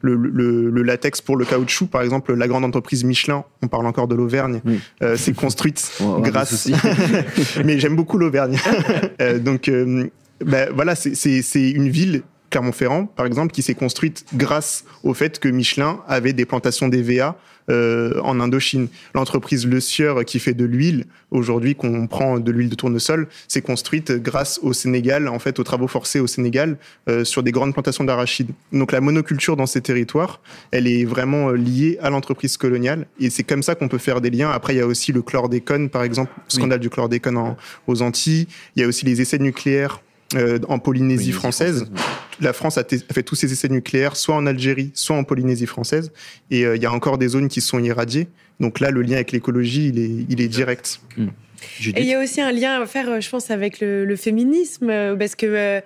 le, 0.00 0.14
le- 0.14 0.70
le 0.70 0.82
latex 0.82 1.20
pour 1.20 1.36
le 1.36 1.44
caoutchouc. 1.44 1.86
Par 1.88 2.02
exemple, 2.02 2.32
la 2.34 2.46
grande 2.48 2.64
entreprise 2.64 3.02
Michelin, 3.04 3.44
on 3.62 3.66
parle 3.68 3.86
encore 3.86 4.06
de 4.06 4.14
l'Auvergne, 4.14 4.60
Oui. 4.64 4.78
s'est 5.16 5.32
construite 5.32 5.79
Des 6.00 6.30
grâce. 6.30 6.68
Mais 7.64 7.78
j'aime 7.78 7.96
beaucoup 7.96 8.18
l'Auvergne. 8.18 8.56
Euh, 9.20 9.38
donc, 9.38 9.68
euh, 9.68 10.08
ben, 10.44 10.70
voilà, 10.74 10.94
c'est 10.94 11.70
une 11.70 11.88
ville. 11.88 12.22
Clermont-Ferrand, 12.50 13.06
par 13.06 13.26
exemple, 13.26 13.52
qui 13.52 13.62
s'est 13.62 13.74
construite 13.74 14.24
grâce 14.34 14.84
au 15.04 15.14
fait 15.14 15.38
que 15.38 15.48
Michelin 15.48 16.00
avait 16.08 16.32
des 16.32 16.44
plantations 16.44 16.88
d'EVA 16.88 17.36
euh, 17.70 18.20
en 18.22 18.40
Indochine. 18.40 18.88
L'entreprise 19.14 19.66
Le 19.66 19.80
Sieur, 19.80 20.24
qui 20.24 20.38
fait 20.38 20.54
de 20.54 20.64
l'huile, 20.64 21.06
aujourd'hui 21.30 21.74
qu'on 21.74 22.06
prend 22.06 22.38
de 22.38 22.50
l'huile 22.50 22.68
de 22.68 22.74
tournesol, 22.74 23.28
s'est 23.48 23.62
construite 23.62 24.12
grâce 24.12 24.58
au 24.62 24.72
Sénégal, 24.72 25.28
en 25.28 25.38
fait, 25.38 25.58
aux 25.58 25.64
travaux 25.64 25.86
forcés 25.88 26.20
au 26.20 26.26
Sénégal, 26.26 26.76
euh, 27.08 27.24
sur 27.24 27.42
des 27.42 27.52
grandes 27.52 27.72
plantations 27.72 28.04
d'arachides. 28.04 28.50
Donc 28.72 28.92
la 28.92 29.00
monoculture 29.00 29.56
dans 29.56 29.66
ces 29.66 29.80
territoires, 29.80 30.40
elle 30.72 30.86
est 30.86 31.04
vraiment 31.04 31.48
euh, 31.50 31.54
liée 31.54 31.98
à 32.02 32.10
l'entreprise 32.10 32.56
coloniale, 32.56 33.06
et 33.20 33.30
c'est 33.30 33.44
comme 33.44 33.62
ça 33.62 33.74
qu'on 33.74 33.88
peut 33.88 33.98
faire 33.98 34.20
des 34.20 34.30
liens. 34.30 34.50
Après, 34.50 34.74
il 34.74 34.78
y 34.78 34.80
a 34.82 34.86
aussi 34.86 35.12
le 35.12 35.22
chlordécone, 35.22 35.88
par 35.88 36.02
exemple, 36.02 36.32
le 36.36 36.42
scandale 36.52 36.80
du 36.80 36.90
chlordécone 36.90 37.36
en- 37.36 37.56
aux 37.86 38.02
Antilles. 38.02 38.46
Il 38.76 38.82
y 38.82 38.84
a 38.84 38.88
aussi 38.88 39.04
les 39.06 39.20
essais 39.20 39.38
nucléaires 39.38 40.02
euh, 40.34 40.58
en 40.68 40.78
Polynésie, 40.78 40.80
Polynésie 40.80 41.32
française. 41.32 41.86
La 42.40 42.52
France 42.52 42.78
a, 42.78 42.84
fait 42.84 43.22
tous 43.22 43.34
ses 43.34 43.52
essais 43.52 43.68
nucléaires, 43.68 44.16
soit 44.16 44.34
en 44.34 44.46
Algérie, 44.46 44.90
soit 44.94 45.16
en 45.16 45.24
Polynésie 45.24 45.66
française. 45.66 46.12
Et 46.50 46.64
euh, 46.64 46.76
il 46.76 46.82
y 46.82 46.86
a 46.86 46.92
encore 46.92 47.18
des 47.18 47.28
zones 47.28 47.48
qui 47.48 47.60
sont 47.60 47.78
irradiées. 47.78 48.28
Donc 48.60 48.80
là, 48.80 48.90
le 48.90 49.02
lien 49.02 49.14
avec 49.16 49.32
l'écologie, 49.32 49.88
il 49.88 49.98
est, 49.98 50.26
il 50.28 50.40
est 50.40 50.48
direct. 50.48 51.00
Judith. 51.78 51.98
Et 51.98 52.02
il 52.02 52.08
y 52.08 52.14
a 52.14 52.22
aussi 52.22 52.40
un 52.40 52.52
lien 52.52 52.80
à 52.80 52.86
faire, 52.86 53.10
euh, 53.10 53.20
je 53.20 53.28
pense, 53.28 53.50
avec 53.50 53.80
le, 53.80 54.06
le 54.06 54.16
féminisme, 54.16 54.88
euh, 54.88 55.14
parce 55.14 55.34
que 55.34 55.44
euh, 55.44 55.80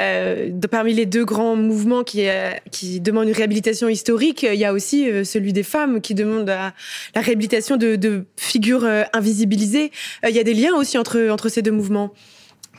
euh, 0.00 0.48
de- 0.50 0.66
parmi 0.66 0.92
les 0.92 1.06
deux 1.06 1.24
grands 1.24 1.54
mouvements 1.54 2.02
qui, 2.02 2.28
euh, 2.28 2.50
qui 2.72 2.98
demandent 2.98 3.28
une 3.28 3.34
réhabilitation 3.34 3.88
historique, 3.88 4.42
il 4.42 4.58
y 4.58 4.64
a 4.64 4.72
aussi 4.72 5.08
euh, 5.08 5.22
celui 5.22 5.52
des 5.52 5.62
femmes 5.62 6.00
qui 6.00 6.14
demandent 6.14 6.48
la, 6.48 6.74
la 7.14 7.20
réhabilitation 7.20 7.76
de, 7.76 7.94
de 7.94 8.24
figures 8.36 8.84
euh, 8.84 9.04
invisibilisées. 9.12 9.92
Euh, 10.24 10.30
Il 10.30 10.34
y 10.34 10.40
a 10.40 10.44
des 10.44 10.54
liens 10.54 10.74
aussi 10.74 10.98
entre, 10.98 11.28
entre 11.30 11.48
ces 11.48 11.62
deux 11.62 11.70
mouvements. 11.70 12.12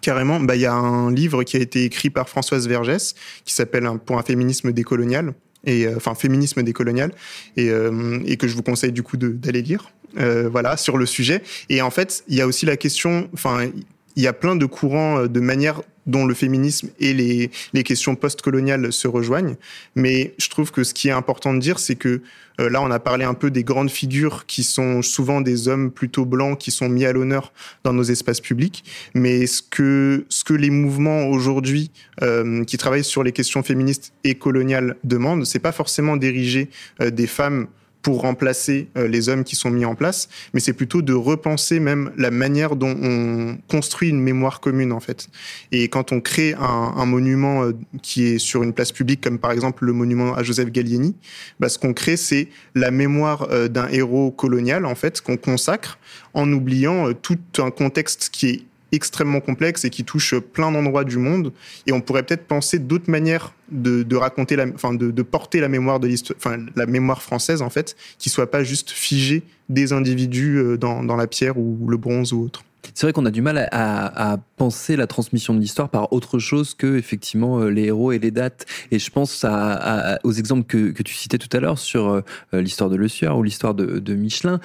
Carrément, 0.02 0.40
bah, 0.40 0.56
il 0.56 0.62
y 0.62 0.66
a 0.66 0.74
un 0.74 1.12
livre 1.12 1.44
qui 1.44 1.58
a 1.58 1.60
été 1.60 1.84
écrit 1.84 2.10
par 2.10 2.28
Françoise 2.28 2.68
Vergès 2.68 3.14
qui 3.46 3.54
s'appelle 3.54 3.90
Pour 4.06 4.18
un 4.18 4.24
féminisme 4.24 4.72
décolonial. 4.72 5.34
Et, 5.64 5.86
euh, 5.86 5.94
enfin, 5.96 6.16
féminisme 6.16 6.64
décolonial, 6.64 7.12
et, 7.56 7.70
euh, 7.70 8.20
et 8.26 8.36
que 8.38 8.48
je 8.48 8.56
vous 8.56 8.64
conseille 8.64 8.92
du 8.92 9.04
coup 9.04 9.16
d'aller 9.16 9.62
lire, 9.62 9.92
euh, 10.18 10.50
voilà, 10.52 10.76
sur 10.76 10.98
le 10.98 11.06
sujet. 11.06 11.44
Et 11.70 11.84
en 11.84 11.92
fait, 11.92 12.24
il 12.28 12.36
y 12.36 12.42
a 12.42 12.48
aussi 12.48 12.66
la 12.66 12.78
question, 12.78 13.30
enfin, 13.36 13.70
il 14.16 14.24
y 14.24 14.26
a 14.26 14.34
plein 14.34 14.56
de 14.56 14.66
courants, 14.66 15.28
de 15.28 15.40
manières 15.40 15.84
dont 16.06 16.26
le 16.26 16.34
féminisme 16.34 16.90
et 17.00 17.14
les, 17.14 17.84
questions 17.84 18.16
post-coloniales 18.16 18.94
se 18.94 19.08
rejoignent. 19.08 19.56
Mais 19.96 20.34
je 20.38 20.50
trouve 20.50 20.72
que 20.72 20.84
ce 20.84 20.94
qui 20.94 21.10
est 21.10 21.12
important 21.12 21.54
de 21.54 21.60
dire, 21.60 21.80
c'est 21.80 21.96
que 21.96 22.22
euh, 22.60 22.70
là, 22.70 22.82
on 22.82 22.92
a 22.92 23.00
parlé 23.00 23.26
un 23.26 23.34
peu 23.34 23.50
des 23.50 23.64
grandes 23.64 23.90
figures 23.90 24.46
qui 24.46 24.64
sont 24.64 25.02
souvent 25.02 25.42
des 25.42 25.68
hommes 25.68 25.92
plutôt 25.92 26.26
blancs 26.26 26.58
qui 26.58 26.72
sont 26.72 26.90
mis 26.90 27.06
à 27.06 27.14
l'honneur 27.14 27.54
dans 27.84 27.94
nos 27.94 28.04
espaces 28.04 28.42
publics. 28.42 28.84
Mais 29.14 29.48
ce 29.48 29.62
que, 29.62 30.26
ce 30.30 30.44
que 30.44 30.54
les 30.54 30.70
mouvements 30.70 31.26
aujourd'hui 31.26 31.92
euh, 32.22 32.64
qui 32.66 32.78
travaillent 32.78 33.04
sur 33.04 33.24
les 33.24 33.32
questions 33.32 33.64
féministes 33.64 34.14
et 34.24 34.36
coloniales 34.36 34.96
demandent, 35.04 35.46
c'est 35.46 35.60
pas 35.60 35.72
forcément 35.72 36.18
d'ériger 36.18 36.70
euh, 37.02 37.10
des 37.10 37.28
femmes 37.28 37.68
pour 38.02 38.22
remplacer 38.22 38.90
euh, 38.98 39.08
les 39.08 39.30
hommes 39.30 39.44
qui 39.44 39.56
sont 39.56 39.70
mis 39.70 39.86
en 39.86 39.96
place, 39.96 40.30
mais 40.54 40.60
c'est 40.60 40.74
plutôt 40.74 41.02
de 41.02 41.14
repenser 41.14 41.80
même 41.80 42.12
la 42.18 42.32
manière 42.32 42.76
dont 42.76 42.96
on 43.02 43.58
construit 43.68 44.10
une 44.10 44.22
mémoire 44.22 44.60
commune 44.60 44.92
en 44.92 45.00
fait. 45.00 45.28
Et 45.72 45.88
quand 45.88 46.12
on 46.12 46.22
crée 46.22 46.56
un, 46.58 47.06
monument 47.06 47.64
euh, 47.64 47.74
qui 48.02 48.26
est 48.26 48.40
sur 48.40 48.64
une 48.64 48.74
place 48.74 48.92
publique, 48.92 49.22
comme 49.22 49.40
par 49.40 49.52
exemple 49.52 49.86
le 49.86 49.94
monument 49.94 50.34
à 50.34 50.44
Joseph 50.44 50.72
Gallieni, 50.72 51.16
bah, 51.60 51.70
ce 51.70 51.78
qu'on 51.78 51.94
crée, 51.94 52.18
c'est 52.18 52.48
la 52.76 52.92
mémoire 52.92 53.48
euh, 53.52 53.68
d'un 53.68 53.88
héros 53.90 54.32
colonial 54.32 54.86
en 54.86 54.96
fait 54.96 55.22
qu'on 55.22 55.38
consacre 55.38 56.00
en 56.34 56.52
oubliant 56.52 57.14
tout 57.14 57.40
un 57.58 57.72
contexte 57.72 58.30
qui 58.32 58.50
est 58.50 58.64
extrêmement 58.92 59.42
complexe 59.42 59.86
et 59.86 59.90
qui 59.90 60.04
touche 60.04 60.36
plein 60.36 60.72
d'endroits 60.72 61.04
du 61.04 61.18
monde. 61.18 61.54
Et 61.88 61.94
on 61.94 62.02
pourrait 62.02 62.24
peut-être 62.24 62.46
penser 62.46 62.80
d'autres 62.80 63.10
manières 63.10 63.54
de, 63.72 64.16
raconter, 64.16 64.56
la, 64.56 64.66
enfin 64.74 64.94
de, 64.94 65.22
porter 65.22 65.60
la 65.60 65.70
mémoire 65.70 66.00
de 66.00 66.08
l'histoire, 66.08 66.58
la 66.76 66.86
mémoire 66.86 67.22
française 67.22 67.62
en 67.62 67.70
fait, 67.70 67.96
qui 68.18 68.30
soit 68.30 68.52
pas 68.52 68.64
juste 68.64 68.92
figée 68.92 69.44
des 69.70 69.94
individus 69.94 70.58
euh, 70.58 70.78
dans, 70.78 71.04
dans 71.04 71.16
la 71.16 71.28
pierre 71.28 71.58
ou 71.58 71.88
le 71.88 71.98
bronze 71.98 72.34
ou 72.34 72.44
autre. 72.44 72.64
C'est 72.94 73.06
vrai 73.06 73.14
qu'on 73.14 73.26
a 73.26 73.32
du 73.32 73.42
mal 73.42 73.70
à, 73.72 74.38
penser 74.58 74.96
la 74.96 75.08
transmission 75.08 75.54
de 75.54 75.60
l'histoire 75.60 75.90
par 75.90 76.14
autre 76.14 76.40
chose 76.40 76.74
que 76.74 76.98
effectivement 76.98 77.60
euh, 77.60 77.70
les 77.70 77.86
héros 77.86 78.12
et 78.12 78.20
les 78.20 78.32
dates. 78.32 78.66
Et 78.92 79.00
je 79.00 79.10
pense 79.10 79.44
à, 79.44 80.20
aux 80.24 80.32
exemples 80.32 80.66
que, 80.66 80.92
que 80.92 81.04
tu 81.04 81.16
citais 81.16 81.38
tout 81.38 81.56
à 81.56 81.60
l'heure 81.60 81.80
sur 81.80 82.10
euh, 82.10 82.22
l'histoire 82.54 82.90
de 82.90 82.96
Le 82.96 83.08
Sieur 83.08 83.38
ou 83.38 83.44
l'histoire 83.44 83.74
de, 83.74 84.14
Michelin. 84.14 84.60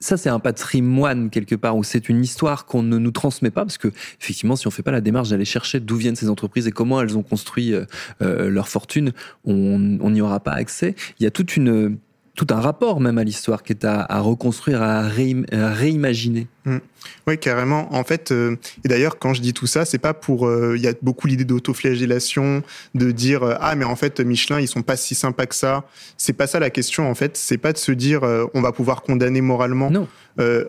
Ça, 0.00 0.16
c'est 0.16 0.28
un 0.28 0.38
patrimoine 0.38 1.30
quelque 1.30 1.54
part 1.54 1.76
où 1.76 1.84
c'est 1.84 2.08
une 2.08 2.22
histoire 2.22 2.66
qu'on 2.66 2.82
ne 2.82 2.98
nous 2.98 3.10
transmet 3.10 3.50
pas 3.50 3.62
parce 3.62 3.78
que 3.78 3.88
effectivement, 4.20 4.56
si 4.56 4.66
on 4.66 4.70
fait 4.70 4.82
pas 4.82 4.92
la 4.92 5.00
démarche 5.00 5.30
d'aller 5.30 5.44
chercher 5.44 5.80
d'où 5.80 5.96
viennent 5.96 6.16
ces 6.16 6.28
entreprises 6.28 6.66
et 6.66 6.72
comment 6.72 7.00
elles 7.00 7.16
ont 7.16 7.22
construit 7.22 7.74
euh, 7.74 7.84
euh, 8.22 8.48
leur 8.48 8.68
fortune, 8.68 9.12
on 9.44 9.98
on 10.00 10.10
n'y 10.10 10.20
aura 10.20 10.40
pas 10.40 10.52
accès. 10.52 10.94
Il 11.18 11.24
y 11.24 11.26
a 11.26 11.30
toute 11.30 11.56
une 11.56 11.98
tout 12.38 12.46
un 12.54 12.60
rapport 12.60 13.00
même 13.00 13.18
à 13.18 13.24
l'histoire 13.24 13.64
qui 13.64 13.72
est 13.72 13.84
à, 13.84 14.20
reconstruire, 14.20 14.80
à, 14.80 15.02
réimaginer. 15.08 16.46
Mm. 16.64 16.76
Oui, 17.26 17.36
carrément. 17.36 17.92
En 17.92 18.04
fait, 18.04 18.30
euh, 18.30 18.54
et 18.84 18.88
d'ailleurs, 18.88 19.18
quand 19.18 19.34
je 19.34 19.40
dis 19.40 19.52
tout 19.52 19.66
ça, 19.66 19.84
c'est 19.84 19.98
pas 19.98 20.14
pour. 20.14 20.46
Euh, 20.46 20.74
il 20.76 20.82
y 20.82 20.86
a 20.86 20.92
beaucoup 21.02 21.26
l'idée 21.26 21.44
d'autoflagellation, 21.44 22.62
de 22.94 23.10
dire 23.10 23.42
euh, 23.42 23.54
ah 23.60 23.74
mais 23.74 23.84
en 23.84 23.96
fait 23.96 24.20
Michelin 24.20 24.60
ils 24.60 24.68
sont 24.68 24.82
pas 24.82 24.96
si 24.96 25.16
sympas 25.16 25.46
que 25.46 25.54
ça. 25.54 25.84
C'est 26.16 26.32
pas 26.32 26.46
ça 26.46 26.60
la 26.60 26.70
question 26.70 27.10
en 27.10 27.14
fait. 27.16 27.36
C'est 27.36 27.58
pas 27.58 27.72
de 27.72 27.78
se 27.78 27.90
dire 27.90 28.22
on 28.54 28.60
va 28.60 28.70
pouvoir 28.70 29.02
condamner 29.02 29.40
moralement. 29.40 29.90
Non. 29.90 30.06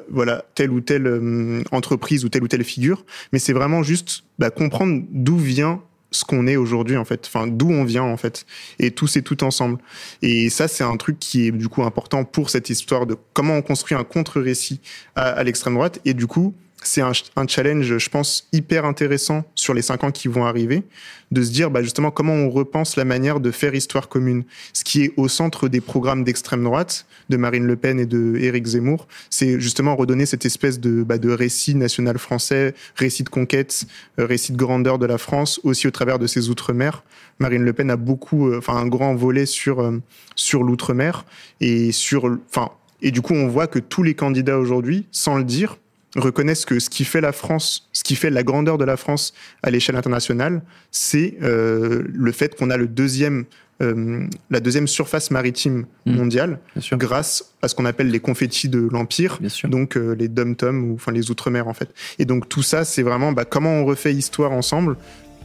voilà 0.10 0.46
telle 0.56 0.72
ou 0.72 0.82
telle 0.82 1.64
entreprise 1.72 2.26
ou 2.26 2.30
telle 2.30 2.44
ou 2.44 2.48
telle 2.48 2.64
figure, 2.64 3.06
mais 3.32 3.38
c'est 3.38 3.54
vraiment 3.54 3.84
juste 3.84 4.24
bah, 4.40 4.50
comprendre 4.50 5.04
d'où 5.12 5.38
vient 5.38 5.82
ce 6.12 6.24
qu'on 6.26 6.48
est 6.48 6.56
aujourd'hui 6.56 6.98
en 6.98 7.06
fait, 7.06 7.26
enfin 7.28 7.48
d'où 7.48 7.70
on 7.70 7.84
vient 7.84 8.04
en 8.04 8.18
fait, 8.18 8.46
et 8.80 8.92
tout 8.92 9.08
c'est 9.08 9.22
tout 9.22 9.44
ensemble. 9.44 9.80
Et 10.22 10.50
ça 10.50 10.68
c'est 10.68 10.84
un 10.84 10.98
truc 10.98 11.20
qui 11.20 11.48
est 11.48 11.52
du 11.52 11.68
coup 11.68 11.84
important 11.84 12.24
pour 12.24 12.50
cette 12.50 12.70
histoire 12.70 13.06
de 13.06 13.16
comment 13.34 13.56
on 13.56 13.62
construit 13.62 13.98
un 13.98 14.04
contre-récit 14.04 14.82
à 15.16 15.44
l'extrême 15.44 15.76
droite. 15.76 16.00
Et 16.06 16.14
du 16.14 16.28
coup, 16.28 16.54
c'est 16.84 17.02
un, 17.02 17.48
challenge, 17.48 17.98
je 17.98 18.10
pense, 18.10 18.48
hyper 18.54 18.86
intéressant 18.86 19.44
sur 19.56 19.74
les 19.74 19.82
cinq 19.82 20.04
ans 20.04 20.12
qui 20.12 20.28
vont 20.28 20.46
arriver, 20.46 20.84
de 21.32 21.42
se 21.42 21.52
dire 21.52 21.70
bah, 21.70 21.84
justement 21.84 22.10
comment 22.10 22.34
on 22.34 22.50
repense 22.50 22.96
la 22.96 23.06
manière 23.06 23.40
de 23.40 23.52
faire 23.52 23.76
histoire 23.76 24.08
commune. 24.08 24.44
Ce 24.74 24.84
qui 24.84 25.04
est 25.04 25.14
au 25.18 25.28
centre 25.28 25.68
des 25.68 25.82
programmes 25.82 26.24
d'extrême 26.24 26.64
droite, 26.64 27.06
de 27.30 27.38
Marine 27.38 27.66
Le 27.66 27.76
Pen 27.76 28.00
et 28.00 28.06
de 28.06 28.38
Éric 28.38 28.66
Zemmour, 28.66 29.08
c'est 29.30 29.60
justement 29.60 29.96
redonner 29.96 30.26
cette 30.26 30.46
espèce 30.46 30.80
de, 30.80 31.04
bah, 31.04 31.18
de 31.18 31.30
récit 31.30 31.76
national 31.76 32.18
français, 32.18 32.74
récit 32.96 33.24
de 33.24 33.30
conquête, 33.30 33.86
euh, 34.18 34.26
récit 34.26 34.54
de 34.54 34.58
grandeur 34.58 35.00
de 35.00 35.06
la 35.06 35.18
France, 35.18 35.60
aussi 35.64 35.88
au 35.88 35.92
travers 35.92 36.18
de 36.18 36.28
ses 36.28 36.50
outre-mer. 36.50 37.04
Marine 37.40 37.64
Le 37.64 37.74
Pen 37.74 37.92
a 37.92 37.98
beaucoup, 37.98 38.50
euh, 38.50 38.58
enfin 38.58 38.76
un 38.78 38.88
grand 38.88 39.16
volet 39.16 39.46
sur, 39.46 39.82
euh, 39.82 40.02
sur 40.36 40.64
l'outre-mer 40.64 41.26
et 41.62 41.92
sur, 41.92 42.26
enfin, 42.50 42.72
et 43.02 43.12
du 43.12 43.22
coup 43.22 43.34
on 43.34 43.48
voit 43.48 43.68
que 43.68 43.80
tous 43.80 44.04
les 44.04 44.14
candidats 44.14 44.58
aujourd'hui, 44.58 45.06
sans 45.12 45.38
le 45.38 45.44
dire, 45.44 45.78
reconnaissent 46.16 46.66
que 46.66 46.80
ce 46.80 46.90
qui 46.90 47.06
fait 47.06 47.22
la 47.22 47.32
France, 47.32 47.90
ce 47.94 48.04
qui 48.04 48.16
fait 48.16 48.30
la 48.30 48.44
grandeur 48.44 48.78
de 48.78 48.86
la 48.86 48.98
France 48.98 49.34
à 49.64 49.70
l'échelle 49.70 49.96
internationale, 49.96 50.62
c'est 50.92 51.36
euh, 51.44 52.04
le 52.12 52.32
fait 52.32 52.56
qu'on 52.56 52.70
a 52.70 52.78
le 52.78 52.88
deuxième, 52.88 53.46
euh, 53.82 54.26
la 54.50 54.60
deuxième 54.60 54.88
surface 54.88 55.32
maritime 55.32 55.86
mmh. 56.06 56.12
mondiale, 56.12 56.60
grâce 56.94 57.54
à 57.62 57.68
ce 57.68 57.76
qu'on 57.76 57.86
appelle 57.86 58.10
les 58.10 58.20
confettis 58.20 58.70
de 58.70 58.88
l'empire, 58.92 59.40
donc 59.66 59.98
euh, 59.98 60.16
les 60.16 60.28
dom-tom 60.28 60.92
ou 60.92 60.96
enfin 60.96 61.12
les 61.12 61.30
outre-mer 61.30 61.68
en 61.68 61.74
fait. 61.74 61.90
Et 62.18 62.26
donc 62.26 62.50
tout 62.50 62.64
ça, 62.64 62.86
c'est 62.86 63.04
vraiment 63.04 63.32
bah, 63.32 63.46
comment 63.46 63.74
on 63.74 63.86
refait 63.86 64.14
histoire 64.14 64.52
ensemble 64.52 64.98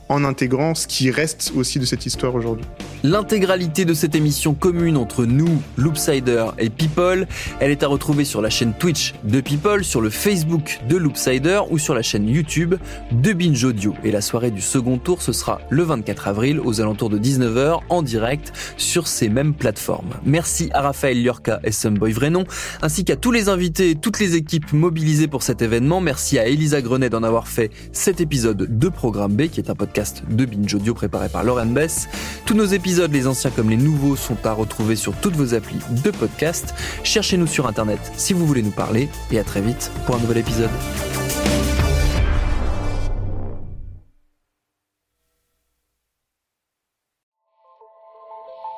en 0.09 0.25
intégrant 0.25 0.75
ce 0.75 0.87
qui 0.87 1.11
reste 1.11 1.53
aussi 1.57 1.79
de 1.79 1.85
cette 1.85 2.07
histoire 2.07 2.35
aujourd'hui. 2.35 2.67
L'intégralité 3.03 3.85
de 3.85 3.93
cette 3.93 4.15
émission 4.15 4.55
commune 4.55 4.97
entre 4.97 5.27
nous, 5.27 5.61
Loopsider 5.77 6.47
et 6.59 6.71
People, 6.71 7.27
elle 7.61 7.71
est 7.71 7.83
à 7.83 7.87
retrouver 7.87 8.25
sur 8.25 8.41
la 8.41 8.49
chaîne 8.49 8.73
Twitch 8.73 9.15
de 9.25 9.43
People, 9.43 9.85
sur 9.85 10.01
le 10.01 10.09
Facebook 10.09 10.81
de 10.89 10.97
Loopsider 10.97 11.61
ou 11.71 11.79
sur 11.79 11.95
la 11.95 12.01
chaîne 12.01 12.27
YouTube 12.29 12.77
de 13.13 13.33
Binge 13.35 13.63
Audio. 13.63 13.95
Et 14.05 14.11
la 14.11 14.23
soirée 14.23 14.51
du 14.51 14.63
second 14.63 14.97
tour, 14.97 15.21
ce 15.21 15.33
sera 15.33 15.61
le 15.69 15.83
24 15.83 16.29
avril 16.29 16.61
aux 16.61 16.81
alentours 16.81 17.11
de 17.11 17.19
19h 17.19 17.81
en 17.91 18.03
direct 18.03 18.53
sur 18.79 19.07
ces 19.07 19.29
mêmes 19.29 19.53
plateformes. 19.53 20.15
Merci 20.25 20.71
à 20.73 20.81
Raphaël 20.81 21.23
Liorca 21.23 21.61
et 21.63 21.73
Someboy 21.73 22.13
Vrenon, 22.13 22.45
ainsi 22.81 23.05
qu'à 23.05 23.17
tous 23.17 23.33
les 23.33 23.51
invités 23.51 23.91
et 23.91 23.95
toutes 23.97 24.19
les 24.19 24.35
équipes 24.35 24.73
mobilisées 24.73 25.29
pour 25.29 25.43
cet 25.43 25.61
événement. 25.61 26.01
Merci 26.01 26.39
à 26.39 26.47
Elisa 26.47 26.81
Grenet 26.81 27.11
d'en 27.11 27.23
avoir 27.23 27.49
fait 27.49 27.71
cet 27.93 28.23
épisode 28.23 28.79
de 28.79 28.89
Programme 28.89 29.35
B, 29.35 29.49
qui 29.49 29.61
est 29.61 29.69
un 29.69 29.75
de 29.95 30.45
Binge 30.45 30.75
Audio 30.75 30.93
préparé 30.93 31.29
par 31.29 31.45
Lauren 31.45 31.67
Bess. 31.67 32.09
Tous 32.47 32.55
nos 32.55 32.65
épisodes, 32.65 33.13
les 33.13 33.27
anciens 33.29 33.51
comme 33.51 33.71
les 33.71 33.77
nouveaux, 33.77 34.17
sont 34.17 34.37
à 34.45 34.53
retrouver 34.53 34.97
sur 34.97 35.15
toutes 35.15 35.37
vos 35.37 35.55
applis 35.55 35.79
de 36.03 36.11
podcast. 36.11 36.75
Cherchez-nous 37.05 37.47
sur 37.47 37.69
Internet 37.69 38.01
si 38.17 38.33
vous 38.33 38.45
voulez 38.45 38.63
nous 38.63 38.73
parler 38.73 39.09
et 39.31 39.39
à 39.39 39.45
très 39.45 39.61
vite 39.61 39.93
pour 40.07 40.17
un 40.17 40.19
nouvel 40.19 40.39
épisode. 40.39 40.71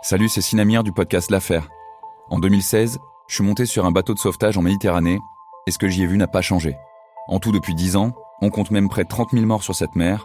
Salut, 0.03 0.29
c'est 0.29 0.43
Sinamir 0.43 0.85
du 0.85 0.93
podcast 0.93 1.31
L'Affaire. 1.31 1.69
En 2.29 2.39
2016, 2.39 2.99
je 3.29 3.35
suis 3.35 3.43
monté 3.43 3.65
sur 3.65 3.87
un 3.87 3.91
bateau 3.91 4.13
de 4.13 4.19
sauvetage 4.19 4.59
en 4.59 4.63
Méditerranée 4.63 5.19
et 5.67 5.71
ce 5.71 5.79
que 5.79 5.89
j'y 5.89 6.03
ai 6.03 6.07
vu 6.07 6.19
n'a 6.19 6.29
pas 6.29 6.43
changé. 6.43 6.77
En 7.27 7.41
tout, 7.41 7.51
depuis 7.51 7.75
10 7.75 7.97
ans, 7.97 8.13
on 8.43 8.51
compte 8.51 8.71
même 8.71 8.89
près 8.89 9.05
de 9.05 9.09
30 9.09 9.31
000 9.33 9.47
morts 9.47 9.65
sur 9.65 9.75
cette 9.75 9.97
mer 9.97 10.25